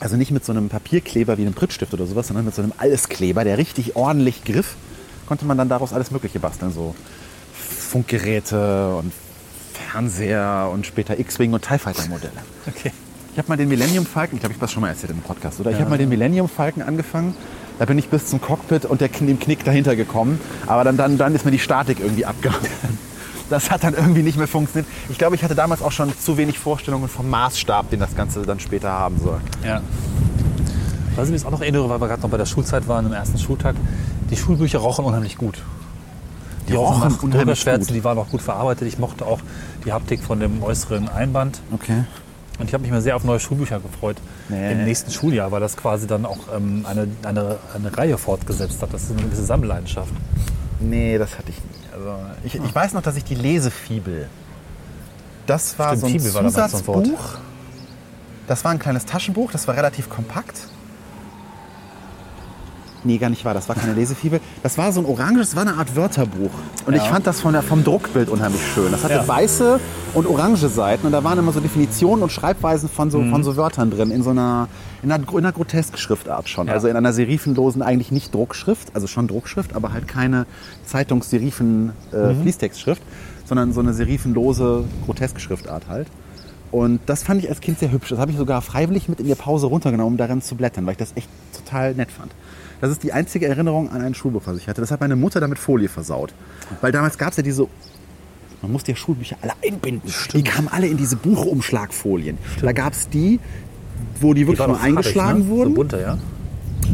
also 0.00 0.16
nicht 0.16 0.30
mit 0.30 0.44
so 0.44 0.52
einem 0.52 0.68
Papierkleber 0.68 1.38
wie 1.38 1.42
einem 1.42 1.54
Prittstift 1.54 1.94
oder 1.94 2.06
sowas, 2.06 2.28
sondern 2.28 2.46
mit 2.46 2.54
so 2.54 2.62
einem 2.62 2.72
Alleskleber, 2.78 3.44
der 3.44 3.58
richtig 3.58 3.96
ordentlich 3.96 4.44
griff, 4.44 4.76
konnte 5.26 5.44
man 5.44 5.58
dann 5.58 5.68
daraus 5.68 5.92
alles 5.92 6.10
Mögliche 6.10 6.40
basteln. 6.40 6.72
So 6.72 6.94
Funkgeräte 7.52 8.96
und 8.96 9.12
Fernseher 9.72 10.70
und 10.72 10.86
später 10.86 11.18
X-Wing 11.18 11.52
und 11.52 11.62
TIE 11.62 11.78
Fighter 11.78 12.08
Modelle. 12.08 12.32
Okay. 12.66 12.92
Ich 13.32 13.38
habe 13.38 13.48
mal 13.48 13.56
den 13.56 13.68
Millennium 13.68 14.06
Falcon, 14.06 14.36
ich 14.36 14.40
glaube, 14.40 14.52
ich 14.52 14.56
habe 14.56 14.66
das 14.66 14.72
schon 14.72 14.80
mal 14.80 14.88
erzählt 14.88 15.12
im 15.12 15.20
Podcast, 15.20 15.60
oder? 15.60 15.70
Ich 15.70 15.78
habe 15.78 15.88
mal 15.88 15.98
den 15.98 16.08
Millennium 16.08 16.48
Falcon 16.48 16.82
angefangen 16.82 17.34
Da 17.78 17.84
bin 17.84 17.96
ich 17.96 18.08
bis 18.08 18.26
zum 18.26 18.40
Cockpit 18.40 18.84
und 18.84 19.00
der, 19.00 19.08
dem 19.08 19.38
Knick 19.38 19.64
dahinter 19.64 19.94
gekommen. 19.94 20.40
Aber 20.66 20.84
dann, 20.84 20.96
dann, 20.96 21.16
dann 21.16 21.34
ist 21.34 21.44
mir 21.44 21.50
die 21.52 21.58
Statik 21.58 22.00
irgendwie 22.00 22.26
abgehauen. 22.26 22.60
Das 23.50 23.70
hat 23.70 23.84
dann 23.84 23.94
irgendwie 23.94 24.22
nicht 24.22 24.38
mehr 24.38 24.46
funktioniert. 24.46 24.90
Ich 25.08 25.18
glaube, 25.18 25.34
ich 25.34 25.42
hatte 25.42 25.56
damals 25.56 25.82
auch 25.82 25.92
schon 25.92 26.16
zu 26.18 26.36
wenig 26.36 26.58
Vorstellungen 26.58 27.08
vom 27.08 27.28
Maßstab, 27.28 27.90
den 27.90 28.00
das 28.00 28.14
Ganze 28.14 28.42
dann 28.42 28.60
später 28.60 28.90
haben 28.90 29.18
soll. 29.20 29.40
Ja. 29.64 29.82
Was 31.16 31.24
ich 31.26 31.30
mir 31.30 31.36
jetzt 31.36 31.46
auch 31.46 31.50
noch 31.50 31.60
erinnere, 31.60 31.88
weil 31.90 32.00
wir 32.00 32.06
gerade 32.06 32.22
noch 32.22 32.30
bei 32.30 32.36
der 32.36 32.46
Schulzeit 32.46 32.86
waren, 32.86 33.06
im 33.06 33.12
ersten 33.12 33.38
Schultag, 33.38 33.74
die 34.30 34.36
Schulbücher 34.36 34.78
rochen 34.78 35.04
unheimlich 35.04 35.36
gut. 35.36 35.60
Die, 36.68 36.74
rochen 36.74 37.02
rochen 37.02 37.32
unheimlich 37.32 37.64
gut. 37.64 37.90
die 37.90 38.04
waren 38.04 38.16
auch 38.18 38.28
gut 38.28 38.40
verarbeitet. 38.40 38.86
Ich 38.86 38.98
mochte 38.98 39.26
auch 39.26 39.40
die 39.84 39.92
Haptik 39.92 40.22
von 40.22 40.38
dem 40.38 40.62
äußeren 40.62 41.08
Einband. 41.08 41.60
Okay. 41.72 42.04
Und 42.60 42.66
ich 42.68 42.74
habe 42.74 42.82
mich 42.82 42.92
mal 42.92 43.02
sehr 43.02 43.16
auf 43.16 43.24
neue 43.24 43.40
Schulbücher 43.40 43.80
gefreut. 43.80 44.18
Nee. 44.48 44.72
Im 44.72 44.84
nächsten 44.84 45.10
Schuljahr, 45.10 45.50
weil 45.50 45.60
das 45.60 45.76
quasi 45.76 46.06
dann 46.06 46.24
auch 46.24 46.38
ähm, 46.54 46.86
eine, 46.88 47.08
eine, 47.24 47.56
eine 47.74 47.96
Reihe 47.96 48.18
fortgesetzt 48.18 48.80
hat. 48.82 48.92
Das 48.94 49.04
ist 49.04 49.12
eine 49.12 49.22
gewisse 49.22 49.44
Sammelleidenschaft. 49.44 50.12
Nee, 50.78 51.18
das 51.18 51.36
hatte 51.36 51.50
ich 51.50 51.56
nie. 51.56 51.79
Also 52.08 52.18
ich, 52.44 52.54
ich 52.54 52.74
weiß 52.74 52.92
noch, 52.92 53.02
dass 53.02 53.16
ich 53.16 53.24
die 53.24 53.34
Lesefibel. 53.34 54.28
Das 55.46 55.78
war 55.78 55.88
Stimmt, 55.88 56.00
so 56.00 56.06
ein 56.06 56.12
Fibel 56.12 56.34
war 56.34 56.42
damals 56.42 56.54
so 56.54 56.76
ein. 56.92 57.04
Zusatzbuch. 57.04 57.38
Das 58.46 58.64
war 58.64 58.72
ein 58.72 58.78
kleines 58.78 59.06
Taschenbuch, 59.06 59.52
das 59.52 59.68
war 59.68 59.76
relativ 59.76 60.08
kompakt. 60.08 60.66
Nee, 63.02 63.16
gar 63.18 63.30
nicht 63.30 63.44
wahr, 63.46 63.54
das 63.54 63.66
war 63.68 63.76
keine 63.76 63.94
Lesefibel. 63.94 64.40
Das 64.62 64.76
war 64.76 64.92
so 64.92 65.00
ein 65.00 65.06
oranges, 65.06 65.48
das 65.50 65.56
war 65.56 65.62
eine 65.62 65.74
Art 65.78 65.96
Wörterbuch. 65.96 66.50
Und 66.86 66.94
ich 66.94 67.00
fand 67.02 67.26
das 67.26 67.40
von 67.40 67.54
der, 67.54 67.62
vom 67.62 67.82
Druckbild 67.82 68.28
unheimlich 68.28 68.60
schön. 68.74 68.92
Das 68.92 69.02
hatte 69.04 69.14
Ja. 69.14 69.26
weiße 69.26 69.80
und 70.12 70.26
orange 70.26 70.68
Seiten 70.68 71.06
und 71.06 71.12
da 71.12 71.24
waren 71.24 71.38
immer 71.38 71.52
so 71.52 71.60
Definitionen 71.60 72.22
und 72.22 72.30
Schreibweisen 72.30 72.90
von 72.90 73.10
so, 73.10 73.18
Mhm. 73.18 73.30
von 73.30 73.42
so 73.42 73.56
Wörtern 73.56 73.90
drin, 73.90 74.10
in 74.10 74.22
so 74.22 74.28
einer, 74.30 74.68
in 75.02 75.10
einer, 75.10 75.26
in 75.32 75.38
einer 75.38 75.52
Grotesk-Schriftart 75.52 76.50
schon. 76.50 76.66
Ja. 76.66 76.74
Also 76.74 76.88
in 76.88 76.96
einer 76.96 77.14
serifenlosen, 77.14 77.80
eigentlich 77.80 78.12
nicht 78.12 78.34
Druckschrift, 78.34 78.94
also 78.94 79.06
schon 79.06 79.28
Druckschrift, 79.28 79.74
aber 79.74 79.94
halt 79.94 80.06
keine 80.06 80.44
Zeitungs-Serifen-Fließtextschrift, 80.84 83.00
sondern 83.46 83.72
so 83.72 83.80
eine 83.80 83.94
serifenlose 83.94 84.84
Grotesk-Schriftart 85.06 85.88
halt. 85.88 86.08
Und 86.70 87.00
das 87.06 87.24
fand 87.24 87.42
ich 87.42 87.48
als 87.48 87.60
Kind 87.60 87.80
sehr 87.80 87.90
hübsch. 87.90 88.10
Das 88.10 88.18
habe 88.20 88.30
ich 88.30 88.36
sogar 88.36 88.62
freiwillig 88.62 89.08
mit 89.08 89.18
in 89.18 89.26
der 89.26 89.34
Pause 89.34 89.66
runtergenommen, 89.66 90.12
um 90.12 90.16
darin 90.18 90.40
zu 90.40 90.54
blättern, 90.54 90.86
weil 90.86 90.92
ich 90.92 90.98
das 90.98 91.10
echt 91.16 91.28
total 91.64 91.94
nett 91.94 92.10
fand. 92.10 92.32
Das 92.80 92.90
ist 92.90 93.02
die 93.02 93.12
einzige 93.12 93.46
Erinnerung 93.46 93.90
an 93.90 94.00
ein 94.00 94.14
Schulbuch, 94.14 94.42
was 94.46 94.56
ich 94.56 94.68
hatte. 94.68 94.80
Das 94.80 94.90
hat 94.90 95.00
meine 95.00 95.16
Mutter 95.16 95.40
damit 95.40 95.58
Folie 95.58 95.88
versaut. 95.88 96.32
Weil 96.80 96.92
damals 96.92 97.18
gab 97.18 97.30
es 97.30 97.36
ja 97.36 97.42
diese 97.42 97.68
man 98.62 98.72
musste 98.72 98.92
ja 98.92 98.96
Schulbücher 98.96 99.36
alle 99.40 99.52
einbinden. 99.64 100.12
Die 100.34 100.42
kamen 100.42 100.68
alle 100.68 100.86
in 100.86 100.96
diese 100.96 101.16
Buchumschlagfolien. 101.16 102.36
Da 102.60 102.72
gab 102.72 102.92
es 102.92 103.08
die, 103.08 103.40
wo 104.20 104.34
die 104.34 104.42
wirklich 104.42 104.58
war 104.58 104.68
nur 104.68 104.76
farbig, 104.76 104.96
eingeschlagen 104.98 105.38
ne? 105.40 105.48
wurden. 105.48 105.70
So 105.70 105.74
bunte, 105.76 106.00
ja? 106.00 106.18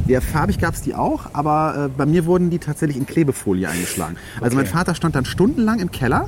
Ja, 0.06 0.20
farbig 0.20 0.58
gab 0.58 0.74
es 0.74 0.82
die 0.82 0.94
auch, 0.94 1.26
aber 1.32 1.86
äh, 1.86 1.88
bei 1.88 2.06
mir 2.06 2.26
wurden 2.26 2.48
die 2.50 2.58
tatsächlich 2.58 2.96
in 2.96 3.06
Klebefolie 3.06 3.68
eingeschlagen. 3.68 4.16
Also 4.40 4.56
mein 4.56 4.66
Vater 4.66 4.94
stand 4.94 5.16
dann 5.16 5.24
stundenlang 5.24 5.80
im 5.80 5.90
Keller 5.90 6.26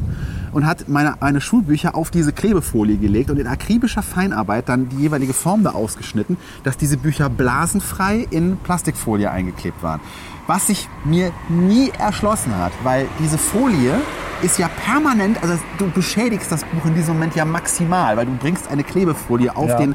und 0.53 0.67
hat 0.67 0.89
meine, 0.89 1.15
meine 1.21 1.41
Schulbücher 1.41 1.95
auf 1.95 2.11
diese 2.11 2.33
Klebefolie 2.33 2.97
gelegt 2.97 3.31
und 3.31 3.39
in 3.39 3.47
akribischer 3.47 4.03
Feinarbeit 4.03 4.69
dann 4.69 4.89
die 4.89 4.97
jeweilige 4.97 5.33
Form 5.33 5.63
da 5.63 5.71
ausgeschnitten, 5.71 6.37
dass 6.65 6.77
diese 6.77 6.97
Bücher 6.97 7.29
blasenfrei 7.31 8.27
in 8.31 8.57
Plastikfolie 8.57 9.31
eingeklebt 9.31 9.83
waren. 9.83 10.01
Was 10.49 10.67
sich 10.67 10.89
mir 11.05 11.31
nie 11.49 11.91
erschlossen 11.99 12.57
hat, 12.57 12.73
weil 12.83 13.07
diese 13.21 13.39
Folie 13.39 13.95
ist 14.43 14.59
ja 14.59 14.69
permanent, 14.69 15.43
also 15.43 15.55
du 15.79 15.91
beschädigst 15.91 16.51
das 16.51 16.65
Buch 16.65 16.85
in 16.87 16.95
diesem 16.95 17.15
Moment 17.15 17.35
ja 17.37 17.45
maximal, 17.45 18.17
weil 18.17 18.27
du 18.27 18.33
bringst 18.37 18.69
eine 18.69 18.83
Klebefolie 18.85 19.55
auf 19.55 19.69
Ja. 19.69 19.77
den 19.79 19.95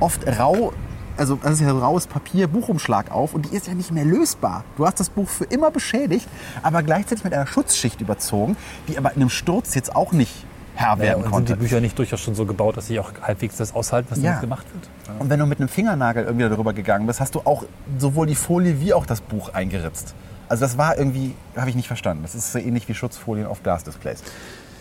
oft 0.00 0.26
rau, 0.38 0.72
also 1.16 1.36
das 1.36 1.52
ist 1.54 1.60
ja 1.60 1.70
raues 1.72 2.06
Papier, 2.06 2.46
Buchumschlag 2.48 3.10
auf 3.10 3.34
und 3.34 3.50
die 3.50 3.56
ist 3.56 3.66
ja 3.66 3.74
nicht 3.74 3.90
mehr 3.90 4.04
lösbar. 4.04 4.64
Du 4.76 4.86
hast 4.86 4.98
das 5.00 5.08
Buch 5.10 5.28
für 5.28 5.44
immer 5.44 5.70
beschädigt, 5.70 6.28
aber 6.62 6.82
gleichzeitig 6.82 7.24
mit 7.24 7.32
einer 7.34 7.46
Schutzschicht 7.46 8.00
überzogen, 8.00 8.56
die 8.88 8.98
aber 8.98 9.10
in 9.12 9.16
einem 9.16 9.30
Sturz 9.30 9.74
jetzt 9.74 9.94
auch 9.94 10.12
nicht 10.12 10.32
Herr 10.76 10.88
Ja, 10.94 10.98
werden 10.98 11.16
und 11.18 11.22
sind 11.22 11.32
konnte. 11.32 11.52
die 11.54 11.58
Bücher 11.60 11.80
nicht 11.80 11.96
durchaus 11.96 12.20
schon 12.20 12.34
so 12.34 12.46
gebaut, 12.46 12.76
dass 12.76 12.88
sie 12.88 12.98
auch 12.98 13.12
halbwegs 13.22 13.56
das 13.56 13.74
aushalten, 13.74 14.08
was 14.10 14.18
Ja. 14.18 14.30
damit 14.30 14.40
gemacht 14.40 14.66
wird? 14.72 15.20
Und 15.20 15.30
wenn 15.30 15.38
du 15.38 15.46
mit 15.46 15.60
einem 15.60 15.68
Fingernagel 15.68 16.24
irgendwie 16.24 16.48
darüber 16.48 16.72
gegangen 16.72 17.06
bist, 17.06 17.20
hast 17.20 17.34
du 17.36 17.42
auch 17.44 17.62
sowohl 17.98 18.26
die 18.26 18.34
Folie 18.34 18.80
wie 18.80 18.92
auch 18.92 19.06
das 19.06 19.20
Buch 19.20 19.50
eingeritzt. 19.54 20.14
Also 20.48 20.62
das 20.64 20.76
war 20.76 20.98
irgendwie, 20.98 21.34
habe 21.56 21.70
ich 21.70 21.76
nicht 21.76 21.86
verstanden. 21.86 22.24
Das 22.24 22.34
ist 22.34 22.52
so 22.52 22.58
ähnlich 22.58 22.88
wie 22.88 22.94
Schutzfolien 22.94 23.46
auf 23.46 23.62
Glasdisplays. 23.62 24.22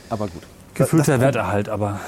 Aber 0.09 0.27
gut. 0.27 0.41
Gefühlter 0.73 1.19
Werterhalt, 1.21 1.69
aber 1.69 1.99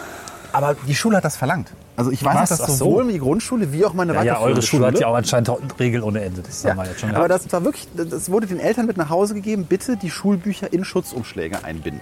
Aber 0.56 0.76
die 0.88 0.96
Schule 0.96 1.18
hat 1.18 1.26
das 1.26 1.36
verlangt. 1.38 1.72
Also 1.98 2.12
ich 2.12 2.24
weiß, 2.24 2.36
Was? 2.36 2.50
dass 2.50 2.62
Ach 2.62 2.68
so. 2.68 2.86
sowohl 2.86 3.12
die 3.12 3.20
Grundschule 3.20 3.72
wie 3.72 3.86
auch 3.86 3.94
meine 3.94 4.14
ja, 4.14 4.24
ja, 4.24 4.40
eure 4.40 4.62
Schule 4.62 4.88
hat 4.88 5.00
ja 5.00 5.08
auch 5.08 5.16
anscheinend 5.16 5.50
Regeln 5.80 6.04
ohne 6.04 6.22
Ende. 6.22 6.42
Das 6.42 6.66
haben 6.66 6.78
wir 6.78 6.86
jetzt 6.86 7.00
schon 7.00 7.16
aber 7.16 7.28
das 7.28 7.52
war 7.52 7.64
wirklich, 7.64 7.88
das 7.96 8.30
wurde 8.30 8.48
den 8.48 8.60
Eltern 8.60 8.86
mit 8.86 8.98
nach 8.98 9.10
Hause 9.10 9.34
gegeben, 9.34 9.66
bitte 9.66 9.96
die 9.96 10.10
Schulbücher 10.10 10.72
in 10.74 10.84
Schutzumschläge 10.84 11.64
einbinden. 11.64 12.02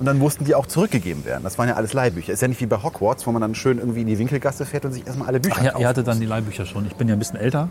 Und 0.00 0.06
dann 0.06 0.18
mussten 0.18 0.46
die 0.46 0.54
auch 0.54 0.66
zurückgegeben 0.66 1.26
werden. 1.26 1.44
Das 1.44 1.58
waren 1.58 1.68
ja 1.68 1.74
alles 1.74 1.92
Leihbücher. 1.92 2.32
Ist 2.32 2.40
ja 2.40 2.48
nicht 2.48 2.60
wie 2.62 2.66
bei 2.66 2.82
Hogwarts, 2.82 3.26
wo 3.26 3.32
man 3.32 3.42
dann 3.42 3.54
schön 3.54 3.78
irgendwie 3.78 4.00
in 4.00 4.06
die 4.06 4.18
Winkelgasse 4.18 4.64
fährt 4.64 4.86
und 4.86 4.92
sich 4.92 5.06
erstmal 5.06 5.28
alle 5.28 5.40
Bücher 5.40 5.56
Ach 5.58 5.62
ja, 5.62 5.70
kaufen 5.72 5.82
ihr 5.82 5.88
hattet 5.88 6.06
muss. 6.06 6.14
dann 6.14 6.20
die 6.20 6.26
Leihbücher 6.26 6.64
schon. 6.64 6.86
Ich 6.86 6.96
bin 6.96 7.06
ja 7.06 7.14
ein 7.14 7.18
bisschen 7.18 7.38
älter. 7.38 7.68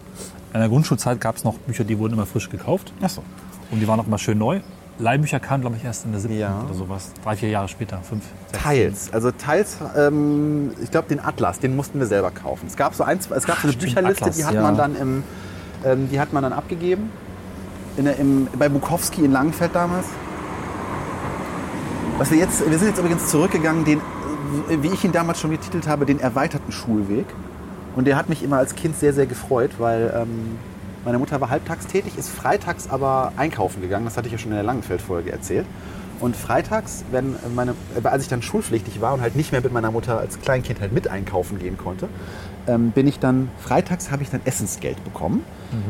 In 0.54 0.60
der 0.60 0.70
Grundschulzeit 0.70 1.20
gab 1.20 1.38
es 1.38 1.44
noch 1.44 1.56
Bücher, 1.56 1.84
die 1.86 1.98
wurden 1.98 2.14
immer 2.14 2.28
frisch 2.28 2.50
gekauft. 2.52 2.94
Ach 3.02 3.10
so. 3.10 3.24
Und 3.72 3.80
die 3.80 3.88
waren 3.88 4.00
auch 4.00 4.06
immer 4.06 4.20
schön 4.20 4.38
neu. 4.38 4.62
Leihbücher 5.00 5.40
kamen, 5.40 5.62
glaube 5.62 5.78
ich, 5.78 5.86
erst 5.86 6.06
in 6.06 6.12
der 6.12 6.20
siebten 6.20 6.38
Ja. 6.38 6.62
oder 6.66 6.74
sowas. 6.74 7.12
Drei, 7.24 7.36
vier 7.38 7.50
Jahre 7.50 7.68
später, 7.70 8.00
fünf, 8.02 8.24
sechs. 8.52 8.64
Teils. 8.64 9.14
Also 9.14 9.32
teils, 9.32 9.78
ähm, 9.98 10.72
ich 10.84 10.92
glaube, 10.92 11.08
den 11.08 11.20
Atlas, 11.24 11.60
den 11.60 11.76
mussten 11.76 12.00
wir 12.00 12.06
selber 12.08 12.32
kaufen. 12.32 12.68
Es 12.68 12.76
gab 12.76 12.94
so 12.94 13.04
ein, 13.04 13.18
es 13.18 13.46
gab 13.46 13.58
so 13.60 13.70
eine 13.70 13.78
Bücherliste, 13.78 14.24
Atlas, 14.24 14.38
die 14.38 14.46
hat 14.46 14.54
ja. 14.54 14.62
man 14.62 14.76
dann 14.76 14.96
im, 14.96 15.24
ähm, 15.86 16.10
die 16.12 16.20
hat 16.20 16.34
man 16.34 16.44
dann 16.44 16.54
abgegeben. 16.54 17.12
In 17.96 18.06
im, 18.06 18.48
bei 18.58 18.70
Bukowski 18.70 19.24
in 19.24 19.32
Langenfeld 19.32 19.74
damals. 19.74 20.06
Was 22.18 22.32
wir 22.32 22.38
jetzt, 22.38 22.70
wir 22.70 22.78
sind 22.78 22.90
jetzt 22.90 23.00
übrigens 23.00 23.28
zurückgegangen, 23.28 23.86
den, 23.86 24.02
wie 24.70 24.88
ich 24.90 25.04
ihn 25.06 25.14
damals 25.14 25.40
schon 25.40 25.52
getitelt 25.52 25.88
habe, 25.88 26.06
den 26.06 26.20
erweiterten 26.20 26.72
Schulweg. 26.72 27.26
Und 27.96 28.06
der 28.06 28.18
hat 28.18 28.30
mich 28.30 28.44
immer 28.44 28.58
als 28.58 28.76
Kind 28.76 28.98
sehr, 29.00 29.14
sehr 29.14 29.26
gefreut, 29.26 29.72
weil 29.78 30.14
ähm, 30.16 30.58
meine 31.10 31.18
Mutter 31.18 31.42
war 31.42 31.50
halbtags 31.50 31.88
tätig, 31.88 32.20
ist 32.20 32.30
freitags 32.30 32.88
aber 32.88 33.34
einkaufen 33.36 33.82
gegangen. 33.82 34.06
Das 34.06 34.16
hatte 34.16 34.28
ich 34.28 34.32
ja 34.32 34.38
schon 34.38 34.52
in 34.52 34.58
der 34.58 34.64
Langenfeld-Folge 34.64 35.32
erzählt. 35.32 35.66
Und 36.20 36.36
freitags, 36.36 37.04
wenn 37.10 37.36
meine, 37.56 37.74
äh, 38.00 38.08
als 38.08 38.22
ich 38.22 38.30
dann 38.30 38.44
schulpflichtig 38.44 39.02
war 39.02 39.16
und 39.16 39.22
halt 39.22 39.36
nicht 39.36 39.52
mehr 39.52 39.62
mit 39.62 39.74
meiner 39.74 39.90
Mutter 39.90 40.20
als 40.20 40.40
Kleinkind 40.40 40.80
halt 40.80 40.94
mit 40.94 41.08
einkaufen 41.08 41.58
gehen 41.58 41.80
konnte, 41.80 42.10
ähm, 42.68 42.92
bin 42.92 43.08
ich 43.08 43.18
dann, 43.18 43.50
freitags 43.58 44.12
habe 44.12 44.22
ich 44.22 44.30
dann 44.30 44.42
Essensgeld 44.46 45.04
bekommen. 45.04 45.44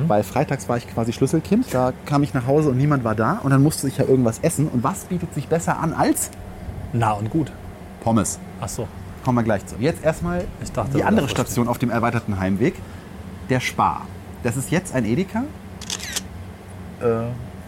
Weil 0.08 0.24
freitags 0.24 0.70
war 0.70 0.78
ich 0.78 0.88
quasi 0.88 1.12
Schlüsselkind. 1.12 1.66
Da 1.74 1.92
kam 2.06 2.24
ich 2.24 2.34
nach 2.34 2.48
Hause 2.48 2.70
und 2.70 2.78
niemand 2.78 3.04
war 3.04 3.16
da. 3.16 3.42
Und 3.44 3.52
dann 3.52 3.62
musste 3.62 3.90
ich 3.90 3.98
ja 3.98 4.06
irgendwas 4.06 4.40
essen. 4.40 4.70
Und 4.70 4.86
was 4.86 5.04
bietet 5.04 5.34
sich 5.34 5.50
besser 5.50 5.80
an 5.80 5.92
als 5.92 6.32
Nah 6.94 7.12
und 7.12 7.30
gut. 7.30 7.52
Pommes? 8.00 8.40
Ach 8.62 8.70
so. 8.70 8.88
Kommen 9.26 9.38
wir 9.38 9.44
gleich 9.44 9.66
zu. 9.66 9.76
Jetzt 9.80 10.02
erstmal 10.02 10.46
Ich 10.64 10.72
dachte, 10.72 10.96
die 10.96 11.04
andere 11.04 11.28
Station 11.28 11.68
auf 11.68 11.78
dem 11.78 11.90
erweiterten 11.90 12.40
Heimweg. 12.40 12.76
Der 13.50 13.60
Spar. 13.60 14.06
Das 14.44 14.58
ist 14.58 14.72
jetzt 14.72 14.94
ein 14.96 15.06
Edeka. 15.06 15.44
Äh, 17.02 17.06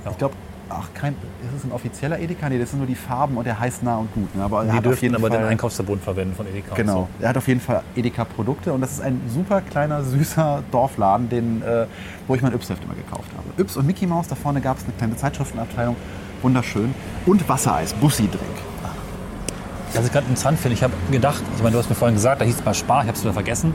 Ich 0.10 0.18
glaube, 0.18 0.36
ach, 0.70 0.88
kein, 0.94 1.14
ist 1.14 1.58
es 1.58 1.64
ein 1.64 1.72
offizieller 1.72 2.20
Edeka? 2.20 2.50
Nee, 2.50 2.60
das 2.60 2.70
sind 2.70 2.80
nur 2.80 2.88
die 2.88 2.96
Farben 2.96 3.38
und 3.38 3.46
der 3.46 3.60
heißt 3.60 3.84
nah 3.84 3.98
und 3.98 4.14
gut. 4.14 4.34
Ne? 4.36 4.44
Aber 4.44 4.64
er 4.66 4.82
Die 4.82 4.90
jeden 5.02 5.16
aber 5.16 5.28
Fall, 5.28 5.38
den 5.38 5.48
Einkaufsverbund 5.48 6.02
verwenden 6.02 6.36
von 6.36 6.48
Edeka. 6.48 6.76
Genau, 6.76 7.08
er 7.20 7.30
hat 7.30 7.38
auf 7.38 7.48
jeden 7.48 7.60
Fall 7.60 7.84
Edeka-Produkte 7.96 8.74
und 8.74 8.82
das 8.82 8.94
ist 8.94 9.02
ein 9.02 9.22
super 9.34 9.62
kleiner, 9.62 10.04
süßer 10.04 10.64
Dorfladen, 10.72 11.30
den, 11.30 11.62
äh, 11.62 11.86
wo 12.28 12.36
ich 12.36 12.42
mein 12.42 12.54
Yps-Heft 12.54 12.84
immer 12.84 12.96
gekauft 12.96 13.30
habe. 13.36 13.62
Yps 13.62 13.78
und 13.78 13.86
Mickey 13.86 14.08
Mouse, 14.08 14.28
da 14.28 14.36
vorne 14.36 14.62
gab 14.62 14.78
es 14.78 14.84
eine 14.86 14.94
kleine 14.94 15.16
Zeitschriftenabteilung, 15.16 15.96
wunderschön. 16.42 16.94
Und 17.26 17.48
Wassereis, 17.48 17.94
Bussi-Drink. 17.94 18.42
So. 19.92 20.00
Was 20.00 20.06
ich 20.06 20.12
gerade 20.14 20.28
interessant 20.28 20.58
finde, 20.58 20.76
ich 20.76 20.84
habe 20.84 20.94
gedacht, 21.12 21.44
ich 21.56 21.62
meine, 21.62 21.74
du 21.74 21.80
hast 21.80 21.90
mir 21.90 21.96
vorhin 21.96 22.16
gesagt, 22.16 22.40
da 22.40 22.46
hieß 22.46 22.56
es 22.60 22.66
mal 22.66 22.74
Spar, 22.74 23.02
ich 23.02 23.08
habe 23.08 23.18
es 23.18 23.24
wieder 23.24 23.34
vergessen. 23.34 23.74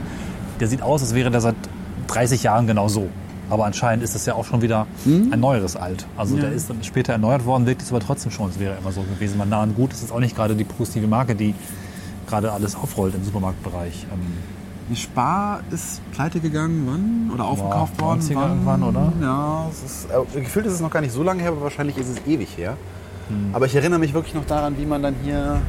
Der 0.59 0.67
sieht 0.67 0.81
aus, 0.81 1.03
als 1.03 1.13
wäre 1.13 1.29
der 1.29 1.41
seit 1.41 1.55
30 2.07 2.43
Jahren 2.43 2.67
genau 2.67 2.87
so. 2.87 3.07
Aber 3.49 3.65
anscheinend 3.65 4.03
ist 4.03 4.13
es 4.13 4.25
ja 4.25 4.33
auch 4.33 4.43
schon 4.43 4.61
wieder 4.61 4.87
ein 5.05 5.39
neueres 5.39 5.77
Alt. 5.77 6.05
Also 6.17 6.35
der 6.35 6.51
ist 6.51 6.69
dann 6.69 6.83
später 6.83 7.13
erneuert 7.13 7.45
worden, 7.45 7.65
wirkt 7.65 7.81
es 7.81 7.91
aber 7.91 8.01
trotzdem 8.01 8.29
schon, 8.31 8.47
als 8.47 8.59
wäre 8.59 8.73
er 8.73 8.79
immer 8.79 8.91
so 8.91 9.01
gewesen. 9.03 9.37
Man 9.37 9.47
nah 9.47 9.63
und 9.63 9.73
gut, 9.75 9.93
das 9.93 10.03
ist 10.03 10.11
auch 10.11 10.19
nicht 10.19 10.35
gerade 10.35 10.53
die 10.55 10.65
positive 10.65 11.07
Marke, 11.07 11.33
die 11.33 11.55
gerade 12.27 12.51
alles 12.51 12.75
aufrollt 12.75 13.15
im 13.15 13.23
Supermarktbereich. 13.23 14.05
Ähm, 14.11 14.19
Die 14.89 14.97
Spar 14.97 15.61
ist 15.71 16.01
pleite 16.11 16.41
gegangen, 16.41 16.83
wann? 16.87 17.33
Oder 17.33 17.45
aufgekauft 17.45 17.95
Boah, 17.95 18.07
worden? 18.07 18.21
90er 18.21 18.35
wann? 18.35 18.49
irgendwann, 18.49 18.83
oder? 18.83 19.13
Ja, 19.21 19.65
es 19.71 19.83
ist, 19.83 20.07
äh, 20.11 20.41
gefühlt 20.41 20.65
ist 20.65 20.73
es 20.73 20.81
noch 20.81 20.91
gar 20.91 20.99
nicht 21.01 21.13
so 21.13 21.23
lange 21.23 21.41
her, 21.41 21.51
aber 21.51 21.61
wahrscheinlich 21.61 21.97
ist 21.97 22.09
es 22.09 22.17
ewig 22.27 22.49
her. 22.57 22.75
Hm. 23.29 23.51
Aber 23.53 23.65
ich 23.65 23.75
erinnere 23.75 23.99
mich 23.99 24.13
wirklich 24.13 24.33
noch 24.35 24.45
daran, 24.45 24.77
wie 24.77 24.85
man 24.85 25.01
dann 25.01 25.15
hier 25.23 25.61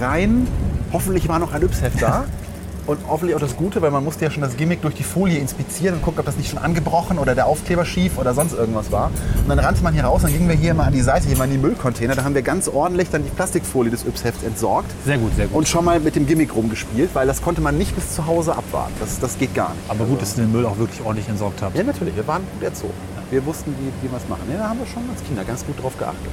rein, 0.00 0.48
hoffentlich 0.92 1.28
war 1.28 1.38
noch 1.38 1.52
ein 1.52 1.62
Yps-Heft 1.62 2.02
da, 2.02 2.24
und 2.86 2.98
hoffentlich 3.08 3.34
auch 3.34 3.40
das 3.40 3.56
Gute, 3.56 3.82
weil 3.82 3.90
man 3.90 4.04
musste 4.04 4.24
ja 4.24 4.30
schon 4.30 4.42
das 4.42 4.56
Gimmick 4.56 4.82
durch 4.82 4.94
die 4.94 5.02
Folie 5.02 5.38
inspizieren 5.38 5.96
und 5.96 6.02
gucken, 6.02 6.20
ob 6.20 6.26
das 6.26 6.36
nicht 6.36 6.50
schon 6.50 6.58
angebrochen 6.58 7.18
oder 7.18 7.34
der 7.34 7.46
Aufkleber 7.46 7.84
schief 7.84 8.18
oder 8.18 8.34
sonst 8.34 8.52
irgendwas 8.52 8.92
war. 8.92 9.10
Und 9.42 9.48
dann 9.48 9.58
rannte 9.58 9.82
man 9.82 9.94
hier 9.94 10.04
raus, 10.04 10.22
dann 10.22 10.32
gingen 10.32 10.48
wir 10.48 10.56
hier 10.56 10.74
mal 10.74 10.84
an 10.84 10.92
die 10.92 11.02
Seite, 11.02 11.26
hier 11.26 11.36
mal 11.36 11.44
in 11.44 11.52
die 11.52 11.58
Müllcontainer. 11.58 12.14
Da 12.14 12.24
haben 12.24 12.34
wir 12.34 12.42
ganz 12.42 12.68
ordentlich 12.68 13.10
dann 13.10 13.24
die 13.24 13.30
Plastikfolie 13.30 13.90
des 13.90 14.04
Yps-Hefts 14.04 14.44
entsorgt. 14.44 14.90
Sehr 15.04 15.18
gut, 15.18 15.34
sehr 15.36 15.46
gut. 15.46 15.56
Und 15.56 15.68
schon 15.68 15.84
mal 15.84 16.00
mit 16.00 16.16
dem 16.16 16.26
Gimmick 16.26 16.54
rumgespielt, 16.54 17.10
weil 17.14 17.26
das 17.26 17.42
konnte 17.42 17.60
man 17.60 17.76
nicht 17.76 17.94
bis 17.94 18.14
zu 18.14 18.26
Hause 18.26 18.56
abwarten. 18.56 18.92
Das, 19.00 19.18
das 19.18 19.38
geht 19.38 19.54
gar 19.54 19.70
nicht. 19.70 19.82
Aber 19.88 20.04
gut, 20.04 20.22
dass 20.22 20.36
ihr 20.36 20.44
den 20.44 20.52
Müll 20.52 20.66
auch 20.66 20.78
wirklich 20.78 21.00
ordentlich 21.00 21.28
entsorgt 21.28 21.62
habt. 21.62 21.76
Ja, 21.76 21.82
natürlich. 21.82 22.14
Wir 22.16 22.26
waren 22.26 22.42
gut 22.54 22.62
erzogen. 22.62 22.94
Wir 23.30 23.44
wussten, 23.44 23.74
wie, 23.80 24.06
wie 24.06 24.10
wir 24.10 24.18
es 24.18 24.28
machen. 24.28 24.42
Ja, 24.50 24.58
da 24.58 24.68
haben 24.68 24.78
wir 24.78 24.86
schon 24.86 25.02
als 25.10 25.22
Kinder 25.24 25.42
ganz 25.44 25.66
gut 25.66 25.82
drauf 25.82 25.98
geachtet. 25.98 26.30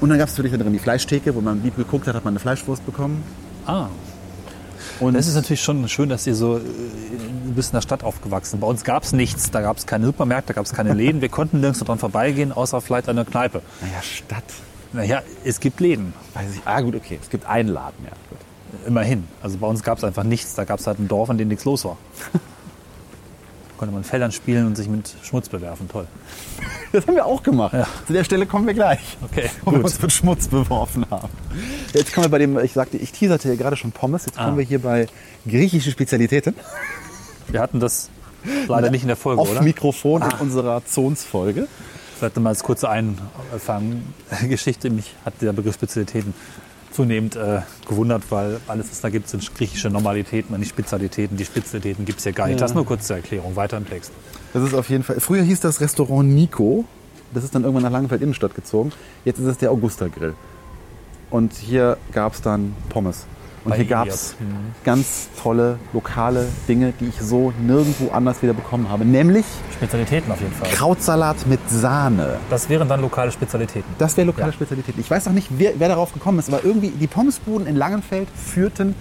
Und 0.00 0.10
dann 0.10 0.18
gab 0.18 0.28
es 0.28 0.34
natürlich 0.34 0.56
da 0.56 0.62
drin 0.62 0.72
die 0.72 0.78
Fleischtheke, 0.78 1.34
wo 1.34 1.40
man 1.40 1.62
lieb 1.62 1.76
geguckt 1.76 2.06
hat, 2.06 2.14
hat 2.14 2.24
man 2.24 2.32
eine 2.32 2.38
Fleischwurst 2.38 2.84
bekommen. 2.86 3.24
Ah. 3.66 3.88
Und 5.00 5.14
Das 5.14 5.26
ist 5.26 5.34
natürlich 5.34 5.62
schon 5.62 5.86
schön, 5.88 6.08
dass 6.08 6.26
ihr 6.26 6.34
so, 6.34 6.56
äh, 6.56 6.60
du 6.60 7.52
bist 7.54 7.70
in 7.72 7.76
der 7.76 7.82
Stadt 7.82 8.02
aufgewachsen. 8.04 8.60
Bei 8.60 8.66
uns 8.66 8.84
gab 8.84 9.02
es 9.02 9.12
nichts. 9.12 9.50
Da 9.50 9.60
gab 9.60 9.76
es 9.76 9.86
keine 9.86 10.06
Supermärkte, 10.06 10.48
da 10.48 10.54
gab 10.54 10.64
es 10.66 10.72
keine 10.72 10.92
Läden. 10.94 11.20
Wir 11.20 11.28
konnten 11.28 11.60
nirgends 11.60 11.80
dran 11.84 11.98
vorbeigehen, 11.98 12.52
außer 12.52 12.80
vielleicht 12.80 13.08
an 13.08 13.16
der 13.16 13.24
Kneipe. 13.24 13.62
naja, 13.80 14.02
Stadt. 14.02 14.44
Naja, 14.92 15.22
es 15.44 15.60
gibt 15.60 15.80
Läden. 15.80 16.14
Weiß 16.34 16.46
ich. 16.54 16.60
Ah, 16.64 16.80
gut, 16.80 16.94
okay. 16.96 17.18
Es 17.20 17.28
gibt 17.28 17.44
einen 17.46 17.68
Laden, 17.68 18.04
ja. 18.04 18.12
Gut. 18.30 18.38
Immerhin. 18.86 19.24
Also 19.42 19.58
bei 19.58 19.66
uns 19.66 19.82
gab 19.82 19.98
es 19.98 20.04
einfach 20.04 20.24
nichts. 20.24 20.54
Da 20.54 20.64
gab 20.64 20.78
es 20.80 20.86
halt 20.86 20.98
ein 20.98 21.08
Dorf, 21.08 21.28
in 21.28 21.38
dem 21.38 21.48
nichts 21.48 21.64
los 21.64 21.84
war. 21.84 21.96
Konnte 23.76 23.94
man 23.94 24.04
Feldern 24.04 24.32
spielen 24.32 24.66
und 24.66 24.76
sich 24.76 24.88
mit 24.88 25.14
Schmutz 25.22 25.48
bewerfen. 25.48 25.88
Toll. 25.88 26.06
Das 26.92 27.06
haben 27.06 27.16
wir 27.16 27.26
auch 27.26 27.42
gemacht. 27.42 27.74
Ja. 27.74 27.86
Zu 28.06 28.12
der 28.14 28.24
Stelle 28.24 28.46
kommen 28.46 28.66
wir 28.66 28.72
gleich. 28.72 29.18
Okay, 29.22 29.50
Wo 29.64 29.72
wir 29.72 29.84
uns 29.84 30.00
mit 30.00 30.12
Schmutz 30.12 30.48
beworfen 30.48 31.04
haben. 31.10 31.28
Jetzt 31.92 32.14
kommen 32.14 32.26
wir 32.26 32.30
bei 32.30 32.38
dem, 32.38 32.58
ich 32.60 32.72
sagte, 32.72 32.96
ich 32.96 33.12
teaserte 33.12 33.48
ja 33.50 33.54
gerade 33.56 33.76
schon 33.76 33.92
Pommes. 33.92 34.24
Jetzt 34.24 34.38
kommen 34.38 34.54
Ah. 34.54 34.58
wir 34.58 34.64
hier 34.64 34.78
bei 34.78 35.06
griechische 35.46 35.90
Spezialitäten. 35.90 36.54
Wir 37.48 37.60
hatten 37.60 37.80
das 37.80 38.08
leider 38.68 38.90
nicht 38.90 39.02
in 39.02 39.08
der 39.08 39.16
Folge, 39.16 39.42
Auf 39.42 39.50
oder? 39.50 39.62
Mikrofon 39.62 40.22
in 40.22 40.30
unserer 40.38 40.82
Zonsfolge. 40.86 41.66
Vielleicht 42.18 42.36
mal 42.38 42.50
als 42.50 42.62
kurze 42.62 42.88
Einfanggeschichte. 42.88 44.88
Mich 44.88 45.12
hat 45.24 45.34
der 45.42 45.52
Begriff 45.52 45.74
Spezialitäten 45.74 46.32
zunehmend 46.96 47.36
äh, 47.36 47.60
gewundert, 47.86 48.22
weil 48.30 48.58
alles, 48.66 48.90
was 48.90 49.00
da 49.02 49.10
gibt, 49.10 49.28
sind 49.28 49.54
griechische 49.54 49.90
Normalitäten 49.90 50.54
und 50.54 50.60
nicht 50.60 50.70
Spezialitäten. 50.70 51.36
Die 51.36 51.44
Spezialitäten 51.44 52.04
gibt 52.06 52.18
es 52.18 52.24
ja 52.24 52.32
gar 52.32 52.48
nicht. 52.48 52.60
Das 52.60 52.74
nur 52.74 52.86
kurz 52.86 53.06
zur 53.06 53.16
Erklärung. 53.16 53.54
Weiter 53.54 53.76
im 53.76 53.88
Text. 53.88 54.12
Das 54.54 54.62
ist 54.62 54.74
auf 54.74 54.88
jeden 54.88 55.04
Fall. 55.04 55.20
Früher 55.20 55.42
hieß 55.42 55.60
das 55.60 55.80
Restaurant 55.80 56.28
Nico. 56.28 56.84
Das 57.34 57.44
ist 57.44 57.54
dann 57.54 57.62
irgendwann 57.62 57.82
nach 57.82 57.90
Langenfeld 57.90 58.22
Innenstadt 58.22 58.54
gezogen. 58.54 58.92
Jetzt 59.24 59.38
ist 59.38 59.46
es 59.46 59.58
der 59.58 59.70
Augusta 59.70 60.08
Grill. 60.08 60.34
Und 61.28 61.52
hier 61.52 61.98
gab 62.12 62.32
es 62.32 62.40
dann 62.40 62.74
Pommes. 62.88 63.26
Und 63.66 63.74
hier 63.74 63.84
gab 63.84 64.06
es 64.06 64.36
ganz 64.84 65.28
tolle 65.42 65.78
lokale 65.92 66.46
Dinge, 66.68 66.92
die 67.00 67.06
ich 67.06 67.20
so 67.20 67.52
nirgendwo 67.60 68.10
anders 68.12 68.42
wieder 68.42 68.52
bekommen 68.52 68.88
habe. 68.88 69.04
Nämlich 69.04 69.44
Spezialitäten 69.74 70.30
auf 70.30 70.40
jeden 70.40 70.52
Fall. 70.54 70.70
Krautsalat 70.70 71.46
mit 71.46 71.60
Sahne. 71.68 72.38
Das 72.48 72.68
wären 72.68 72.88
dann 72.88 73.00
lokale 73.00 73.32
Spezialitäten. 73.32 73.88
Das 73.98 74.16
wäre 74.16 74.26
lokale 74.26 74.48
Ja. 74.48 74.52
Spezialität. 74.52 74.94
Ich 74.98 75.10
weiß 75.10 75.26
auch 75.28 75.32
nicht, 75.32 75.48
wer, 75.58 75.72
wer 75.78 75.88
darauf 75.88 76.12
gekommen 76.12 76.38
ist, 76.38 76.48
aber 76.48 76.64
irgendwie 76.64 76.90
die 76.90 77.08
Pommesbuden 77.08 77.66
in 77.66 77.76
Langenfeld 77.76 78.28
führten 78.34 78.94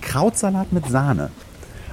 Krautsalat 0.00 0.72
mit 0.72 0.86
Sahne. 0.88 1.30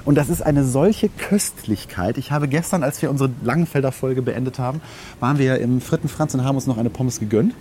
Und 0.04 0.14
das 0.14 0.30
ist 0.30 0.40
eine 0.40 0.64
solche 0.64 1.10
Köstlichkeit. 1.10 2.16
Ich 2.16 2.32
habe 2.32 2.48
gestern, 2.48 2.82
als 2.82 3.02
wir 3.02 3.10
unsere 3.10 3.30
Langenfelder 3.42 3.92
Folge 3.92 4.22
beendet 4.22 4.58
haben, 4.58 4.80
waren 5.20 5.36
wir 5.36 5.44
ja 5.44 5.54
im 5.56 5.82
Fritten 5.82 6.08
Franz 6.08 6.32
und 6.32 6.44
haben 6.44 6.56
uns 6.56 6.66
noch 6.66 6.78
eine 6.78 6.88
Pommes 6.88 7.20
gegönnt. 7.20 7.54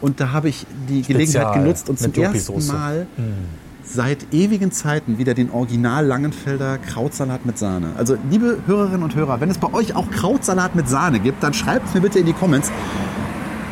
Und 0.00 0.18
da 0.18 0.32
habe 0.32 0.48
ich 0.48 0.66
die 0.88 1.02
Gelegenheit 1.02 1.52
genutzt 1.52 1.90
und 1.90 1.98
zum 1.98 2.14
ersten. 2.14 2.66
Mal 2.68 3.06
seit 3.92 4.32
ewigen 4.32 4.70
Zeiten 4.70 5.18
wieder 5.18 5.34
den 5.34 5.50
Original 5.50 6.06
Langenfelder 6.06 6.78
Krautsalat 6.78 7.44
mit 7.44 7.58
Sahne. 7.58 7.88
Also 7.96 8.16
liebe 8.30 8.58
Hörerinnen 8.66 9.02
und 9.02 9.16
Hörer, 9.16 9.40
wenn 9.40 9.50
es 9.50 9.58
bei 9.58 9.72
euch 9.72 9.96
auch 9.96 10.08
Krautsalat 10.10 10.76
mit 10.76 10.88
Sahne 10.88 11.18
gibt, 11.18 11.42
dann 11.42 11.54
schreibt 11.54 11.88
es 11.88 11.94
mir 11.94 12.00
bitte 12.00 12.20
in 12.20 12.26
die 12.26 12.32
Comments. 12.32 12.70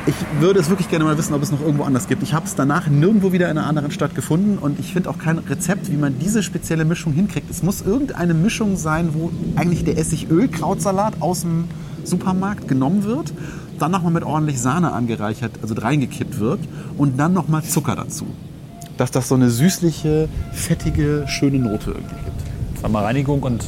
Ich 0.07 0.15
würde 0.41 0.59
es 0.59 0.71
wirklich 0.71 0.89
gerne 0.89 1.05
mal 1.05 1.19
wissen, 1.19 1.35
ob 1.35 1.43
es 1.43 1.53
noch 1.53 1.61
irgendwo 1.61 1.85
anders 1.85 2.09
gibt. 2.09 2.23
Ich 2.23 2.33
habe 2.33 2.47
es 2.47 2.55
danach 2.55 2.89
nirgendwo 2.89 3.33
wieder 3.33 3.51
in 3.51 3.59
einer 3.59 3.67
anderen 3.67 3.91
Stadt 3.91 4.15
gefunden 4.15 4.59
und 4.59 4.81
ich 4.81 4.93
finde 4.93 5.11
auch 5.11 5.19
kein 5.19 5.39
Rezept, 5.39 5.93
wie 5.93 5.97
man 5.97 6.19
diese 6.19 6.43
spezielle 6.43 6.85
Mischung 6.85 7.13
hinkriegt. 7.13 7.51
Es 7.51 7.63
muss 7.63 7.83
irgendeine 7.83 8.35
Mischung 8.35 8.77
sein, 8.77 9.11
wo 9.13 9.31
eigentlich 9.55 9.85
der 9.85 9.99
Essigöl-Krautsalat 9.99 11.21
aus 11.21 11.43
dem 11.43 11.65
Supermarkt 12.05 12.67
genommen 12.67 13.05
wird, 13.05 13.33
dann 13.79 13.93
nochmal 13.93 14.13
mit 14.13 14.25
ordentlich 14.25 14.61
Sahne 14.61 14.93
angereichert, 14.93 15.53
also 15.63 15.75
reingekippt 15.75 16.41
wird 16.41 16.61
und 16.97 17.21
dann 17.21 17.35
nochmal 17.35 17.63
Zucker 17.63 17.95
dazu. 17.95 18.27
Dass 18.99 19.11
das 19.11 19.29
so 19.29 19.37
eine 19.37 19.49
süßliche, 19.49 20.29
fettige, 20.53 21.25
schöne 21.27 21.59
Note 21.59 21.93
irgendwie 21.93 22.15
gibt. 22.17 22.81
Sag 22.83 22.93
mal, 22.93 23.05
Reinigung 23.05 23.43
und 23.43 23.65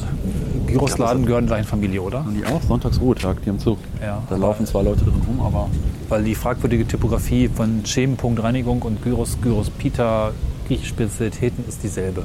Gyrosladen 0.67 1.25
gehören 1.25 1.47
gleich 1.47 1.61
in 1.61 1.65
Familie, 1.65 2.01
oder? 2.01 2.19
Und 2.25 2.35
die 2.35 2.45
auch? 2.45 2.61
Sonntagsruhetag, 2.61 3.37
die 3.43 3.49
haben 3.49 3.59
zu. 3.59 3.77
Ja. 4.01 4.21
Da 4.29 4.35
laufen 4.35 4.65
zwar 4.65 4.83
Leute 4.83 5.03
drin 5.03 5.21
rum, 5.27 5.41
aber 5.41 5.69
Weil 6.09 6.23
die 6.23 6.35
fragwürdige 6.35 6.87
Typografie 6.87 7.49
von 7.49 7.85
Schemenpunkt 7.85 8.43
Reinigung 8.43 8.81
und 8.83 9.01
Gyros, 9.03 9.37
Gyros 9.41 9.69
Pita, 9.69 10.31
griechische 10.67 10.89
Spezialitäten 10.89 11.65
ist 11.67 11.83
dieselbe. 11.83 12.23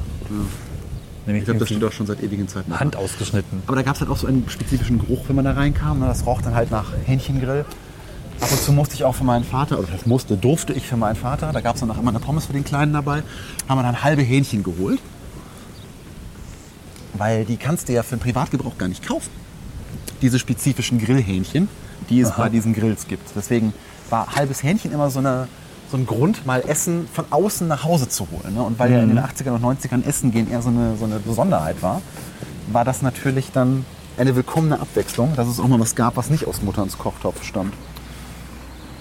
Nämlich 1.25 1.41
ich 1.41 1.45
glaube, 1.45 1.59
das 1.59 1.67
steht 1.67 1.83
auch 1.83 1.91
schon 1.91 2.07
seit 2.07 2.23
ewigen 2.23 2.47
Zeiten. 2.47 2.79
Hand 2.79 2.95
ausgeschnitten. 2.95 3.61
Aber 3.67 3.75
da 3.75 3.81
gab 3.81 3.95
es 3.95 4.01
halt 4.01 4.09
auch 4.09 4.17
so 4.17 4.27
einen 4.27 4.45
spezifischen 4.47 4.99
Geruch, 4.99 5.23
wenn 5.27 5.35
man 5.35 5.43
da 5.43 5.51
reinkam. 5.51 5.99
ne? 5.99 6.05
Das 6.05 6.25
roch 6.25 6.41
dann 6.41 6.55
halt 6.55 6.71
nach 6.71 6.93
Hähnchengrill. 7.05 7.65
Ab 8.39 8.51
und 8.51 8.61
zu 8.61 8.71
musste 8.71 8.95
ich 8.95 9.03
auch 9.03 9.15
für 9.15 9.23
meinen 9.23 9.43
Vater, 9.43 9.79
oder 9.79 9.87
das 9.91 10.05
musste, 10.05 10.37
durfte 10.37 10.73
ich 10.73 10.87
für 10.87 10.97
meinen 10.97 11.15
Vater, 11.15 11.51
da 11.51 11.61
gab 11.61 11.75
es 11.75 11.81
dann 11.81 11.89
auch 11.89 11.97
immer 11.97 12.11
eine 12.11 12.19
Pommes 12.19 12.45
für 12.45 12.53
den 12.53 12.63
Kleinen 12.63 12.93
dabei, 12.93 13.23
haben 13.67 13.77
wir 13.79 13.83
dann 13.83 14.03
halbe 14.03 14.21
Hähnchen 14.21 14.63
geholt. 14.63 14.99
Weil 17.13 17.45
die 17.45 17.57
kannst 17.57 17.89
du 17.89 17.93
ja 17.93 18.03
für 18.03 18.15
den 18.15 18.21
Privatgebrauch 18.21 18.77
gar 18.77 18.87
nicht 18.87 19.05
kaufen. 19.07 19.31
Diese 20.21 20.37
spezifischen 20.37 20.99
Grillhähnchen, 20.99 21.67
die 22.09 22.21
es 22.21 22.31
bei 22.31 22.49
diesen 22.49 22.73
Grills 22.73 23.07
gibt. 23.07 23.29
Deswegen 23.35 23.73
war 24.09 24.35
halbes 24.35 24.61
Hähnchen 24.61 24.91
immer 24.91 25.09
so, 25.09 25.19
eine, 25.19 25.47
so 25.91 25.97
ein 25.97 26.05
Grund, 26.05 26.45
mal 26.45 26.61
Essen 26.61 27.07
von 27.11 27.25
außen 27.31 27.67
nach 27.67 27.83
Hause 27.83 28.07
zu 28.07 28.27
holen. 28.31 28.53
Ne? 28.53 28.61
Und 28.61 28.77
weil 28.77 28.91
ja 28.91 28.99
in 29.01 29.09
den 29.09 29.19
80ern 29.19 29.51
und 29.51 29.63
90ern 29.63 30.05
Essen 30.05 30.31
gehen 30.31 30.49
eher 30.49 30.61
so 30.61 30.69
eine, 30.69 30.95
so 30.95 31.05
eine 31.05 31.19
Besonderheit 31.19 31.81
war, 31.81 32.01
war 32.71 32.85
das 32.85 33.01
natürlich 33.01 33.51
dann 33.51 33.85
eine 34.17 34.35
willkommene 34.35 34.79
Abwechslung, 34.79 35.35
dass 35.35 35.47
es 35.47 35.59
auch 35.59 35.67
mal 35.67 35.79
was 35.79 35.95
gab, 35.95 36.17
was 36.17 36.29
nicht 36.29 36.45
aus 36.47 36.61
Mutterns 36.61 36.97
Kochtopf 36.97 37.43
stammt. 37.43 37.73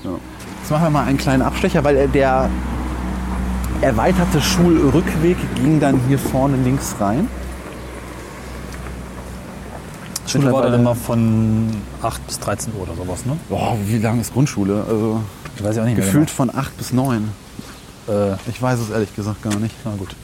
Ja. 0.06 0.12
Jetzt 0.60 0.70
machen 0.70 0.84
wir 0.84 0.90
mal 0.90 1.04
einen 1.04 1.18
kleinen 1.18 1.42
Abstecher, 1.42 1.84
weil 1.84 2.08
der 2.08 2.48
erweiterte 3.82 4.40
Schulrückweg 4.40 5.36
ging 5.56 5.80
dann 5.80 6.00
hier 6.08 6.18
vorne 6.18 6.56
links 6.56 6.94
rein. 6.98 7.28
Schule 10.26 10.52
war 10.52 10.62
dann 10.62 10.74
immer 10.80 10.94
von 10.94 11.68
8 12.02 12.26
bis 12.26 12.40
13 12.40 12.72
Uhr 12.74 12.82
oder 12.82 12.94
sowas, 12.96 13.24
ne? 13.26 13.36
Boah, 13.48 13.76
wie 13.86 13.98
lange 13.98 14.20
ist 14.20 14.32
Grundschule? 14.32 14.84
Also 14.88 15.20
Ich 15.56 15.62
weiß 15.64 15.76
ja 15.76 15.82
auch 15.82 15.86
nicht 15.86 15.96
mehr 15.96 16.06
gefühlt 16.06 16.30
von 16.30 16.54
8 16.54 16.76
bis 16.76 16.92
9. 16.92 17.28
Genau. 18.06 18.32
Äh, 18.32 18.36
Ich 18.48 18.60
weiß 18.60 18.80
es 18.80 18.90
ehrlich 18.90 19.14
gesagt 19.14 19.42
gar 19.42 19.56
nicht. 19.56 19.74
na 19.84 19.92
gut. 19.96 20.16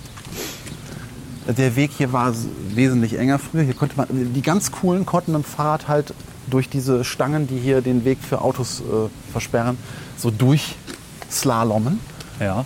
Der 1.47 1.75
Weg 1.77 1.91
hier 1.97 2.13
war 2.13 2.33
wesentlich 2.75 3.19
enger 3.19 3.39
früher. 3.39 3.63
Hier 3.63 3.75
konnte 3.75 3.97
man, 3.97 4.07
die 4.11 4.43
ganz 4.43 4.71
coolen 4.71 5.05
konnten 5.07 5.33
mit 5.33 5.43
dem 5.43 5.45
Fahrrad 5.45 5.89
halt 5.89 6.15
durch 6.49 6.69
diese 6.69 7.05
Stangen, 7.05 7.47
die 7.47 7.59
hier 7.59 7.81
den 7.83 8.05
Weg 8.05 8.19
für 8.21 8.41
Autos 8.41 8.81
äh, 8.81 9.09
versperren, 9.33 9.77
so 10.17 10.31
durchslalommen. 10.31 12.01
Ja. 12.41 12.65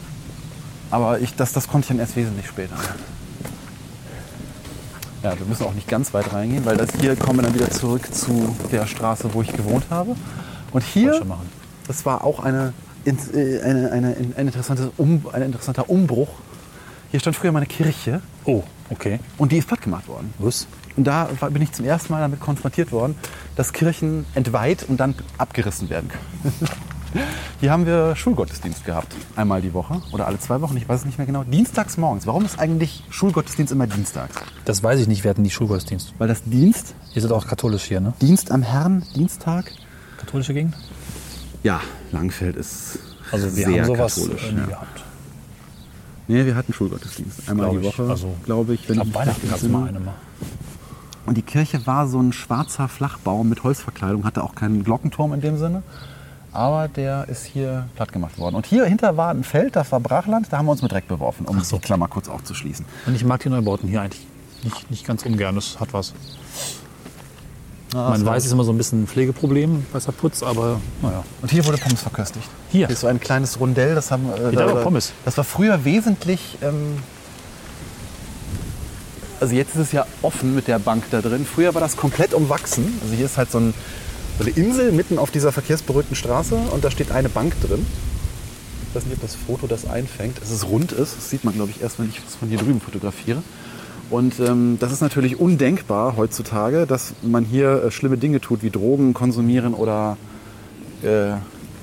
Aber 0.91 1.21
ich, 1.21 1.35
das, 1.35 1.53
das 1.53 1.69
konnte 1.69 1.85
ich 1.85 1.89
dann 1.89 1.99
erst 1.99 2.17
wesentlich 2.17 2.47
später. 2.47 2.75
Ja, 5.23 5.37
wir 5.39 5.47
müssen 5.47 5.65
auch 5.65 5.75
nicht 5.75 5.89
ganz 5.89 6.15
weit 6.15 6.33
reingehen, 6.33 6.65
weil 6.65 6.77
das 6.77 6.91
hier 7.01 7.17
kommen 7.17 7.39
wir 7.39 7.43
dann 7.45 7.55
wieder 7.55 7.71
zurück 7.71 8.13
zu 8.15 8.55
der 8.71 8.87
Straße, 8.87 9.31
wo 9.33 9.43
ich 9.43 9.53
gewohnt 9.53 9.85
habe. 9.91 10.15
Und 10.73 10.85
hier, 10.85 11.25
das 11.89 12.05
war 12.07 12.23
auch 12.23 12.39
eine, 12.41 12.73
in- 13.05 13.19
äh, 13.35 13.61
eine, 13.63 13.91
eine, 13.93 14.09
ein, 14.37 14.47
interessantes 14.47 14.91
um, 14.97 15.25
ein 15.33 15.43
interessanter 15.43 15.89
Umbruch. 15.91 16.29
Hier 17.11 17.21
stand 17.21 17.35
früher 17.37 17.51
mal 17.53 17.61
eine 17.61 17.67
Kirche 17.67 18.21
Oh, 18.45 18.63
okay. 18.91 19.19
und 19.39 19.53
die 19.53 19.59
ist 19.59 19.67
platt 19.69 19.81
gemacht 19.83 20.07
worden. 20.07 20.33
Was? 20.39 20.67
Und 20.97 21.05
da 21.05 21.25
bin 21.51 21.61
ich 21.63 21.73
zum 21.73 21.85
ersten 21.85 22.13
Mal 22.13 22.21
damit 22.21 22.41
konfrontiert 22.41 22.91
worden, 22.93 23.15
dass 23.55 23.73
Kirchen 23.73 24.25
entweiht 24.35 24.85
und 24.89 24.99
dann 24.99 25.15
abgerissen 25.39 25.91
werden 25.91 26.09
können. 26.09 26.71
Hier 27.61 27.71
haben 27.71 27.87
wir 27.87 28.15
Schulgottesdienst 28.17 28.85
gehabt. 28.85 29.15
Einmal 29.37 29.63
die 29.63 29.73
Woche 29.73 30.03
oder 30.13 30.27
alle 30.27 30.39
zwei 30.39 30.61
Wochen, 30.61 30.77
ich 30.77 30.87
weiß 30.89 31.01
es 31.01 31.07
nicht 31.07 31.17
mehr 31.19 31.27
genau. 31.27 31.45
Dienstags 31.45 31.97
morgens. 31.97 32.27
Warum 32.27 32.45
ist 32.45 32.59
eigentlich 32.59 33.05
Schulgottesdienst 33.11 33.73
immer 33.73 33.87
dienstags? 33.87 34.35
Das 34.65 34.83
weiß 34.83 35.01
ich 35.01 35.09
nicht, 35.09 35.25
wir 35.25 35.31
hatten 35.31 35.45
die 35.45 35.51
Schulgottesdienst. 35.51 36.15
Weil 36.19 36.29
das 36.29 36.43
Dienst, 36.45 36.95
Ihr 37.15 37.23
seid 37.23 37.33
auch 37.33 37.47
katholisch 37.47 37.85
hier, 37.85 38.01
ne? 38.01 38.13
Dienst 38.21 38.51
am 38.51 38.63
Herrn, 38.63 39.03
Dienstag? 39.15 39.73
Katholische 40.19 40.53
Gegend? 40.53 40.77
Ja, 41.63 41.81
Langfeld 42.13 42.57
ist 42.57 42.99
Also 43.31 43.47
wir 43.57 43.67
sehr 43.67 43.83
haben 43.83 43.87
sowas 43.87 44.15
katholisch. 44.17 44.53
Ja. 44.55 44.67
gehabt. 44.67 45.05
Nee, 46.29 46.45
wir 46.45 46.55
hatten 46.57 46.73
Schulgottesdienst. 46.73 47.49
Einmal 47.49 47.71
die. 47.71 47.83
Woche, 47.83 48.03
Also, 48.09 48.35
glaube 48.45 48.75
ich. 48.75 48.89
Wenn 48.89 48.99
Ab 48.99 49.07
ich 49.09 49.15
Weihnachten 49.15 49.43
mich 49.43 49.51
gab 49.51 49.63
es 49.63 49.69
mal 49.69 49.89
eine 49.89 50.01
mal. 50.01 50.15
Und 51.27 51.37
die 51.37 51.43
Kirche 51.43 51.87
war 51.87 52.07
so 52.07 52.21
ein 52.21 52.33
schwarzer 52.33 52.89
Flachbau 52.89 53.43
mit 53.45 53.65
Holzverkleidung, 53.65 54.25
hatte 54.25 54.43
auch 54.43 54.55
keinen 54.55 54.85
Glockenturm 54.85 55.33
in 55.33 55.41
dem 55.41 55.59
Sinne. 55.59 55.83
Aber 56.53 56.89
der 56.89 57.29
ist 57.29 57.45
hier 57.45 57.87
platt 57.97 58.13
gemacht 58.13 58.39
worden. 58.39 58.55
Und 58.55 58.65
hier 58.65 58.87
hinter 58.87 59.17
war 59.17 59.31
ein 59.31 59.45
Feld, 59.45 59.77
das 59.77 59.93
war 59.93 60.01
Brachland, 60.01 60.47
da 60.51 60.59
haben 60.59 60.67
wir 60.67 60.73
uns 60.73 60.81
mit 60.83 60.91
Dreck 60.93 61.07
beworfen, 61.07 61.45
um 61.47 61.61
die 61.61 61.79
Klammer 61.81 62.09
kurz 62.09 62.29
aufzuschließen. 62.29 62.87
Und 63.07 63.15
ich 63.15 63.25
mag 63.25 63.41
die 63.43 63.51
Neubauten 63.51 63.89
hier 63.89 64.01
eigentlich 64.01 64.27
nicht, 64.63 64.91
nicht 64.91 65.07
ganz 65.07 65.27
ungern. 65.27 65.55
Das 65.55 65.79
hat 65.81 65.93
was. 65.93 66.15
Ah, 67.95 68.11
Man 68.11 68.25
weiß, 68.25 68.43
es 68.43 68.47
ist 68.47 68.53
immer 68.53 68.65
so 68.65 68.73
ein 68.73 68.79
bisschen 68.79 69.03
ein 69.03 69.07
Pflegeproblem, 69.07 69.87
weißer 69.93 70.13
Putz, 70.13 70.43
aber 70.43 70.81
naja. 71.03 71.25
Und 71.43 71.51
hier 71.51 71.65
wurde 71.67 71.79
Pommes 71.79 72.01
verköstigt. 72.01 72.49
Hier. 72.71 72.87
Hier 72.87 72.95
ist 72.95 73.01
so 73.01 73.07
ein 73.07 73.21
kleines 73.21 73.61
Rondell. 73.61 73.95
Das 73.95 74.11
haben. 74.11 74.29
Äh, 74.33 74.53
da 74.53 74.67
war 74.67 74.83
Pommes. 74.83 75.13
Das 75.25 75.37
war 75.37 75.45
früher 75.45 75.85
wesentlich. 75.85 76.59
Ähm, 76.63 76.99
also 79.41 79.55
jetzt 79.55 79.75
ist 79.75 79.81
es 79.81 79.93
ja 79.93 80.07
offen 80.23 80.55
mit 80.55 80.69
der 80.69 80.79
Bank 80.79 81.05
da 81.11 81.21
drin. 81.21 81.47
Früher 81.47 81.75
war 81.75 81.81
das 81.81 81.97
komplett 81.97 82.35
umwachsen. 82.35 82.99
Also 83.03 83.15
hier 83.15 83.27
ist 83.27 83.37
halt 83.37 83.51
so, 83.51 83.59
ein, 83.59 83.75
so 84.39 84.45
eine 84.45 84.53
Insel 84.55 84.93
mitten 84.93 85.19
auf 85.19 85.31
dieser 85.31 85.53
verkehrsberuhigten 85.53 86.17
Straße 86.17 86.55
und 86.55 86.85
da 86.85 86.91
steht 86.91 87.13
eine 87.13 87.29
Bank 87.29 87.55
drin. 87.61 87.85
Ich 88.89 88.95
weiß 88.97 89.05
nicht, 89.07 89.17
ob 89.17 89.23
das 89.23 89.35
Foto 89.35 89.67
das 89.67 89.87
einfängt. 89.87 90.39
Es 90.43 90.67
rund 90.67 90.93
ist. 90.93 91.17
Das 91.17 91.31
sieht 91.31 91.45
man, 91.45 91.55
glaube 91.55 91.71
ich, 91.71 91.83
erst, 91.83 91.99
wenn 91.99 92.09
ich 92.09 92.21
es 92.27 92.37
von 92.37 92.49
hier 92.49 92.59
drüben 92.59 92.81
fotografiere. 92.81 93.43
Und 94.09 94.39
ähm, 94.39 94.79
das 94.81 94.93
ist 94.93 95.01
natürlich 95.01 95.39
undenkbar 95.41 96.17
heutzutage, 96.17 96.87
dass 96.87 97.15
man 97.23 97.45
hier 97.45 97.85
äh, 97.85 97.91
schlimme 97.91 98.17
Dinge 98.17 98.41
tut, 98.41 98.63
wie 98.63 98.71
Drogen 98.71 99.15
konsumieren 99.15 99.75
oder 99.75 100.17
äh, 101.03 101.33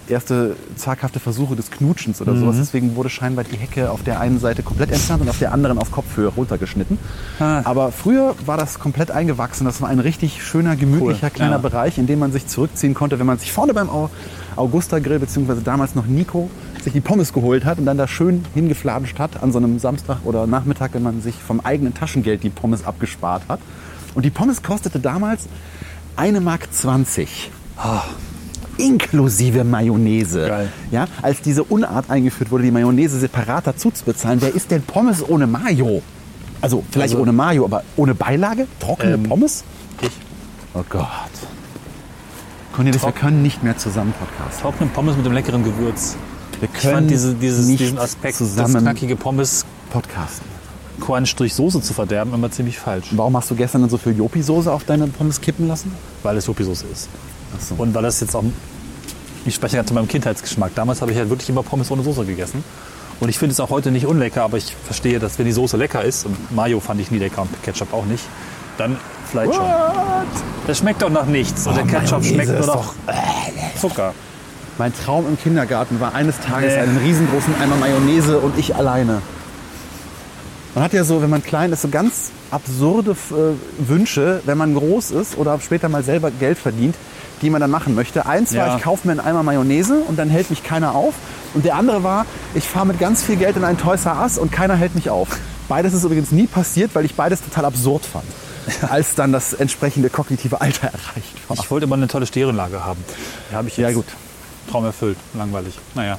erste 0.09 0.55
zaghafte 0.75 1.19
Versuche 1.19 1.55
des 1.55 1.71
Knutschens 1.71 2.21
oder 2.21 2.35
sowas. 2.35 2.55
Deswegen 2.57 2.95
wurde 2.95 3.09
scheinbar 3.09 3.43
die 3.43 3.57
Hecke 3.57 3.89
auf 3.91 4.03
der 4.03 4.19
einen 4.19 4.39
Seite 4.39 4.63
komplett 4.63 4.91
entfernt 4.91 5.21
und 5.21 5.29
auf 5.29 5.39
der 5.39 5.51
anderen 5.53 5.77
auf 5.77 5.91
Kopfhöhe 5.91 6.27
runtergeschnitten. 6.27 6.97
Ah. 7.39 7.61
Aber 7.63 7.91
früher 7.91 8.35
war 8.45 8.57
das 8.57 8.79
komplett 8.79 9.11
eingewachsen. 9.11 9.65
Das 9.65 9.81
war 9.81 9.89
ein 9.89 9.99
richtig 9.99 10.43
schöner, 10.43 10.75
gemütlicher 10.75 11.27
Cool, 11.27 11.33
kleiner 11.33 11.51
ja. 11.53 11.57
Bereich, 11.59 11.97
in 11.97 12.07
dem 12.07 12.19
man 12.19 12.31
sich 12.31 12.47
zurückziehen 12.47 12.93
konnte, 12.93 13.19
wenn 13.19 13.25
man 13.25 13.37
sich 13.39 13.51
vorne 13.51 13.73
beim 13.73 13.89
Au- 13.89 14.09
Augusta 14.55 14.99
Grill 14.99 15.19
beziehungsweise 15.19 15.61
damals 15.61 15.95
noch 15.95 16.05
Nico 16.05 16.49
sich 16.83 16.93
die 16.93 17.01
Pommes 17.01 17.31
geholt 17.33 17.63
hat 17.65 17.79
und 17.79 17.85
dann 17.85 17.97
da 17.97 18.07
schön 18.07 18.43
hingeflanscht 18.53 19.17
hat 19.19 19.41
an 19.41 19.51
so 19.51 19.57
einem 19.57 19.79
Samstag 19.79 20.17
oder 20.25 20.45
Nachmittag, 20.47 20.93
wenn 20.93 21.03
man 21.03 21.21
sich 21.21 21.35
vom 21.35 21.59
eigenen 21.61 21.93
Taschengeld 21.93 22.43
die 22.43 22.49
Pommes 22.49 22.83
abgespart 22.85 23.43
hat. 23.47 23.59
Und 24.15 24.25
die 24.25 24.29
Pommes 24.29 24.61
kostete 24.61 24.99
damals 24.99 25.47
1,20 26.17 26.39
Mark. 26.41 26.67
Inklusive 28.77 29.63
Mayonnaise. 29.63 30.47
Geil. 30.47 30.69
Ja, 30.91 31.05
als 31.21 31.41
diese 31.41 31.63
Unart 31.63 32.09
eingeführt 32.09 32.51
wurde, 32.51 32.63
die 32.63 32.71
Mayonnaise 32.71 33.19
separat 33.19 33.67
dazu 33.67 33.91
zu 33.91 34.05
bezahlen, 34.05 34.41
wer 34.41 34.53
isst 34.53 34.71
denn 34.71 34.81
Pommes 34.81 35.27
ohne 35.27 35.47
Mayo? 35.47 36.01
Also 36.61 36.83
vielleicht 36.91 37.13
Also- 37.13 37.21
ohne 37.21 37.33
Mayo, 37.33 37.65
aber 37.65 37.83
ohne 37.97 38.15
Beilage? 38.15 38.67
Trockene 38.79 39.15
Ähm, 39.15 39.23
Pommes? 39.23 39.63
Ich. 40.01 40.09
Oh 40.73 40.83
Gott. 40.89 41.05
Cornelis, 42.75 43.03
wir 43.03 43.11
können 43.11 43.43
nicht 43.43 43.61
mehr 43.63 43.77
zusammen 43.77 44.13
podcasten. 44.17 44.61
Trockene 44.61 44.89
Pommes 44.91 45.15
mit 45.15 45.25
dem 45.25 45.33
leckeren 45.33 45.63
Gewürz. 45.63 46.15
Wir 46.59 46.69
Ich 46.73 46.81
können 46.81 46.93
fand 46.95 47.11
diese, 47.11 47.35
dieses, 47.35 47.67
nicht 47.67 47.79
diesen 47.81 47.99
Aspekt, 47.99 48.39
das 48.41 48.49
zusammen 48.49 48.81
knackige 48.81 49.15
Pommes 49.15 49.65
podcasten. 49.91 50.47
Quansch 51.01 51.35
durch 51.35 51.53
Soße 51.53 51.81
zu 51.81 51.93
verderben, 51.93 52.33
immer 52.33 52.49
ziemlich 52.49 52.79
falsch. 52.79 53.07
Warum 53.11 53.35
hast 53.35 53.51
du 53.51 53.55
gestern 53.55 53.81
dann 53.81 53.89
so 53.89 53.97
viel 53.97 54.13
Jopi-Soße 54.17 54.71
auf 54.71 54.83
deine 54.85 55.07
Pommes 55.07 55.41
kippen 55.41 55.67
lassen? 55.67 55.91
Weil 56.23 56.37
es 56.37 56.45
Soße 56.45 56.85
ist. 56.91 57.09
So. 57.59 57.75
Und 57.75 57.93
weil 57.93 58.03
das 58.03 58.19
jetzt 58.19 58.35
auch, 58.35 58.43
ich 59.45 59.55
spreche 59.55 59.77
ja 59.77 59.85
zu 59.85 59.93
meinem 59.93 60.07
Kindheitsgeschmack. 60.07 60.73
Damals 60.75 61.01
habe 61.01 61.11
ich 61.11 61.17
halt 61.17 61.29
wirklich 61.29 61.49
immer 61.49 61.63
Pommes 61.63 61.91
ohne 61.91 62.03
Soße 62.03 62.25
gegessen. 62.25 62.63
Und 63.19 63.29
ich 63.29 63.37
finde 63.37 63.53
es 63.53 63.59
auch 63.59 63.69
heute 63.69 63.91
nicht 63.91 64.05
unlecker, 64.05 64.43
aber 64.43 64.57
ich 64.57 64.75
verstehe, 64.85 65.19
dass 65.19 65.37
wenn 65.39 65.45
die 65.45 65.51
Soße 65.51 65.77
lecker 65.77 66.03
ist, 66.03 66.25
und 66.25 66.53
Mayo 66.53 66.79
fand 66.79 66.99
ich 66.99 67.11
nie 67.11 67.19
lecker 67.19 67.43
und 67.43 67.63
Ketchup 67.63 67.93
auch 67.93 68.05
nicht, 68.05 68.23
dann 68.77 68.97
vielleicht 69.29 69.53
schon. 69.53 69.65
Das 70.67 70.77
schmeckt 70.79 71.01
doch 71.01 71.09
nach 71.09 71.25
nichts. 71.25 71.67
Und 71.67 71.75
der 71.77 71.85
Ketchup 71.85 72.21
Mayonnaise 72.21 72.33
schmeckt 72.33 72.65
nur 72.65 72.75
noch 72.75 72.93
Zucker. 73.79 74.13
Mein 74.77 74.91
Traum 74.93 75.27
im 75.27 75.37
Kindergarten 75.37 75.99
war 75.99 76.15
eines 76.15 76.39
Tages 76.39 76.73
Nee. 76.73 76.79
einen 76.81 76.97
riesengroßen 76.97 77.53
Eimer 77.61 77.75
Mayonnaise 77.75 78.39
und 78.39 78.57
ich 78.57 78.75
alleine. 78.75 79.21
Man 80.75 80.83
hat 80.83 80.93
ja 80.93 81.03
so, 81.03 81.21
wenn 81.21 81.29
man 81.29 81.43
klein 81.43 81.71
ist, 81.71 81.83
so 81.83 81.87
ganz 81.89 82.31
absurde 82.49 83.11
äh, 83.11 83.87
Wünsche, 83.87 84.41
wenn 84.45 84.57
man 84.57 84.73
groß 84.73 85.11
ist 85.11 85.37
oder 85.37 85.59
später 85.59 85.87
mal 85.89 86.03
selber 86.03 86.31
Geld 86.31 86.57
verdient, 86.57 86.95
die 87.43 87.49
man 87.51 87.61
dann 87.61 87.69
machen 87.69 87.93
möchte. 87.93 88.25
Eins 88.25 88.55
war, 88.55 88.67
Ja. 88.67 88.77
ich 88.77 88.83
kaufe 88.83 89.07
mir 89.07 89.11
einen 89.11 89.19
Eimer 89.19 89.43
Mayonnaise 89.43 89.99
und 90.07 90.17
dann 90.17 90.29
hält 90.29 90.49
mich 90.49 90.63
keiner 90.63 90.95
auf. 90.95 91.13
Und 91.53 91.65
der 91.65 91.75
andere 91.75 92.03
war, 92.03 92.25
ich 92.55 92.63
fahre 92.67 92.87
mit 92.87 92.99
ganz 92.99 93.21
viel 93.21 93.35
Geld 93.35 93.55
in 93.57 93.63
einen 93.63 93.77
Toys 93.77 94.05
R 94.05 94.19
Us 94.21 94.37
und 94.39 94.51
keiner 94.51 94.75
hält 94.75 94.95
mich 94.95 95.09
auf. 95.11 95.27
Beides 95.69 95.93
ist 95.93 96.03
übrigens 96.03 96.31
nie 96.31 96.47
passiert, 96.47 96.95
weil 96.95 97.05
ich 97.05 97.13
beides 97.15 97.41
total 97.43 97.65
absurd 97.65 98.03
fand. 98.05 98.25
Als 98.89 99.13
dann 99.15 99.31
das 99.31 99.53
entsprechende 99.53 100.09
kognitive 100.09 100.59
Alter 100.61 100.87
erreicht 100.87 101.49
war. 101.49 101.57
Ich 101.57 101.69
wollte 101.69 101.83
immer 101.85 101.95
eine 101.95 102.07
tolle 102.07 102.25
Stereoanlage 102.25 102.83
haben. 102.83 103.03
Die 103.51 103.55
habe 103.55 103.67
ich 103.67 103.77
jetzt. 103.77 103.89
Ja, 103.89 103.93
gut. 103.95 104.05
Traum 104.71 104.85
erfüllt. 104.85 105.17
Langweilig. 105.33 105.77
Naja. 105.95 106.17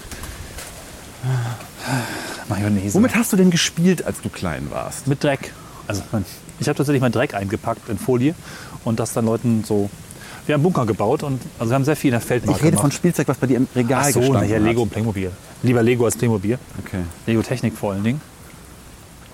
Mayonnaise. 2.48 2.94
Womit 2.94 3.14
hast 3.14 3.32
du 3.32 3.36
denn 3.36 3.50
gespielt, 3.50 4.04
als 4.04 4.20
du 4.20 4.28
klein 4.28 4.68
warst? 4.70 5.06
Mit 5.06 5.22
Dreck. 5.22 5.52
Also 5.86 6.02
ich 6.60 6.68
habe 6.68 6.76
tatsächlich 6.76 7.00
mal 7.02 7.10
Dreck 7.10 7.34
eingepackt 7.34 7.88
in 7.88 7.98
Folie 7.98 8.34
und 8.84 9.00
das 9.00 9.12
dann 9.12 9.24
Leuten 9.26 9.64
so. 9.66 9.90
Wir 10.46 10.54
haben 10.54 10.62
Bunker 10.62 10.84
gebaut 10.84 11.22
und 11.22 11.40
also 11.58 11.70
wir 11.70 11.74
haben 11.74 11.84
sehr 11.84 11.96
viel 11.96 12.08
in 12.08 12.12
der 12.12 12.20
Feldmark 12.20 12.58
Ich 12.58 12.62
rede 12.62 12.76
von 12.76 12.82
gemacht. 12.84 12.96
Spielzeug, 12.96 13.28
was 13.28 13.38
bei 13.38 13.46
dir 13.46 13.56
im 13.56 13.68
Regal 13.74 14.02
Ach 14.04 14.10
so, 14.10 14.20
gestanden 14.20 14.52
hat. 14.54 14.62
Lego 14.62 14.82
und 14.82 14.90
Playmobil. 14.90 15.30
Lieber 15.62 15.82
Lego 15.82 16.04
als 16.04 16.16
Playmobil. 16.16 16.58
Okay. 16.84 17.00
Lego 17.26 17.40
Technik 17.42 17.74
vor 17.76 17.92
allen 17.92 18.04
Dingen. 18.04 18.20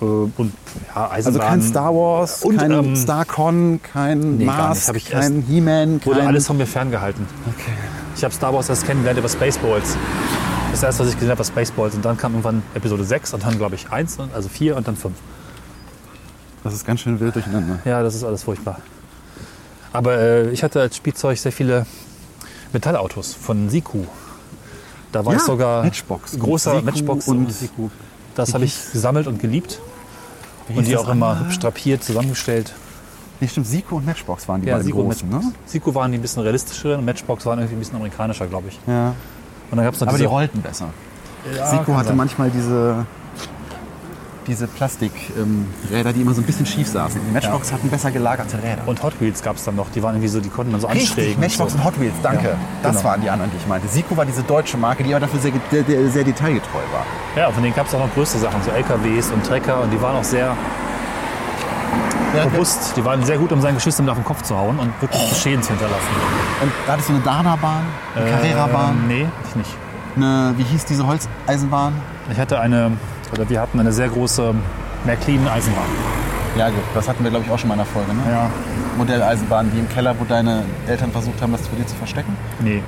Äh, 0.01 0.05
Und 0.05 0.53
ja, 0.95 1.07
Also 1.07 1.37
kein 1.37 1.61
Star 1.61 1.93
Wars, 1.93 2.43
Und, 2.43 2.57
kein 2.57 2.71
ähm, 2.71 2.95
Starcon, 2.95 3.81
kein 3.83 4.37
nee, 4.37 4.45
Mars, 4.45 4.89
ich 4.95 5.09
kein 5.09 5.41
He-Man, 5.41 5.99
kein... 5.99 6.05
Wurde 6.05 6.25
alles 6.25 6.47
von 6.47 6.55
mir 6.57 6.65
ferngehalten. 6.65 7.25
Okay. 7.45 7.71
Ich 8.15 8.23
habe 8.23 8.33
Star 8.33 8.53
Wars 8.53 8.69
erst 8.69 8.85
kennengelernt 8.85 9.19
über 9.19 9.29
Spaceballs. 9.29 9.97
Das 10.71 10.83
erste, 10.83 11.03
was 11.03 11.09
ich 11.09 11.15
gesehen 11.15 11.29
habe, 11.29 11.39
war 11.39 11.45
Spaceballs. 11.45 11.95
Und 11.95 12.05
dann 12.05 12.17
kam 12.17 12.31
irgendwann 12.33 12.63
Episode 12.73 13.03
6 13.03 13.33
und 13.33 13.43
dann, 13.43 13.57
glaube 13.57 13.75
ich, 13.75 13.91
1, 13.91 14.17
und- 14.19 14.33
also 14.33 14.49
4 14.49 14.75
und 14.77 14.87
dann 14.87 14.95
5. 14.95 15.13
Das 16.63 16.73
ist 16.73 16.85
ganz 16.85 17.01
schön 17.01 17.19
wild 17.19 17.35
durcheinander. 17.35 17.79
Ja, 17.85 18.01
das 18.03 18.15
ist 18.15 18.23
alles 18.23 18.43
furchtbar. 18.43 18.79
Aber 19.93 20.17
äh, 20.17 20.49
ich 20.51 20.63
hatte 20.63 20.79
als 20.79 20.95
Spielzeug 20.95 21.37
sehr 21.37 21.51
viele 21.51 21.85
Metallautos 22.71 23.33
von 23.33 23.69
Siku. 23.69 24.05
Da 25.11 25.25
war 25.25 25.33
Ja, 25.33 25.39
ich 25.39 25.45
sogar 25.45 25.83
Matchbox. 25.83 26.39
großer 26.39 26.71
Siku 26.75 26.85
Matchbox 26.85 27.27
und- 27.27 27.37
und 27.39 27.51
Siku. 27.53 27.89
Das 28.35 28.53
habe 28.53 28.63
ich 28.63 28.73
gesammelt 28.93 29.27
und 29.27 29.39
geliebt. 29.41 29.79
Und 30.73 30.87
die 30.87 30.95
auch 30.95 31.09
immer 31.09 31.37
hübsch 31.41 31.59
drapiert, 31.59 32.01
zusammengestellt. 32.03 32.73
Nee, 33.41 33.47
stimmt, 33.49 33.67
Sico 33.67 33.97
und 33.97 34.05
Matchbox 34.05 34.47
waren 34.47 34.61
die 34.61 34.67
Ja, 34.67 34.75
beiden 34.75 34.85
Siku 34.85 35.03
großen, 35.03 35.27
ne? 35.27 35.41
Siku 35.65 35.93
waren 35.95 36.11
die 36.11 36.17
ein 36.19 36.21
bisschen 36.21 36.43
realistischere 36.43 36.97
und 36.97 37.03
Matchbox 37.03 37.45
waren 37.45 37.59
irgendwie 37.59 37.75
ein 37.75 37.79
bisschen 37.79 37.95
amerikanischer, 37.97 38.47
glaube 38.47 38.69
ich. 38.69 38.79
Ja. 38.87 39.13
Und 39.71 39.77
dann 39.77 39.85
gab 39.85 39.93
es 39.93 40.01
noch 40.01 40.09
Aber 40.09 40.17
die 40.17 40.25
rollten 40.25 40.61
besser. 40.61 40.89
Ja, 41.55 41.77
kann 41.83 41.95
hatte 41.95 42.09
sein. 42.09 42.17
manchmal 42.17 42.51
diese, 42.51 43.05
diese 44.45 44.67
Plastikräder, 44.67 46.13
die 46.13 46.21
immer 46.21 46.33
so 46.33 46.41
ein 46.41 46.45
bisschen 46.45 46.65
schief 46.65 46.87
saßen. 46.87 47.19
Die 47.27 47.33
Matchbox 47.33 47.71
hatten 47.71 47.89
besser 47.89 48.11
gelagerte 48.11 48.57
Räder. 48.57 48.83
Und 48.85 49.01
Hot 49.01 49.19
Wheels 49.19 49.41
gab 49.41 49.55
es 49.55 49.63
dann 49.63 49.75
noch. 49.75 49.89
Die 49.89 50.03
waren 50.03 50.15
irgendwie 50.15 50.27
so, 50.27 50.39
die 50.39 50.49
konnten 50.49 50.71
man 50.71 50.81
so 50.81 50.87
Richtig, 50.87 51.09
anschrägen. 51.09 51.39
Matchbox 51.39 51.71
so. 51.71 51.77
und 51.77 51.85
Hot 51.85 51.99
Wheels, 51.99 52.13
danke. 52.21 52.49
Ja, 52.49 52.55
das 52.83 52.97
genau. 52.97 53.09
waren 53.09 53.21
die 53.21 53.29
anderen, 53.29 53.49
die 53.49 53.57
ich 53.57 53.67
meinte. 53.67 53.87
Sico 53.87 54.15
war 54.17 54.25
diese 54.25 54.43
deutsche 54.43 54.77
Marke, 54.77 55.03
die 55.03 55.13
aber 55.15 55.21
dafür 55.21 55.39
sehr, 55.39 55.53
sehr, 55.71 55.83
sehr, 55.83 56.09
sehr 56.09 56.23
detailgetreu 56.23 56.81
war. 56.91 57.05
Ja, 57.35 57.49
von 57.51 57.63
denen 57.63 57.75
gab 57.75 57.87
es 57.87 57.93
auch 57.95 57.99
noch 57.99 58.13
größere 58.13 58.39
Sachen, 58.39 58.61
so 58.63 58.71
LKWs 58.71 59.31
und 59.31 59.43
Trecker. 59.45 59.81
Und 59.81 59.91
die 59.91 60.01
waren 60.01 60.15
auch 60.15 60.23
sehr 60.23 60.55
robust. 62.39 62.95
Die 62.95 63.03
waren 63.05 63.23
sehr 63.23 63.37
gut, 63.37 63.51
um 63.51 63.61
sein 63.61 63.75
Geschiss 63.75 63.97
damit 63.97 64.11
auf 64.11 64.17
den 64.17 64.25
Kopf 64.25 64.41
zu 64.43 64.57
hauen 64.57 64.77
und 64.79 64.89
wirklich 65.01 65.21
Schäden 65.37 65.61
zu 65.63 65.69
hinterlassen. 65.69 66.07
Und 66.61 66.71
da 66.87 66.93
hattest 66.93 67.09
du 67.09 67.13
eine 67.13 67.23
Dana-Bahn, 67.23 67.83
eine 68.15 68.29
Carrera-Bahn, 68.31 68.95
Ähm, 69.01 69.07
nee, 69.07 69.27
ich 69.49 69.55
nicht. 69.55 69.69
eine, 70.15 70.53
wie 70.57 70.63
hieß 70.63 70.85
diese 70.85 71.05
Holzeisenbahn? 71.07 71.93
Ich 72.31 72.39
hatte 72.39 72.59
eine, 72.59 72.91
oder 73.33 73.49
wir 73.49 73.59
hatten 73.61 73.79
eine 73.79 73.91
sehr 73.91 74.09
große 74.09 74.53
Märklin-Eisenbahn. 75.05 75.83
Ja 76.57 76.67
gut, 76.69 76.83
das 76.93 77.07
hatten 77.07 77.23
wir 77.23 77.31
glaube 77.31 77.45
ich 77.45 77.51
auch 77.51 77.57
schon 77.59 77.69
mal 77.69 77.75
in 77.75 77.79
der 77.79 77.87
Folge, 77.87 78.13
ne? 78.13 78.21
Ja. 78.29 78.49
Modelleisenbahn, 78.97 79.71
die 79.73 79.79
im 79.79 79.87
Keller, 79.89 80.13
wo 80.19 80.25
deine 80.25 80.63
Eltern 80.85 81.11
versucht 81.11 81.41
haben, 81.41 81.53
das 81.53 81.65
vor 81.67 81.77
dir 81.77 81.87
zu 81.87 81.95
verstecken. 81.95 82.35
Nee, 82.59 82.83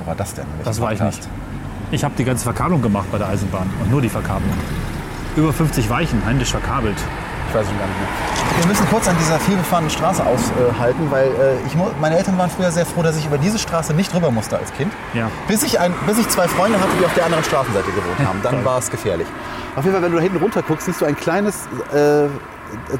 Wo 0.00 0.08
war 0.08 0.14
das 0.14 0.34
denn? 0.34 0.44
Welcher 0.58 0.64
das 0.70 0.80
war 0.80 0.92
ich 0.92 1.00
nicht. 1.00 1.26
Ich 1.90 2.04
habe 2.04 2.14
die 2.18 2.24
ganze 2.24 2.44
Verkabelung 2.44 2.82
gemacht 2.82 3.06
bei 3.10 3.16
der 3.18 3.28
Eisenbahn 3.28 3.70
und 3.80 3.90
nur 3.90 4.02
die 4.02 4.08
Verkabelung. 4.10 4.52
Über 5.36 5.52
50 5.54 5.88
Weichen, 5.88 6.20
händisch 6.26 6.50
verkabelt. 6.50 6.96
Gar 7.56 7.62
nicht 7.62 8.00
mehr. 8.00 8.58
Wir 8.58 8.66
müssen 8.66 8.86
kurz 8.88 9.08
an 9.08 9.16
dieser 9.18 9.38
vielbefahrenen 9.38 9.90
Straße 9.90 10.22
aushalten, 10.24 11.10
weil 11.10 11.28
äh, 11.28 11.66
ich, 11.66 11.74
meine 12.00 12.18
Eltern 12.18 12.36
waren 12.36 12.50
früher 12.50 12.70
sehr 12.70 12.84
froh, 12.84 13.02
dass 13.02 13.16
ich 13.16 13.24
über 13.24 13.38
diese 13.38 13.58
Straße 13.58 13.94
nicht 13.94 14.14
rüber 14.14 14.30
musste 14.30 14.58
als 14.58 14.72
Kind. 14.74 14.92
Ja. 15.14 15.30
Bis 15.48 15.62
ich, 15.62 15.80
ein, 15.80 15.94
bis 16.06 16.18
ich 16.18 16.28
zwei 16.28 16.48
Freunde 16.48 16.78
hatte, 16.78 16.90
die 17.00 17.04
auf 17.06 17.14
der 17.14 17.24
anderen 17.24 17.44
Straßenseite 17.44 17.90
gewohnt 17.92 18.18
haben. 18.28 18.40
Dann 18.42 18.62
war 18.62 18.78
es 18.78 18.90
gefährlich. 18.90 19.26
Auf 19.74 19.84
jeden 19.84 19.94
Fall, 19.94 20.02
wenn 20.02 20.10
du 20.12 20.18
da 20.18 20.22
hinten 20.22 20.36
runter 20.36 20.62
guckst, 20.62 20.84
siehst 20.84 21.00
du 21.00 21.06
ein 21.06 21.16
kleines, 21.16 21.66
äh, 21.94 22.28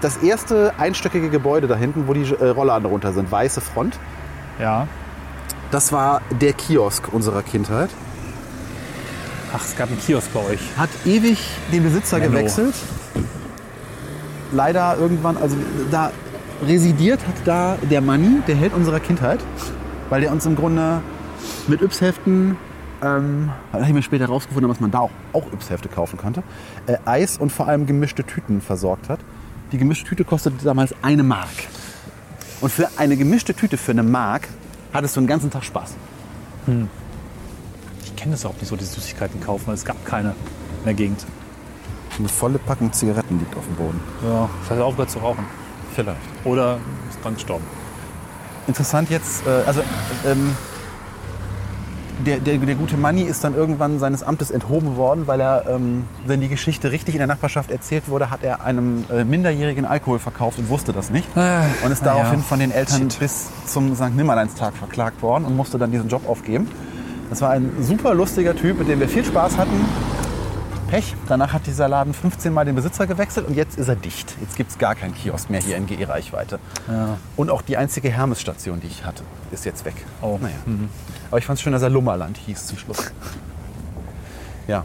das 0.00 0.16
erste 0.18 0.72
einstöckige 0.78 1.28
Gebäude 1.28 1.66
da 1.66 1.76
hinten, 1.76 2.08
wo 2.08 2.14
die 2.14 2.32
äh, 2.32 2.48
Rollladen 2.48 2.86
runter 2.86 3.12
sind. 3.12 3.30
Weiße 3.30 3.60
Front. 3.60 3.98
Ja. 4.58 4.86
Das 5.70 5.92
war 5.92 6.22
der 6.30 6.54
Kiosk 6.54 7.12
unserer 7.12 7.42
Kindheit. 7.42 7.90
Ach, 9.54 9.62
es 9.62 9.76
gab 9.76 9.88
einen 9.90 10.00
Kiosk 10.00 10.32
bei 10.32 10.40
euch. 10.40 10.60
Hat 10.78 10.90
ewig 11.04 11.38
den 11.72 11.82
Besitzer 11.82 12.18
Menno. 12.18 12.32
gewechselt. 12.32 12.74
Leider 14.52 14.96
irgendwann, 14.98 15.36
also 15.36 15.56
da 15.90 16.12
residiert 16.64 17.26
hat 17.26 17.34
da 17.44 17.76
der 17.90 18.00
Manni, 18.00 18.40
der 18.46 18.56
Held 18.56 18.72
unserer 18.74 19.00
Kindheit, 19.00 19.40
weil 20.08 20.20
der 20.20 20.32
uns 20.32 20.46
im 20.46 20.56
Grunde 20.56 21.02
mit 21.68 21.82
Yps-Heften, 21.82 22.56
ähm, 23.02 23.50
da 23.72 23.78
habe 23.78 23.88
ich 23.88 23.94
mir 23.94 24.02
später 24.02 24.26
rausgefunden, 24.26 24.68
dass 24.68 24.80
man 24.80 24.90
da 24.90 25.00
auch, 25.00 25.10
auch 25.32 25.52
Yps-Hefte 25.52 25.88
kaufen 25.88 26.16
konnte, 26.16 26.42
äh, 26.86 26.96
Eis 27.04 27.38
und 27.38 27.50
vor 27.50 27.68
allem 27.68 27.86
gemischte 27.86 28.24
Tüten 28.24 28.60
versorgt 28.60 29.08
hat. 29.08 29.20
Die 29.72 29.78
gemischte 29.78 30.08
Tüte 30.08 30.24
kostete 30.24 30.64
damals 30.64 30.94
eine 31.02 31.22
Mark. 31.22 31.48
Und 32.60 32.70
für 32.72 32.88
eine 32.96 33.16
gemischte 33.16 33.52
Tüte 33.52 33.76
für 33.76 33.90
eine 33.90 34.02
Mark 34.02 34.48
hattest 34.92 35.16
du 35.16 35.20
den 35.20 35.26
ganzen 35.26 35.50
Tag 35.50 35.64
Spaß. 35.64 35.94
Ich 38.04 38.16
kenne 38.16 38.32
das 38.32 38.46
auch 38.46 38.54
nicht 38.54 38.66
so, 38.66 38.76
diese 38.76 38.94
Süßigkeiten 38.94 39.40
kaufen, 39.40 39.66
weil 39.66 39.74
es 39.74 39.84
gab 39.84 40.04
keine 40.06 40.30
in 40.30 40.84
der 40.84 40.94
Gegend. 40.94 41.26
Eine 42.18 42.28
volle 42.28 42.58
Packung 42.58 42.92
Zigaretten 42.92 43.38
liegt 43.38 43.56
auf 43.56 43.64
dem 43.64 43.76
Boden. 43.76 44.00
Ja, 44.22 44.48
vielleicht 44.48 44.70
hat 44.70 44.78
er 44.78 44.84
aufgehört 44.86 45.10
zu 45.10 45.18
rauchen. 45.18 45.44
Vielleicht. 45.94 46.18
Oder 46.44 46.78
ist 47.08 47.22
dran 47.22 47.34
gestorben. 47.34 47.64
Interessant 48.66 49.10
jetzt, 49.10 49.46
äh, 49.46 49.66
also 49.66 49.82
ähm, 50.26 50.56
der, 52.24 52.38
der, 52.38 52.58
der 52.58 52.74
gute 52.74 52.96
Manni 52.96 53.22
ist 53.22 53.44
dann 53.44 53.54
irgendwann 53.54 53.98
seines 53.98 54.22
Amtes 54.22 54.50
enthoben 54.50 54.96
worden, 54.96 55.26
weil 55.26 55.40
er, 55.40 55.64
ähm, 55.68 56.04
wenn 56.24 56.40
die 56.40 56.48
Geschichte 56.48 56.90
richtig 56.90 57.14
in 57.14 57.18
der 57.18 57.26
Nachbarschaft 57.26 57.70
erzählt 57.70 58.08
wurde, 58.08 58.30
hat 58.30 58.42
er 58.42 58.64
einem 58.64 59.04
äh, 59.10 59.24
Minderjährigen 59.24 59.84
Alkohol 59.84 60.18
verkauft 60.18 60.58
und 60.58 60.68
wusste 60.68 60.92
das 60.92 61.10
nicht. 61.10 61.28
Und 61.84 61.92
ist 61.92 62.02
na 62.02 62.08
ja. 62.08 62.14
daraufhin 62.18 62.42
von 62.42 62.58
den 62.58 62.70
Eltern 62.70 63.10
Shit. 63.10 63.20
bis 63.20 63.48
zum 63.66 63.94
St. 63.94 64.14
Nimmerleinstag 64.14 64.74
verklagt 64.74 65.22
worden 65.22 65.44
und 65.44 65.56
musste 65.56 65.78
dann 65.78 65.90
diesen 65.90 66.08
Job 66.08 66.26
aufgeben. 66.28 66.68
Das 67.28 67.42
war 67.42 67.50
ein 67.50 67.70
super 67.80 68.14
lustiger 68.14 68.54
Typ, 68.54 68.78
mit 68.78 68.88
dem 68.88 69.00
wir 69.00 69.08
viel 69.08 69.24
Spaß 69.24 69.58
hatten. 69.58 69.84
Pech. 70.88 71.14
Danach 71.28 71.52
hat 71.52 71.66
dieser 71.66 71.88
Laden 71.88 72.14
15 72.14 72.52
Mal 72.52 72.64
den 72.64 72.74
Besitzer 72.74 73.06
gewechselt 73.06 73.46
und 73.48 73.56
jetzt 73.56 73.76
ist 73.76 73.88
er 73.88 73.96
dicht. 73.96 74.34
Jetzt 74.40 74.56
gibt 74.56 74.70
es 74.70 74.78
gar 74.78 74.94
keinen 74.94 75.14
Kiosk 75.14 75.50
mehr 75.50 75.60
hier 75.60 75.76
in 75.76 75.86
GE-Reichweite. 75.86 76.58
Ja. 76.88 77.18
Und 77.36 77.50
auch 77.50 77.62
die 77.62 77.76
einzige 77.76 78.10
Hermes-Station, 78.10 78.80
die 78.80 78.86
ich 78.86 79.04
hatte, 79.04 79.22
ist 79.50 79.64
jetzt 79.64 79.84
weg. 79.84 79.94
Oh. 80.22 80.38
Naja. 80.40 80.54
Aber 81.30 81.38
ich 81.38 81.46
fand 81.46 81.58
es 81.58 81.62
schön, 81.62 81.72
dass 81.72 81.82
er 81.82 81.90
Lummerland 81.90 82.36
hieß 82.38 82.66
zum 82.66 82.78
Schluss. 82.78 83.12
Ja. 84.68 84.84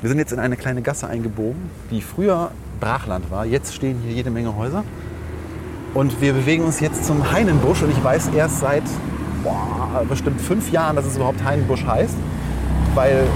Wir 0.00 0.08
sind 0.08 0.18
jetzt 0.18 0.32
in 0.32 0.38
eine 0.38 0.56
kleine 0.56 0.82
Gasse 0.82 1.08
eingebogen, 1.08 1.70
die 1.90 2.00
früher 2.00 2.52
Brachland 2.78 3.30
war. 3.32 3.44
Jetzt 3.44 3.74
stehen 3.74 4.00
hier 4.04 4.12
jede 4.12 4.30
Menge 4.30 4.54
Häuser. 4.56 4.84
Und 5.94 6.20
wir 6.20 6.32
bewegen 6.32 6.64
uns 6.64 6.78
jetzt 6.78 7.04
zum 7.04 7.32
Heinenbusch. 7.32 7.82
Und 7.82 7.90
ich 7.90 8.02
weiß 8.02 8.28
erst 8.28 8.60
seit 8.60 8.84
boah, 9.42 10.04
bestimmt 10.08 10.40
fünf 10.40 10.70
Jahren, 10.70 10.94
dass 10.94 11.06
es 11.06 11.16
überhaupt 11.16 11.42
Heinenbusch 11.42 11.84
heißt. 11.84 12.14
Weil 12.94 13.26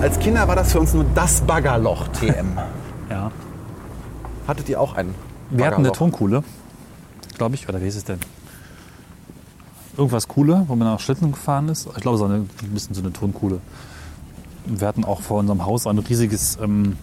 als 0.00 0.18
Kinder 0.18 0.46
war 0.48 0.56
das 0.56 0.72
für 0.72 0.80
uns 0.80 0.94
nur 0.94 1.04
das 1.14 1.40
Baggerloch 1.42 2.08
TM. 2.08 2.58
Ja. 3.08 3.30
Hattet 4.48 4.68
ihr 4.68 4.80
auch 4.80 4.96
ein 4.96 5.14
Wir 5.50 5.64
hatten 5.64 5.76
eine? 5.76 5.92
Tonkuhle, 5.92 6.42
glaube 7.38 7.54
ich. 7.54 7.68
Oder 7.68 7.80
wie 7.80 7.86
ist 7.86 7.94
es 7.94 8.02
denn? 8.02 8.18
Irgendwas 9.96 10.26
Coole, 10.26 10.64
wo 10.66 10.74
man 10.74 10.88
nach 10.88 10.98
Schlitten 10.98 11.30
gefahren 11.30 11.68
ist. 11.68 11.86
Ich 11.94 12.02
glaube, 12.02 12.18
so 12.18 12.24
eine, 12.24 12.34
ein 12.34 12.48
bisschen 12.72 12.96
so 12.96 13.02
eine 13.02 13.12
Tonkuhle. 13.12 13.60
Wir 14.64 14.88
hatten 14.88 15.04
auch 15.04 15.20
vor 15.20 15.38
unserem 15.38 15.64
Haus 15.64 15.86
ein 15.86 16.00
riesiges 16.00 16.58
ähm, 16.60 16.96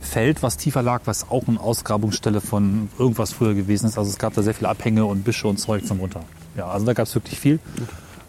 Feld, 0.00 0.42
was 0.42 0.56
tiefer 0.56 0.80
lag, 0.82 1.02
was 1.04 1.28
auch 1.28 1.46
eine 1.46 1.60
Ausgrabungsstelle 1.60 2.40
von 2.40 2.88
irgendwas 2.98 3.34
früher 3.34 3.52
gewesen 3.52 3.84
ist. 3.86 3.98
Also 3.98 4.08
es 4.08 4.16
gab 4.16 4.32
da 4.32 4.42
sehr 4.42 4.54
viele 4.54 4.70
Abhänge 4.70 5.04
und 5.04 5.22
Büsche 5.22 5.48
und 5.48 5.58
Zeug 5.58 5.86
zum 5.86 6.00
runter. 6.00 6.22
Ja, 6.56 6.68
also 6.68 6.86
da 6.86 6.94
gab 6.94 7.06
es 7.06 7.14
wirklich 7.14 7.38
viel. 7.38 7.58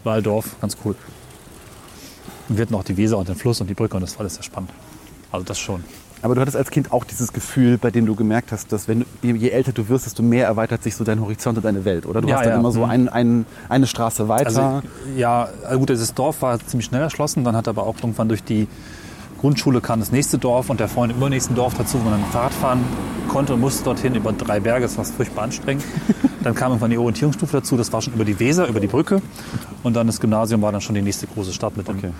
Waldorf, 0.03 0.57
ganz 0.59 0.75
cool. 0.83 0.97
Und 2.51 2.57
wir 2.57 2.63
hatten 2.63 2.75
auch 2.75 2.83
die 2.83 2.97
Weser 2.97 3.17
und 3.17 3.29
den 3.29 3.35
Fluss 3.35 3.61
und 3.61 3.67
die 3.69 3.73
Brücke 3.73 3.95
und 3.95 4.01
das 4.01 4.15
war 4.15 4.21
alles 4.21 4.33
sehr 4.35 4.43
spannend. 4.43 4.71
Also 5.31 5.45
das 5.45 5.57
schon. 5.57 5.85
Aber 6.21 6.35
du 6.35 6.41
hattest 6.41 6.57
als 6.57 6.69
Kind 6.69 6.91
auch 6.91 7.05
dieses 7.05 7.31
Gefühl, 7.31 7.77
bei 7.77 7.91
dem 7.91 8.05
du 8.05 8.13
gemerkt 8.13 8.51
hast, 8.51 8.73
dass 8.73 8.89
wenn 8.89 9.05
du, 9.21 9.29
je 9.29 9.49
älter 9.51 9.71
du 9.71 9.87
wirst, 9.87 10.05
desto 10.05 10.21
mehr 10.21 10.47
erweitert 10.47 10.83
sich 10.83 10.95
so 10.97 11.05
dein 11.05 11.21
Horizont 11.21 11.57
und 11.57 11.63
deine 11.63 11.85
Welt, 11.85 12.05
oder? 12.05 12.19
Du 12.21 12.27
Ja, 12.27 12.35
hast 12.35 12.43
dann 12.43 12.53
ja. 12.55 12.59
immer 12.59 12.73
so 12.73 12.81
Mhm. 12.83 12.91
ein, 12.91 13.09
ein, 13.09 13.45
eine 13.69 13.87
Straße 13.87 14.27
weiter. 14.27 14.47
Also, 14.47 14.81
ja, 15.15 15.47
also 15.65 15.79
gut, 15.79 15.89
das 15.91 16.13
Dorf 16.13 16.41
war 16.41 16.59
ziemlich 16.59 16.85
schnell 16.87 17.01
erschlossen. 17.01 17.45
Dann 17.45 17.55
hat 17.55 17.69
aber 17.69 17.87
auch 17.87 17.95
irgendwann 17.95 18.27
durch 18.27 18.43
die 18.43 18.67
Grundschule 19.41 19.81
kam 19.81 19.99
das 19.99 20.11
nächste 20.11 20.37
Dorf 20.37 20.69
und 20.69 20.79
der 20.79 20.87
Freund 20.87 21.11
im 21.11 21.17
übernächsten 21.17 21.55
Dorf 21.55 21.73
dazu, 21.75 21.99
wo 21.99 22.09
man 22.09 22.21
dann 22.21 22.31
Fahrrad 22.31 22.53
fahren 22.53 22.83
konnte 23.27 23.53
und 23.55 23.59
musste 23.59 23.83
dorthin 23.83 24.13
über 24.15 24.31
drei 24.33 24.59
Berge. 24.59 24.85
Das 24.85 24.97
war 24.97 25.05
furchtbar 25.05 25.43
anstrengend. 25.43 25.83
dann 26.43 26.53
kam 26.53 26.71
irgendwann 26.71 26.91
die 26.91 26.97
Orientierungsstufe 26.97 27.57
dazu. 27.57 27.75
Das 27.75 27.91
war 27.91 28.01
schon 28.01 28.13
über 28.13 28.23
die 28.25 28.39
Weser, 28.39 28.67
über 28.67 28.79
die 28.79 28.87
Brücke. 28.87 29.21
Und 29.83 29.95
dann 29.95 30.07
das 30.07 30.19
Gymnasium 30.19 30.61
war 30.61 30.71
dann 30.71 30.81
schon 30.81 30.95
die 30.95 31.01
nächste 31.01 31.27
große 31.27 31.53
Stadt 31.53 31.75
mit 31.75 31.87
dem 31.87 31.97
Okay. 31.97 32.11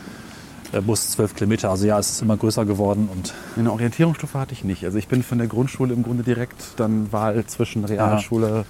äh, 0.74 0.82
Bus 0.82 1.12
zwölf 1.12 1.36
Kilometer. 1.36 1.70
Also 1.70 1.86
ja, 1.86 2.00
es 2.00 2.10
ist 2.12 2.22
immer 2.24 2.38
größer 2.38 2.66
geworden 2.66 3.08
und 3.14 3.34
Eine 3.56 3.72
Orientierungsstufe 3.72 4.40
hatte 4.40 4.54
ich 4.54 4.64
nicht. 4.64 4.84
Also 4.84 4.98
ich 4.98 5.08
bin 5.08 5.22
von 5.22 5.38
der 5.38 5.48
Grundschule 5.48 5.94
im 5.94 6.02
Grunde 6.04 6.24
direkt 6.24 6.56
dann 6.78 7.12
Wahl 7.12 7.46
zwischen 7.46 7.86
Realschule 7.86 8.66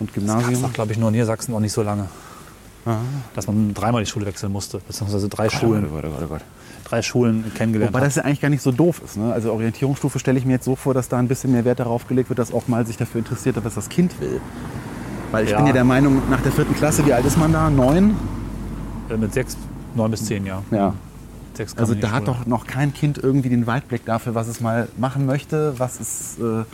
und 0.00 0.08
das 0.10 0.14
Gymnasium. 0.14 0.62
war, 0.62 0.70
glaube 0.70 0.90
ich, 0.92 0.98
nur 0.98 1.08
in 1.10 1.12
Niedersachsen 1.12 1.52
noch 1.52 1.60
nicht 1.60 1.72
so 1.72 1.82
lange. 1.82 2.08
Dass 3.36 3.46
man 3.46 3.74
dreimal 3.74 4.02
die 4.02 4.10
Schule 4.10 4.26
wechseln 4.26 4.50
musste, 4.50 4.80
beziehungsweise 4.84 5.28
drei 5.28 5.48
Schulen, 5.48 5.86
Oh 5.88 5.94
Gott, 5.94 6.04
oh 6.04 6.08
Gott, 6.10 6.22
oh 6.24 6.26
Gott. 6.26 6.40
Drei 6.92 7.00
Schulen 7.02 7.50
kennengelernt 7.54 7.92
Wobei 7.94 8.00
hat. 8.00 8.06
das 8.08 8.16
ja 8.16 8.22
eigentlich 8.24 8.40
gar 8.42 8.50
nicht 8.50 8.62
so 8.62 8.70
doof 8.70 9.00
ist. 9.04 9.16
Ne? 9.16 9.32
Also 9.32 9.50
Orientierungsstufe 9.52 10.18
stelle 10.18 10.38
ich 10.38 10.44
mir 10.44 10.52
jetzt 10.52 10.66
so 10.66 10.76
vor, 10.76 10.92
dass 10.92 11.08
da 11.08 11.18
ein 11.18 11.26
bisschen 11.28 11.52
mehr 11.52 11.64
Wert 11.64 11.80
darauf 11.80 12.06
gelegt 12.06 12.28
wird, 12.28 12.38
dass 12.38 12.52
auch 12.52 12.68
mal 12.68 12.86
sich 12.86 12.98
dafür 12.98 13.20
interessiert, 13.20 13.56
was 13.64 13.74
das 13.74 13.88
Kind 13.88 14.20
will. 14.20 14.40
Weil 15.30 15.44
ich 15.44 15.50
Ja. 15.50 15.56
bin 15.56 15.66
ja 15.66 15.72
der 15.72 15.84
Meinung, 15.84 16.20
nach 16.30 16.42
der 16.42 16.52
vierten 16.52 16.74
Klasse, 16.74 17.06
wie 17.06 17.12
alt 17.14 17.24
ist 17.24 17.38
man 17.38 17.50
da? 17.52 17.70
Neun? 17.70 18.14
Äh, 19.08 19.16
Mit 19.16 19.32
sechs, 19.32 19.56
neun 19.94 20.10
bis 20.10 20.24
zehn 20.26 20.44
Jahren. 20.44 20.64
Ja. 20.70 20.92
Sechs 21.54 21.76
Also 21.78 21.94
da 21.94 22.10
hat 22.10 22.26
Schule. 22.26 22.36
doch 22.40 22.46
noch 22.46 22.66
kein 22.66 22.92
Kind 22.92 23.16
irgendwie 23.18 23.48
den 23.48 23.66
Weitblick 23.66 24.04
dafür, 24.04 24.34
was 24.34 24.48
es 24.48 24.60
mal 24.60 24.88
machen 24.98 25.24
möchte, 25.24 25.74
was 25.78 25.98
es, 26.00 26.38
äh, 26.38 26.64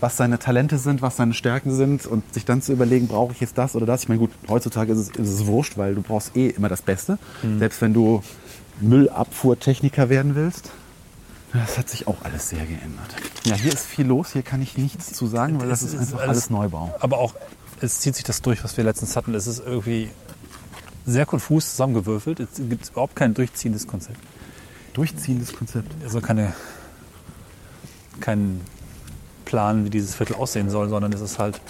was 0.00 0.18
seine 0.18 0.38
Talente 0.38 0.76
sind, 0.76 1.00
was 1.00 1.16
seine 1.16 1.32
Stärken 1.32 1.70
sind 1.74 2.04
und 2.04 2.22
sich 2.34 2.44
dann 2.44 2.60
zu 2.60 2.72
überlegen, 2.72 3.06
brauche 3.08 3.32
ich 3.32 3.40
jetzt 3.40 3.56
das 3.56 3.74
oder 3.76 3.86
das. 3.86 4.02
Ich 4.02 4.08
meine, 4.10 4.18
gut, 4.18 4.30
heutzutage 4.48 4.92
ist 4.92 4.98
es, 4.98 5.08
ist 5.10 5.28
es 5.40 5.46
wurscht, 5.46 5.78
weil 5.78 5.94
du 5.94 6.02
brauchst 6.02 6.36
eh 6.36 6.48
immer 6.48 6.68
das 6.68 6.82
Beste. 6.82 7.16
Selbst 7.58 7.80
wenn 7.80 7.94
du 7.94 8.22
Müllabfuhrtechniker 8.80 10.08
werden 10.08 10.34
willst. 10.34 10.70
Das 11.52 11.78
hat 11.78 11.88
sich 11.88 12.08
auch 12.08 12.16
alles 12.24 12.48
sehr 12.48 12.64
geändert. 12.66 13.14
Ja, 13.44 13.54
hier 13.54 13.72
ist 13.72 13.86
viel 13.86 14.06
los, 14.06 14.32
hier 14.32 14.42
kann 14.42 14.60
ich 14.60 14.76
nichts 14.76 15.12
zu 15.12 15.26
sagen, 15.28 15.60
weil 15.60 15.68
das 15.68 15.82
Es 15.82 15.88
ist 15.88 15.94
ist 15.94 16.00
einfach 16.00 16.18
alles- 16.20 16.28
alles 16.30 16.50
Neubau. 16.50 16.94
Aber 17.00 17.18
auch, 17.18 17.34
es 17.80 18.00
zieht 18.00 18.16
sich 18.16 18.24
das 18.24 18.42
durch, 18.42 18.64
was 18.64 18.76
wir 18.76 18.82
letztens 18.84 19.14
hatten. 19.16 19.34
Es 19.34 19.46
ist 19.46 19.62
irgendwie 19.64 20.10
sehr 21.06 21.26
konfus 21.26 21.70
zusammengewürfelt. 21.70 22.40
Es 22.40 22.48
gibt 22.56 22.88
überhaupt 22.90 23.14
kein 23.14 23.34
durchziehendes 23.34 23.86
Konzept. 23.86 24.18
Durchziehendes 24.94 25.52
Konzept. 25.54 25.92
Also 26.02 26.20
keine, 26.20 26.54
kein 28.20 28.60
Plan, 29.44 29.84
wie 29.84 29.90
dieses 29.90 30.14
Viertel 30.16 30.34
aussehen 30.36 30.70
soll, 30.70 30.88
sondern 30.88 31.12
es 31.12 31.20
ist 31.20 31.38
halt. 31.38 31.60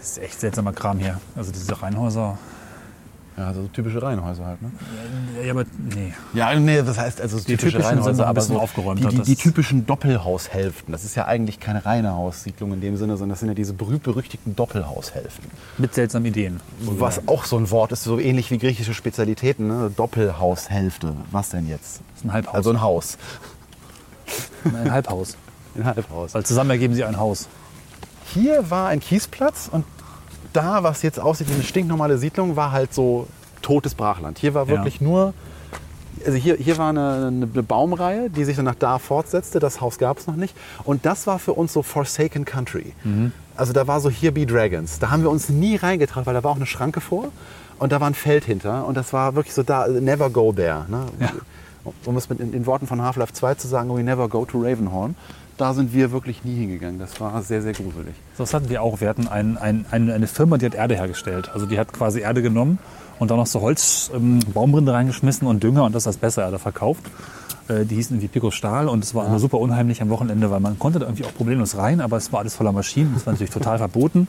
Es 0.00 0.10
ist 0.12 0.18
echt 0.18 0.40
seltsamer 0.40 0.72
Kram 0.72 0.98
hier. 0.98 1.20
Also 1.34 1.50
diese 1.52 1.80
Reihenhäuser. 1.82 2.38
Ja, 3.36 3.46
also 3.46 3.66
typische 3.72 4.02
Reihenhäuser 4.02 4.44
halt, 4.44 4.60
ne? 4.60 4.70
Ja, 5.42 5.52
aber 5.52 5.64
nee. 5.94 6.12
Ja, 6.34 6.54
nee, 6.58 6.82
das 6.82 6.98
heißt 6.98 7.20
also 7.20 7.38
Die 7.38 7.56
typischen 7.56 8.02
sind 8.02 8.18
noch 8.18 8.26
ein 8.26 8.34
bisschen 8.34 8.56
aufgeräumter, 8.56 9.08
Die, 9.08 9.16
die, 9.16 9.22
die 9.22 9.36
typischen 9.36 9.86
Doppelhaushälften. 9.86 10.92
Das 10.92 11.04
ist 11.04 11.14
ja 11.14 11.26
eigentlich 11.26 11.58
keine 11.58 11.86
reine 11.86 12.14
Haussiedlung 12.14 12.74
in 12.74 12.80
dem 12.82 12.96
Sinne, 12.96 13.16
sondern 13.16 13.30
das 13.30 13.40
sind 13.40 13.48
ja 13.48 13.54
diese 13.54 13.72
berühmt-berüchtigten 13.72 14.54
Doppelhaushälften. 14.54 15.50
Mit 15.78 15.94
seltsamen 15.94 16.26
Ideen. 16.26 16.60
Was 16.80 17.26
auch 17.26 17.46
so 17.46 17.56
ein 17.56 17.70
Wort 17.70 17.92
ist, 17.92 18.04
so 18.04 18.18
ähnlich 18.18 18.50
wie 18.50 18.58
griechische 18.58 18.92
Spezialitäten. 18.92 19.66
Ne? 19.66 19.90
Doppelhaushälfte. 19.96 21.14
Was 21.30 21.50
denn 21.50 21.66
jetzt? 21.68 22.00
Das 22.10 22.18
ist 22.18 22.24
ein 22.24 22.32
Halbhaus. 22.34 22.54
Also 22.54 22.70
ein 22.70 22.80
Haus. 22.82 23.18
ein 24.64 24.92
Halbhaus. 24.92 25.36
Ein 25.74 25.86
Halbhaus. 25.86 26.34
Weil 26.34 26.44
zusammen 26.44 26.68
ergeben 26.68 26.92
sie 26.94 27.02
ein 27.02 27.16
Haus. 27.16 27.48
Hier 28.34 28.70
war 28.70 28.88
ein 28.88 29.00
Kiesplatz 29.00 29.70
und 29.72 29.86
da, 30.52 30.82
was 30.82 31.02
jetzt 31.02 31.18
aussieht 31.20 31.48
wie 31.50 31.54
eine 31.54 31.62
stinknormale 31.62 32.18
Siedlung, 32.18 32.56
war 32.56 32.72
halt 32.72 32.92
so 32.94 33.26
totes 33.62 33.94
Brachland. 33.94 34.38
Hier 34.38 34.54
war 34.54 34.64
Ja. 34.66 34.70
wirklich 34.70 35.00
nur, 35.00 35.34
also 36.24 36.36
hier, 36.38 36.56
hier 36.56 36.78
war 36.78 36.90
eine, 36.90 37.26
eine 37.28 37.46
Baumreihe, 37.62 38.30
die 38.30 38.44
sich 38.44 38.56
dann 38.56 38.64
nach 38.64 38.74
da 38.74 38.98
fortsetzte. 38.98 39.58
Das 39.58 39.80
Haus 39.80 39.98
gab 39.98 40.18
es 40.18 40.26
noch 40.26 40.36
nicht. 40.36 40.54
Und 40.84 41.04
das 41.06 41.26
war 41.26 41.38
für 41.38 41.52
uns 41.54 41.72
so 41.72 41.82
Forsaken 41.82 42.44
Country. 42.44 42.92
Also 43.56 43.72
da 43.72 43.86
war 43.86 44.00
so 44.00 44.08
Here 44.10 44.32
Be 44.32 44.46
Dragons. 44.46 44.98
Da 44.98 45.10
haben 45.10 45.22
wir 45.22 45.30
uns 45.30 45.48
nie 45.48 45.76
reingetraut, 45.76 46.26
weil 46.26 46.34
da 46.34 46.42
war 46.44 46.50
auch 46.52 46.56
eine 46.56 46.66
Schranke 46.66 47.00
vor 47.00 47.28
und 47.78 47.92
da 47.92 48.00
war 48.00 48.08
ein 48.08 48.14
Feld 48.14 48.44
hinter. 48.44 48.86
Und 48.86 48.96
das 48.96 49.12
war 49.12 49.34
wirklich 49.34 49.54
so 49.54 49.62
da, 49.62 49.86
never 49.88 50.30
go 50.30 50.52
there. 50.52 50.84
Ne? 50.88 51.06
Um 52.04 52.16
es 52.16 52.28
mit 52.30 52.38
in 52.40 52.52
den 52.52 52.64
Worten 52.66 52.86
von 52.86 53.02
Half-Life 53.02 53.32
2 53.32 53.54
zu 53.56 53.66
sagen, 53.68 53.94
we 53.94 54.02
never 54.04 54.28
go 54.28 54.44
to 54.44 54.58
Ravenhorn. 54.62 55.16
Da 55.58 55.74
sind 55.74 55.92
wir 55.92 56.12
wirklich 56.12 56.44
nie 56.44 56.56
hingegangen. 56.56 56.98
Das 56.98 57.20
war 57.20 57.42
sehr, 57.42 57.62
sehr 57.62 57.72
gruselig. 57.72 58.14
So, 58.36 58.44
Das 58.44 58.54
hatten 58.54 58.68
wir 58.68 58.82
auch. 58.82 59.00
Wir 59.00 59.08
hatten 59.08 59.28
ein, 59.28 59.58
ein, 59.58 59.86
ein, 59.90 60.10
eine 60.10 60.26
Firma, 60.26 60.58
die 60.58 60.66
hat 60.66 60.74
Erde 60.74 60.96
hergestellt. 60.96 61.50
Also 61.52 61.66
die 61.66 61.78
hat 61.78 61.92
quasi 61.92 62.20
Erde 62.20 62.42
genommen 62.42 62.78
und 63.18 63.30
dann 63.30 63.38
noch 63.38 63.46
so 63.46 63.60
Holz, 63.60 64.10
ähm, 64.14 64.40
Baumrinde 64.52 64.92
reingeschmissen 64.92 65.46
und 65.46 65.62
Dünger 65.62 65.84
und 65.84 65.94
das 65.94 66.06
als 66.06 66.16
bessere 66.16 66.44
Erde 66.46 66.58
verkauft. 66.58 67.04
Äh, 67.68 67.84
die 67.84 67.94
hießen 67.96 68.16
irgendwie 68.16 68.28
Pico 68.28 68.50
Stahl 68.50 68.88
und 68.88 69.04
es 69.04 69.14
war 69.14 69.26
immer 69.26 69.38
super 69.38 69.58
unheimlich 69.58 70.02
am 70.02 70.08
Wochenende, 70.08 70.50
weil 70.50 70.60
man 70.60 70.78
konnte 70.78 70.98
da 70.98 71.06
irgendwie 71.06 71.24
auch 71.24 71.34
problemlos 71.34 71.76
rein, 71.76 72.00
aber 72.00 72.16
es 72.16 72.32
war 72.32 72.40
alles 72.40 72.54
voller 72.54 72.72
Maschinen. 72.72 73.12
Das 73.14 73.26
war 73.26 73.32
natürlich 73.32 73.52
total 73.52 73.78
verboten. 73.78 74.28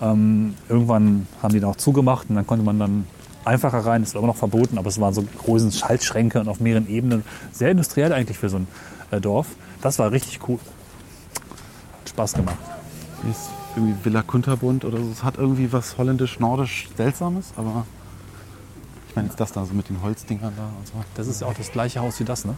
Ähm, 0.00 0.54
irgendwann 0.68 1.26
haben 1.42 1.52
die 1.52 1.60
dann 1.60 1.70
auch 1.70 1.76
zugemacht 1.76 2.30
und 2.30 2.36
dann 2.36 2.46
konnte 2.46 2.64
man 2.64 2.78
dann 2.78 3.06
einfacher 3.44 3.78
rein. 3.78 4.02
Das 4.02 4.14
war 4.14 4.20
immer 4.20 4.28
noch 4.28 4.36
verboten, 4.36 4.78
aber 4.78 4.88
es 4.88 5.00
waren 5.00 5.14
so 5.14 5.22
große 5.22 5.72
Schaltschränke 5.72 6.40
und 6.40 6.48
auf 6.48 6.60
mehreren 6.60 6.88
Ebenen. 6.88 7.24
Sehr 7.52 7.70
industriell 7.70 8.12
eigentlich 8.12 8.38
für 8.38 8.48
so 8.48 8.58
ein 8.58 8.68
äh, 9.10 9.20
Dorf. 9.20 9.46
Das 9.82 9.98
war 9.98 10.10
richtig 10.12 10.40
cool. 10.48 10.58
Hat 12.00 12.08
Spaß 12.08 12.32
gemacht. 12.34 12.56
Ist 13.30 13.50
irgendwie 13.76 13.94
Villa 14.04 14.22
Kunterbund 14.22 14.84
oder 14.84 14.98
so. 14.98 15.10
Es 15.10 15.22
hat 15.22 15.36
irgendwie 15.36 15.72
was 15.72 15.96
holländisch-nordisch 15.98 16.88
Seltsames, 16.96 17.52
aber 17.56 17.86
ich 19.08 19.16
meine 19.16 19.28
jetzt 19.28 19.38
das 19.40 19.52
da 19.52 19.64
so 19.64 19.74
mit 19.74 19.88
den 19.88 20.02
Holzdingern 20.02 20.52
da 20.56 20.64
und 20.78 20.86
so. 20.86 20.92
Das 21.14 21.26
ist 21.26 21.40
ja 21.40 21.46
auch 21.46 21.54
das 21.54 21.70
gleiche 21.70 22.00
Haus 22.00 22.18
wie 22.20 22.24
das, 22.24 22.44
ne? 22.44 22.54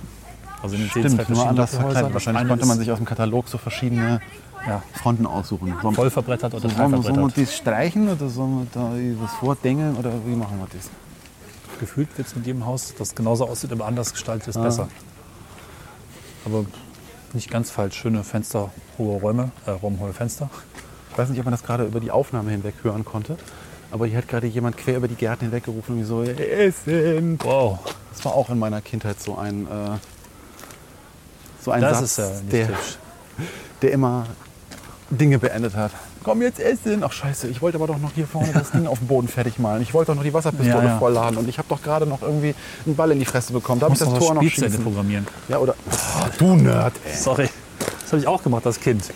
Also 0.63 0.77
in 0.77 0.83
den 0.83 0.91
Stimmt, 0.91 1.29
nur 1.29 1.49
anders 1.49 1.75
verkleidet. 1.75 2.15
Wahrscheinlich 2.15 2.47
konnte 2.49 2.67
man 2.67 2.79
sich 2.79 2.91
aus 2.91 2.99
dem 2.99 3.07
Katalog 3.07 3.49
so 3.49 3.59
verschiedene 3.59 4.21
ja, 4.67 4.81
Fronten 4.95 5.27
aussuchen. 5.27 5.75
Sollen, 5.83 5.95
voll 5.95 6.11
verbrettert 6.11 6.55
oder 6.55 6.69
teil 6.69 6.71
wir- 6.71 6.77
sollen 6.77 6.93
wir 6.93 7.03
verbrettert. 7.15 7.49
das 7.49 7.57
streichen 7.57 8.09
oder 8.09 8.29
sollen 8.29 8.59
wir 8.61 8.67
da 8.73 8.93
was 9.23 9.33
vordenken 9.35 9.97
oder 9.97 10.13
wie 10.25 10.37
machen 10.37 10.59
wir 10.59 10.69
das? 10.73 10.89
Gefühlt 11.81 12.17
wird 12.17 12.29
es 12.29 12.37
mit 12.37 12.47
jedem 12.47 12.65
Haus, 12.65 12.95
das 12.97 13.13
genauso 13.13 13.49
aussieht, 13.49 13.73
aber 13.73 13.87
anders 13.87 14.13
gestaltet 14.13 14.47
ist, 14.49 14.57
Ah. 14.57 14.63
besser. 14.63 14.89
Aber 16.45 16.65
nicht 17.35 17.51
ganz 17.51 17.71
falsch. 17.71 17.97
Schöne 17.97 18.25
Fenster, 18.25 18.71
hohe 18.99 19.21
Räume, 19.21 19.51
äh, 19.67 19.71
Räume, 19.71 19.99
hohe 20.01 20.13
Fenster. 20.13 20.49
Ich 21.11 21.19
weiß 21.19 21.29
nicht, 21.29 21.39
ob 21.39 21.45
man 21.45 21.53
das 21.53 21.63
gerade 21.63 21.85
über 21.85 22.01
die 22.01 22.11
Aufnahme 22.11 22.51
hinweg 22.51 22.75
hören 22.83 23.05
konnte, 23.05 23.37
aber 23.91 24.07
hier 24.07 24.19
hat 24.19 24.29
gerade 24.29 24.47
jemand 24.47 24.77
quer 24.79 24.97
über 24.97 25.09
die 25.09 25.15
Gärten 25.15 25.45
hinweg 25.47 25.65
gerufen 25.65 25.99
und 25.99 26.05
so, 26.05 26.23
Essen. 26.23 27.39
Wow, 27.43 27.79
Das 28.13 28.25
war 28.25 28.35
auch 28.35 28.49
in 28.51 28.59
meiner 28.59 28.81
Kindheit 28.81 29.21
so 29.21 29.37
ein, 29.37 29.67
äh, 29.67 29.99
so 31.63 31.71
ein 31.71 31.81
das 31.83 31.99
Satz, 31.99 32.19
ist 32.19 32.19
ja 32.19 32.51
der, 32.51 32.69
der 33.83 33.93
immer 33.93 34.27
Dinge 35.11 35.39
beendet 35.39 35.77
hat. 35.77 35.91
Komm 36.25 36.41
jetzt 36.41 36.61
essen. 36.61 37.03
Ach 37.05 37.11
scheiße, 37.13 37.49
ich 37.49 37.61
wollte 37.61 37.77
aber 37.79 37.89
doch 37.89 37.99
noch 37.99 38.13
hier 38.15 38.29
vorne 38.29 38.53
das 38.55 38.71
Ding 38.71 38.87
auf 38.87 38.99
dem 39.01 39.09
Boden 39.09 39.27
fertig 39.27 39.59
malen. 39.59 39.83
Ich 39.83 39.93
wollte 39.93 40.13
doch 40.13 40.17
noch 40.17 40.23
die 40.23 40.33
Wasserpistole 40.33 40.69
Ja, 40.85 40.85
ja. 40.85 40.99
vollladen 40.99 41.37
und 41.37 41.49
ich 41.49 41.59
habe 41.59 41.67
doch 41.69 41.83
gerade 41.83 42.07
noch 42.07 42.23
irgendwie 42.23 42.55
einen 42.87 42.95
Ball 42.95 43.11
in 43.11 43.19
die 43.19 43.25
Fresse 43.25 43.53
bekommen. 43.53 43.81
Darf 43.81 43.91
Muss 43.91 44.01
ich 44.01 44.09
das 44.09 44.19
Tor 44.19 44.33
noch 44.35 44.43
schießen? 44.43 44.85
programmieren. 44.85 45.27
Ja, 45.49 45.59
oder? 45.59 45.75
Du 46.39 46.57
Nerd, 46.57 46.95
ey. 47.05 47.17
Sorry, 47.17 47.49
das 48.01 48.13
habe 48.13 48.21
ich 48.21 48.27
auch 48.27 48.43
gemacht 48.43 48.67
als 48.67 48.81
Kind. 48.81 49.13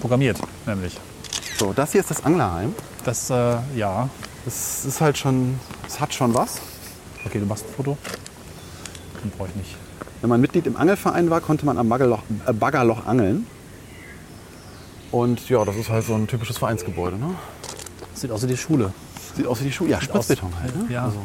Programmiert, 0.00 0.38
nämlich. 0.66 0.98
So, 1.58 1.72
das 1.72 1.92
hier 1.92 2.00
ist 2.00 2.10
das 2.10 2.24
Anglerheim. 2.24 2.74
Das, 3.04 3.30
äh, 3.30 3.56
ja. 3.76 4.08
Das 4.44 4.84
ist 4.84 5.00
halt 5.00 5.16
schon, 5.16 5.58
es 5.86 6.00
hat 6.00 6.12
schon 6.12 6.34
was. 6.34 6.60
Okay, 7.24 7.38
du 7.38 7.46
machst 7.46 7.64
ein 7.66 7.74
Foto. 7.74 7.96
Den 9.22 9.30
brauche 9.30 9.48
ich 9.50 9.54
nicht. 9.54 9.76
Wenn 10.20 10.30
man 10.30 10.40
Mitglied 10.40 10.66
im 10.66 10.76
Angelverein 10.76 11.30
war, 11.30 11.40
konnte 11.40 11.64
man 11.64 11.78
am 11.78 11.88
Baggerloch, 11.88 12.22
äh, 12.46 12.52
Baggerloch 12.52 13.06
angeln. 13.06 13.46
Und 15.12 15.48
ja, 15.48 15.64
das 15.64 15.76
ist 15.76 15.90
halt 15.90 16.04
so 16.04 16.14
ein 16.14 16.26
typisches 16.26 16.58
Vereinsgebäude. 16.58 17.16
Ne? 17.16 17.34
Sieht 18.14 18.30
aus 18.30 18.42
wie 18.42 18.48
die 18.48 18.56
Schule. 18.56 18.92
Sieht 19.36 19.46
aus 19.46 19.60
wie 19.60 19.64
die 19.64 19.72
Schule. 19.72 19.90
Ja, 19.90 20.00
Spritzbeton 20.00 20.52
halt. 20.60 20.74
Ne? 20.76 20.92
Ja. 20.92 21.04
Also 21.04 21.18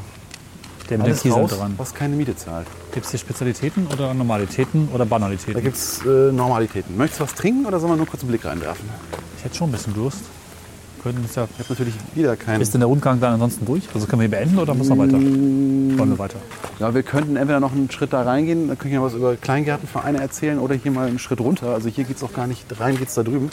Der 0.89 0.97
mit 0.97 1.07
den 1.07 1.11
alles 1.11 1.21
Kieseln 1.21 1.41
raus, 1.41 1.51
dran. 1.57 1.73
was 1.77 1.93
keine 1.93 2.15
Miete 2.15 2.35
zahlt. 2.35 2.67
Gibt 2.93 3.05
es 3.05 3.11
hier 3.11 3.19
Spezialitäten 3.19 3.87
oder 3.93 4.13
Normalitäten 4.13 4.87
oder 4.89 4.99
Da 4.99 5.09
Banalitäten? 5.09 5.61
gibt 5.61 5.75
es 5.75 6.01
äh, 6.05 6.31
Normalitäten. 6.31 6.95
Möchtest 6.97 7.19
du 7.19 7.23
was 7.25 7.35
trinken 7.35 7.65
oder 7.65 7.79
sollen 7.79 7.93
wir 7.93 7.97
nur 7.97 8.07
kurz 8.07 8.21
einen 8.23 8.29
Blick 8.29 8.45
reinwerfen? 8.45 8.87
Ich 9.37 9.43
hätte 9.45 9.55
schon 9.55 9.69
ein 9.69 9.73
bisschen 9.73 9.93
Durst. 9.93 10.19
Könnten 11.03 11.21
uns 11.21 11.35
ja. 11.35 11.43
Ich 11.43 11.59
habe 11.59 11.69
natürlich 11.69 11.93
wieder 12.15 12.35
keinen. 12.35 12.59
Ist 12.61 12.73
denn 12.73 12.81
der 12.81 12.87
Rundgang 12.87 13.19
dann 13.19 13.33
ansonsten 13.33 13.65
durch? 13.65 13.83
Also 13.93 14.07
können 14.07 14.21
wir 14.21 14.27
hier 14.27 14.37
beenden 14.37 14.57
oder 14.57 14.73
müssen 14.73 14.97
wir 14.97 15.03
weiter? 15.05 15.13
Wollen 15.99 16.09
wir 16.09 16.17
weiter? 16.19 16.39
Ja, 16.79 16.93
wir 16.93 17.03
könnten 17.03 17.35
entweder 17.35 17.59
noch 17.59 17.71
einen 17.71 17.89
Schritt 17.91 18.13
da 18.13 18.23
reingehen, 18.23 18.67
dann 18.67 18.77
könnte 18.77 18.89
ich 18.89 18.93
ja 18.95 19.01
was 19.03 19.13
über 19.13 19.35
Kleingärtenvereine 19.35 20.19
erzählen 20.19 20.57
oder 20.57 20.73
hier 20.75 20.91
mal 20.91 21.07
einen 21.07 21.19
Schritt 21.19 21.39
runter. 21.39 21.73
Also 21.73 21.87
hier 21.89 22.03
geht 22.03 22.17
es 22.17 22.23
auch 22.23 22.33
gar 22.33 22.47
nicht 22.47 22.65
rein, 22.79 22.97
geht 22.97 23.09
es 23.09 23.13
da 23.13 23.23
drüben. 23.23 23.49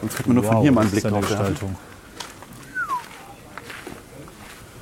Sonst 0.00 0.16
könnten 0.16 0.30
wir 0.30 0.34
nur 0.34 0.44
von 0.44 0.60
hier 0.62 0.72
mal 0.72 0.82
einen 0.82 0.90
Blick 0.90 1.04
drauf 1.04 1.28
werfen. 1.30 1.76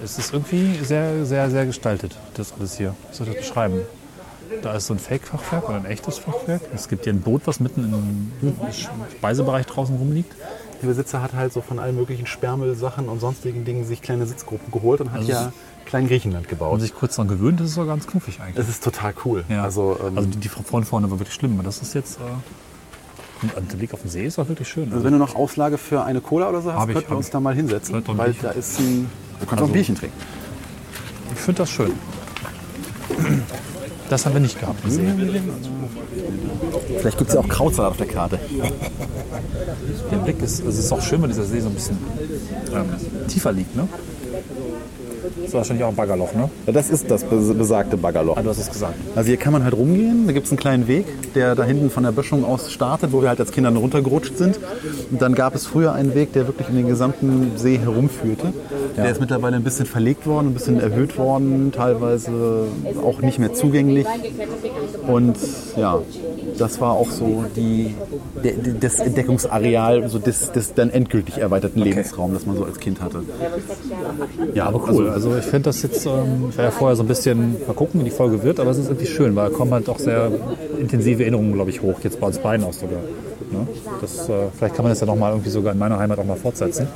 Es 0.03 0.19
ist 0.19 0.33
irgendwie 0.33 0.83
sehr, 0.85 1.25
sehr, 1.27 1.51
sehr 1.51 1.67
gestaltet, 1.67 2.17
das 2.35 2.53
alles 2.59 2.77
hier. 2.77 2.95
Wie 3.11 3.17
soll 3.17 3.29
ich 3.29 3.35
das 3.35 3.47
beschreiben? 3.47 3.81
Da 4.63 4.75
ist 4.75 4.87
so 4.87 4.95
ein 4.95 4.99
Fake-Fachwerk 4.99 5.69
oder 5.69 5.77
ein 5.79 5.85
echtes 5.85 6.19
Fachwerk. 6.19 6.63
Es 6.75 6.89
gibt 6.89 7.05
hier 7.05 7.13
ein 7.13 7.21
Boot, 7.21 7.43
was 7.45 7.61
mitten 7.61 8.31
im 8.43 8.55
Speisebereich 9.19 9.67
draußen 9.67 9.97
rumliegt. 9.97 10.35
Der 10.83 10.89
Besitzer 10.89 11.23
hat 11.23 11.35
halt 11.35 11.53
so 11.53 11.61
von 11.61 11.79
allen 11.79 11.95
möglichen 11.95 12.27
Sperrmüllsachen 12.27 13.09
und 13.09 13.21
sonstigen 13.21 13.65
Dingen 13.65 13.85
sich 13.85 14.01
kleine 14.01 14.27
Sitzgruppen 14.27 14.73
geholt 14.73 15.03
und 15.03 15.13
hat 15.13 15.19
Also 15.19 15.31
ja 15.31 15.53
klein 15.91 16.07
Griechenland 16.07 16.49
gebaut. 16.49 16.73
man 16.73 16.81
sich 16.81 16.95
kurz 16.95 17.17
daran 17.17 17.29
gewöhnt, 17.29 17.61
das 17.61 17.69
ist 17.71 17.79
auch 17.79 17.87
ganz 17.87 18.07
knuffig 18.07 18.41
eigentlich. 18.41 18.65
Es 18.65 18.69
ist 18.71 18.83
total 18.85 19.13
cool. 19.25 19.45
Ja. 19.49 19.63
Also, 19.65 19.99
ähm, 20.01 20.17
also 20.17 20.31
die, 20.31 20.39
die 20.39 20.49
von 20.49 20.85
vorne 20.85 21.11
war 21.11 21.19
wirklich 21.19 21.35
schlimm. 21.35 21.55
aber 21.55 21.65
Das 21.65 21.83
ist 21.83 21.95
jetzt. 21.95 22.19
Äh, 22.19 23.59
und 23.59 23.73
der 23.73 23.77
Blick 23.77 23.93
auf 23.95 24.03
den 24.03 24.11
See 24.11 24.25
ist 24.25 24.39
auch 24.39 24.49
wirklich 24.49 24.69
schön. 24.69 24.93
also 24.93 25.03
wenn 25.03 25.13
du 25.13 25.19
noch 25.19 25.35
Auslage 25.35 25.79
für 25.79 26.05
eine 26.05 26.21
Cola 26.21 26.49
oder 26.51 26.61
so 26.61 26.73
hast, 26.73 26.87
könnten 26.89 27.11
wir 27.11 27.17
uns 27.17 27.31
da 27.31 27.41
mal 27.41 27.55
hinsetzen. 27.55 28.03
Weil 28.17 28.35
da 28.35 28.51
ist 28.51 28.79
ein. 28.79 29.11
Du 29.41 29.47
kannst 29.47 29.53
auch 29.53 29.53
Also- 29.53 29.65
ein 29.67 29.73
Bierchen 29.73 29.95
trinken. 29.95 30.17
Ich 31.35 31.41
finde 31.41 31.63
das 31.63 31.71
schön. 31.71 31.93
Das 34.09 34.27
haben 34.27 34.33
wir 34.35 34.41
nicht 34.41 34.59
gehabt. 34.59 34.81
Vielleicht 36.99 37.19
gibt 37.19 37.31
es 37.31 37.35
ja 37.35 37.41
auch 37.41 37.49
Krautsalat 37.49 37.93
auf 37.93 37.97
der 37.97 38.07
Karte. 38.07 38.39
Der 40.11 40.17
Blick 40.19 40.43
ist, 40.43 40.65
es 40.65 40.79
ist 40.79 40.93
auch 40.93 41.01
schön, 41.01 41.23
weil 41.23 41.29
dieser 41.29 41.45
See 41.45 41.61
so 41.61 41.69
ein 41.69 41.75
bisschen 41.75 41.97
ähm, 42.75 42.87
tiefer 43.29 43.53
liegt, 43.53 43.75
ne? 43.77 43.89
Das 45.37 45.47
ist 45.49 45.55
wahrscheinlich 45.55 45.85
auch 45.85 45.89
ein 45.91 45.97
Baggerloch, 45.97 46.33
ne? 46.35 46.51
Ja, 46.67 46.73
das 46.73 46.91
ist 46.91 47.11
das 47.11 47.25
bes- 47.25 47.53
besagte 47.55 47.97
Baggerloch. 47.97 48.37
Ah, 48.37 48.43
du 48.43 48.49
hast 48.51 48.59
es 48.59 48.71
gesagt. 48.71 48.95
Also 49.15 49.29
hier 49.29 49.37
kann 49.37 49.53
man 49.53 49.65
halt 49.65 49.75
rumgehen, 49.75 50.27
da 50.27 50.33
gibt 50.33 50.47
es 50.47 50.53
einen 50.53 50.59
kleinen 50.59 50.89
Weg, 50.89 51.07
der 51.35 51.55
da 51.55 51.65
hinten 51.65 51.91
von 51.91 52.03
der 52.03 52.13
Böschung 52.13 52.45
aus 52.45 52.71
startet, 52.73 53.13
wo 53.13 53.23
wir 53.23 53.29
halt 53.29 53.41
als 53.41 53.53
Kinder 53.53 53.71
runtergerutscht 53.71 54.37
sind. 54.37 54.59
Und 55.11 55.21
dann 55.23 55.35
gab 55.35 55.55
es 55.55 55.67
früher 55.67 55.93
einen 55.93 56.15
Weg, 56.15 56.33
der 56.33 56.47
wirklich 56.47 56.69
in 56.69 56.77
den 56.77 56.89
gesamten 56.89 57.53
See 57.57 57.79
herumführte. 57.79 58.53
Der 58.97 59.11
ist 59.11 59.21
mittlerweile 59.21 59.57
ein 59.57 59.65
bisschen 59.65 59.87
verlegt 59.87 60.27
worden, 60.27 60.49
ein 60.49 60.55
bisschen 60.55 60.81
erhöht 60.81 61.17
worden, 61.19 61.73
teilweise 61.73 62.65
auch 63.05 63.21
nicht 63.21 63.39
mehr 63.39 63.53
zugänglich. 63.55 64.07
Und 65.07 65.37
ja, 65.77 65.99
das 66.59 66.81
war 66.81 66.93
auch 66.93 67.11
so 67.11 67.45
die, 67.57 67.95
der, 68.45 68.53
das 68.81 68.99
Entdeckungsareal, 68.99 70.09
so 70.09 70.19
des, 70.19 70.53
des 70.53 70.75
dann 70.75 70.91
endgültig 70.91 71.39
erweiterten 71.39 71.81
Lebensraum, 71.81 72.35
das 72.35 72.47
man 72.47 72.57
so 72.57 72.65
als 72.65 72.79
Kind 72.81 73.01
hatte. 73.01 73.23
Ja, 74.55 74.67
aber 74.67 74.81
Cool. 74.81 75.09
Also 75.09 75.10
ich 75.37 75.45
finde 75.45 75.65
das 75.65 75.83
jetzt, 75.83 76.07
ähm, 76.07 76.47
ich 76.51 76.59
war 76.59 76.65
ja 76.67 76.71
vorher 76.71 76.97
so 76.97 77.03
ein 77.03 77.09
bisschen, 77.09 77.57
mal 77.67 77.75
gucken, 77.75 78.01
wie 78.01 78.05
die 78.05 78.11
Folge 78.11 78.43
wird, 78.43 78.61
aber 78.61 78.71
es 78.71 78.79
ist 78.79 78.87
irgendwie 78.89 79.07
schön, 79.07 79.35
weil 79.37 79.51
da 79.51 79.57
kommen 79.57 79.73
halt 79.73 79.89
auch 79.89 79.99
sehr 79.99 80.31
intensive 80.79 81.23
Erinnerungen, 81.23 81.53
glaube 81.53 81.71
ich, 81.71 81.83
hoch. 81.83 82.01
Jetzt 82.03 82.21
bei 82.21 82.27
uns 82.27 82.39
beiden 82.39 82.65
auch 82.67 82.73
sogar. 82.73 83.01
Ne? 83.51 83.67
Das, 84.01 84.29
äh, 84.29 84.33
vielleicht 84.57 84.75
kann 84.77 84.85
man 84.85 84.93
das 84.93 85.01
ja 85.01 85.07
noch 85.07 85.17
mal 85.17 85.31
irgendwie 85.31 85.51
sogar 85.51 85.73
in 85.73 85.79
meiner 85.79 85.99
Heimat 85.99 86.19
auch 86.19 86.25
mal 86.25 86.37
fortsetzen. 86.37 86.87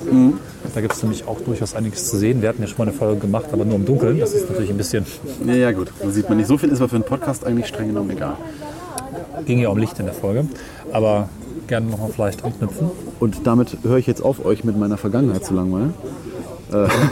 Da 0.74 0.80
gibt 0.80 0.94
es 0.94 1.02
nämlich 1.02 1.26
auch 1.26 1.40
durchaus 1.40 1.74
einiges 1.74 2.08
zu 2.10 2.16
sehen. 2.16 2.42
Wir 2.42 2.48
hatten 2.48 2.62
ja 2.62 2.68
schon 2.68 2.78
mal 2.78 2.88
eine 2.88 2.96
Folge 2.96 3.20
gemacht, 3.20 3.46
aber 3.52 3.64
nur 3.64 3.74
im 3.76 3.84
Dunkeln. 3.84 4.20
Das 4.20 4.32
ist 4.34 4.48
natürlich 4.48 4.70
ein 4.70 4.76
bisschen, 4.76 5.04
Ja, 5.46 5.54
ja, 5.54 5.72
gut. 5.72 5.88
Da 6.00 6.10
sieht 6.10 6.28
man 6.28 6.38
nicht. 6.38 6.46
So 6.46 6.58
viel 6.58 6.70
ist 6.70 6.80
aber 6.80 6.88
für 6.88 6.96
einen 6.96 7.04
Podcast 7.04 7.44
eigentlich 7.44 7.66
streng 7.66 7.88
genommen 7.88 8.10
egal. 8.10 8.36
ging 9.46 9.58
ja 9.58 9.68
um 9.68 9.78
Licht 9.78 9.98
in 9.98 10.06
der 10.06 10.14
Folge. 10.14 10.46
Aber 10.92 11.28
gerne 11.66 11.86
noch 11.86 11.98
mal 11.98 12.08
vielleicht 12.08 12.44
anknüpfen. 12.44 12.90
Und 13.20 13.46
damit 13.46 13.78
höre 13.82 13.98
ich 13.98 14.06
jetzt 14.06 14.22
auf, 14.22 14.44
euch 14.44 14.64
mit 14.64 14.78
meiner 14.78 14.96
Vergangenheit 14.96 15.44
zu 15.44 15.54
langweilen. 15.54 15.94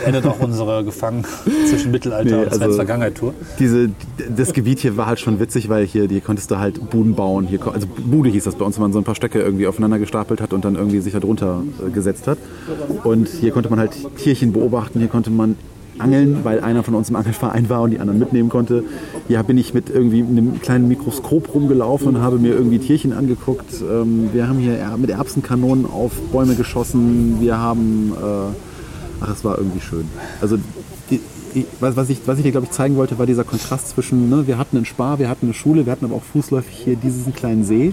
Endet 0.05 0.27
auch 0.27 0.41
unsere 0.41 0.85
Gefangen 0.85 1.25
zwischen 1.69 1.91
Mittelalter 1.93 2.37
Nee, 2.39 2.45
und 2.45 2.63
also- 2.63 2.77
Vergangenheit-Tour. 2.77 3.35
Diese, 3.59 3.91
das 4.35 4.53
Gebiet 4.53 4.81
hier 4.81 4.97
war 4.97 5.07
halt 5.07 5.21
schon 5.21 5.39
witzig, 5.41 5.69
weil 5.69 5.87
hier, 5.87 6.09
hier 6.09 6.21
konntest 6.21 6.51
du 6.51 6.59
halt 6.59 6.91
Buden 6.91 7.15
bauen. 7.15 7.47
Hier, 7.47 7.61
also 7.73 7.87
Bude 7.87 8.31
hieß 8.31 8.45
das 8.45 8.55
bei 8.57 8.65
uns, 8.65 8.77
wenn 8.77 8.83
man 8.83 8.93
so 8.93 8.99
ein 8.99 9.05
paar 9.05 9.15
Stöcke 9.15 9.41
irgendwie 9.41 9.67
aufeinander 9.67 9.99
gestapelt 9.99 10.41
hat 10.41 10.53
und 10.53 10.65
dann 10.65 10.75
irgendwie 10.75 11.01
sich 11.01 11.13
da 11.13 11.21
drunter 11.21 11.63
äh, 11.87 11.91
gesetzt 11.91 12.27
hat. 12.27 12.39
Und 13.05 13.29
hier 13.29 13.53
konnte 13.53 13.71
man 13.71 13.79
halt 13.79 13.93
Tierchen 14.17 14.53
beobachten, 14.53 14.99
hier 14.99 15.09
konnte 15.09 15.31
man 15.31 15.57
angeln, 15.99 16.39
weil 16.43 16.61
einer 16.61 16.83
von 16.83 16.95
uns 16.95 17.11
im 17.11 17.17
Angelverein 17.17 17.69
war 17.69 17.83
und 17.83 17.91
die 17.91 18.01
anderen 18.01 18.19
mitnehmen 18.19 18.49
konnte. 18.49 18.83
Hier 19.29 19.43
bin 19.43 19.59
ich 19.59 19.75
mit 19.75 19.91
irgendwie 19.91 20.21
einem 20.23 20.61
kleinen 20.61 20.89
Mikroskop 20.89 21.55
rumgelaufen 21.55 22.09
und 22.09 22.21
habe 22.21 22.39
mir 22.39 22.55
irgendwie 22.55 22.79
Tierchen 22.79 23.13
angeguckt. 23.13 23.67
Ähm, 23.83 24.31
wir 24.33 24.49
haben 24.49 24.59
hier 24.59 24.73
er- 24.79 24.97
mit 24.97 25.11
Erbsenkanonen 25.11 25.85
auf 25.87 26.13
Bäume 26.33 26.55
geschossen. 26.57 27.37
Wir 27.41 27.59
haben, 27.59 28.13
äh, 28.17 28.72
ach, 29.23 29.31
es 29.31 29.45
war 29.45 29.59
irgendwie 29.59 29.81
schön. 29.81 30.09
Also 30.41 30.59
die, 31.11 31.20
die, 31.55 31.66
was, 31.81 31.97
was, 31.97 32.11
ich, 32.11 32.20
was 32.27 32.39
ich 32.39 32.45
dir, 32.45 32.53
glaube 32.53 32.66
ich, 32.66 32.73
zeigen 32.73 32.97
wollte, 32.97 33.18
war 33.18 33.27
dieser 33.27 33.45
Kontrast 33.45 33.91
zwischen, 33.91 34.29
ne, 34.29 34.47
wir 34.47 34.59
hatten 34.59 34.77
einen 34.77 34.87
Spar, 34.87 35.18
wir 35.18 35.29
hatten 35.29 35.47
eine 35.47 35.55
Schule, 35.55 35.87
wir 35.87 35.93
hatten 35.93 36.05
aber 36.05 36.16
auch 36.16 36.23
fußläufig 36.23 36.75
hier 36.75 36.97
diesen 36.97 37.35
kleinen 37.35 37.64
See. 37.64 37.93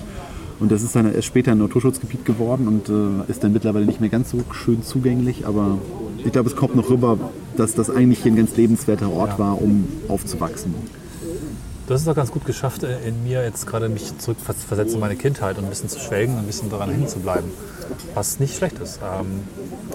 Und 0.60 0.72
das 0.72 0.84
ist 0.84 0.96
dann 0.96 1.14
erst 1.14 1.28
später 1.28 1.54
ein 1.54 1.58
Naturschutzgebiet 1.58 2.26
geworden 2.26 2.68
und 2.68 2.90
äh, 2.90 3.32
ist 3.32 3.44
dann 3.44 3.54
mittlerweile 3.54 3.86
nicht 3.86 4.02
mehr 4.02 4.10
ganz 4.10 4.32
so 4.32 4.40
schön 4.52 4.84
zugänglich. 4.84 5.48
Aber 5.48 5.78
ich 6.18 6.34
glaube, 6.34 6.50
es 6.50 6.56
kommt 6.56 6.76
noch 6.76 6.90
rüber, 6.90 7.18
dass 7.56 7.76
das 7.76 7.90
eigentlich 7.90 8.24
hier 8.24 8.34
ein 8.34 8.36
ganz 8.36 8.58
lebenswerter 8.58 9.10
Ort 9.10 9.40
war, 9.40 9.62
um 9.62 9.88
aufzuwachsen. 10.10 10.74
Du 11.90 11.96
hast 11.96 12.02
es 12.02 12.06
doch 12.06 12.16
ganz 12.16 12.32
gut 12.32 12.46
geschafft, 12.46 12.84
äh, 12.84 13.00
in 13.08 13.24
mir 13.24 13.44
jetzt 13.44 13.66
gerade 13.66 13.90
mich 13.90 14.16
zurückversetzen 14.20 14.94
in 14.94 15.00
meine 15.00 15.16
Kindheit 15.16 15.58
und 15.58 15.64
ein 15.64 15.70
bisschen 15.72 15.90
zu 15.90 16.00
schwelgen 16.00 16.36
und 16.36 16.42
ein 16.42 16.46
bisschen 16.46 16.70
daran 16.70 16.92
hängen 16.92 17.08
zu 17.08 17.18
bleiben. 17.18 17.52
Was 18.14 18.40
nicht 18.40 18.56
schlecht 18.56 18.78
ist. 18.78 19.00
Ähm, 19.02 19.42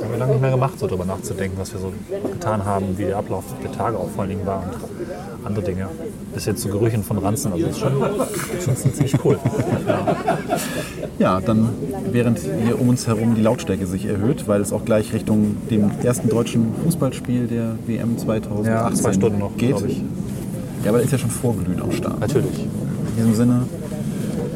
haben 0.03 0.11
wir 0.11 0.18
lange 0.18 0.32
nicht 0.32 0.40
mehr 0.40 0.51
gemacht, 0.51 0.76
so 0.76 0.88
darüber 0.88 1.05
nachzudenken, 1.05 1.57
was 1.57 1.72
wir 1.72 1.78
so 1.78 1.92
getan 2.32 2.64
haben, 2.64 2.99
wie 2.99 3.05
der 3.05 3.16
Ablauf 3.18 3.45
der 3.62 3.70
Tage 3.70 3.97
auch 3.97 4.11
vor 4.11 4.22
allen 4.22 4.30
Dingen 4.30 4.45
war 4.45 4.64
und 4.64 5.47
andere 5.47 5.64
Dinge. 5.64 5.88
Bis 6.34 6.47
jetzt 6.47 6.62
zu 6.62 6.68
Gerüchen 6.68 7.05
von 7.05 7.16
Ranzen. 7.18 7.53
Also 7.53 7.64
das 7.64 7.76
ist 7.76 7.82
schon, 7.82 7.95
schon 8.64 8.76
ziemlich 8.76 9.24
cool. 9.24 9.38
Ja, 11.20 11.40
dann 11.40 11.68
während 12.11 12.40
hier 12.40 12.80
um 12.80 12.88
uns 12.88 13.07
herum 13.07 13.36
die 13.36 13.40
Lautstärke 13.40 13.86
sich 13.86 14.07
erhöht, 14.07 14.49
weil 14.49 14.61
es 14.61 14.72
auch 14.72 14.84
gleich 14.84 15.12
Richtung 15.12 15.57
dem 15.70 15.92
ersten 16.03 16.28
deutschen 16.28 16.74
Fußballspiel 16.82 17.47
der 17.47 17.78
WM 17.86 18.18
2018 18.18 18.64
Ja, 18.64 18.92
zwei 18.92 19.12
Stunden 19.12 19.38
noch, 19.38 19.57
geht. 19.57 19.80
ich. 19.86 20.03
Ja, 20.85 20.91
aber 20.91 20.99
der 20.99 21.07
ist 21.07 21.12
ja 21.12 21.18
schon 21.18 21.30
vorglühen 21.30 21.80
am 21.80 21.91
Start. 21.93 22.20
Natürlich. 22.20 22.59
In 22.59 23.16
diesem 23.16 23.35
Sinne, 23.35 23.62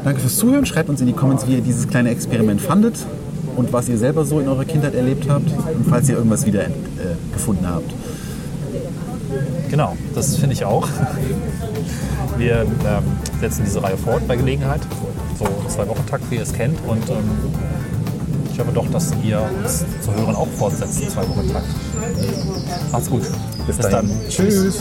danke 0.05 0.21
fürs 0.21 0.37
Zuhören. 0.37 0.67
Schreibt 0.67 0.91
uns 0.91 1.01
in 1.01 1.07
die 1.07 1.15
Comments, 1.15 1.47
wie 1.47 1.55
ihr 1.55 1.63
dieses 1.63 1.89
kleine 1.89 2.11
Experiment 2.11 2.61
fandet 2.61 2.95
und 3.57 3.73
was 3.73 3.89
ihr 3.89 3.97
selber 3.97 4.27
so 4.27 4.39
in 4.39 4.47
eurer 4.47 4.67
Kindheit 4.67 4.95
erlebt 4.95 5.29
habt 5.29 5.51
und 5.51 5.87
falls 5.89 6.09
ihr 6.09 6.17
irgendwas 6.17 6.45
wieder 6.45 6.65
äh, 6.65 6.71
gefunden 7.33 7.67
habt. 7.67 7.93
Genau, 9.71 9.97
das 10.15 10.37
finde 10.37 10.55
ich 10.55 10.65
auch. 10.65 10.87
Wir 12.37 12.61
ähm, 12.61 12.69
setzen 13.41 13.63
diese 13.65 13.83
Reihe 13.83 13.97
fort 13.97 14.27
bei 14.29 14.37
Gelegenheit, 14.37 14.81
so 15.39 15.47
zwei 15.69 15.89
Wochen 15.89 16.05
Takt, 16.07 16.31
wie 16.31 16.37
ihr 16.37 16.43
es 16.43 16.53
kennt. 16.53 16.79
Und 16.87 17.09
ähm, 17.09 17.25
ich 18.53 18.61
hoffe 18.61 18.73
doch, 18.73 18.89
dass 18.91 19.13
ihr 19.25 19.41
uns 19.63 19.85
zu 20.03 20.15
hören 20.15 20.35
auch 20.35 20.49
fortsetzt, 20.49 21.11
zwei 21.11 21.27
Wochen 21.29 21.51
Takt. 21.53 21.69
Macht's 22.93 23.09
gut. 23.09 23.23
Bis, 23.67 23.77
Bis 23.77 23.89
dann. 23.89 24.11
Tschüss. 24.29 24.55
Tschüss. 24.55 24.79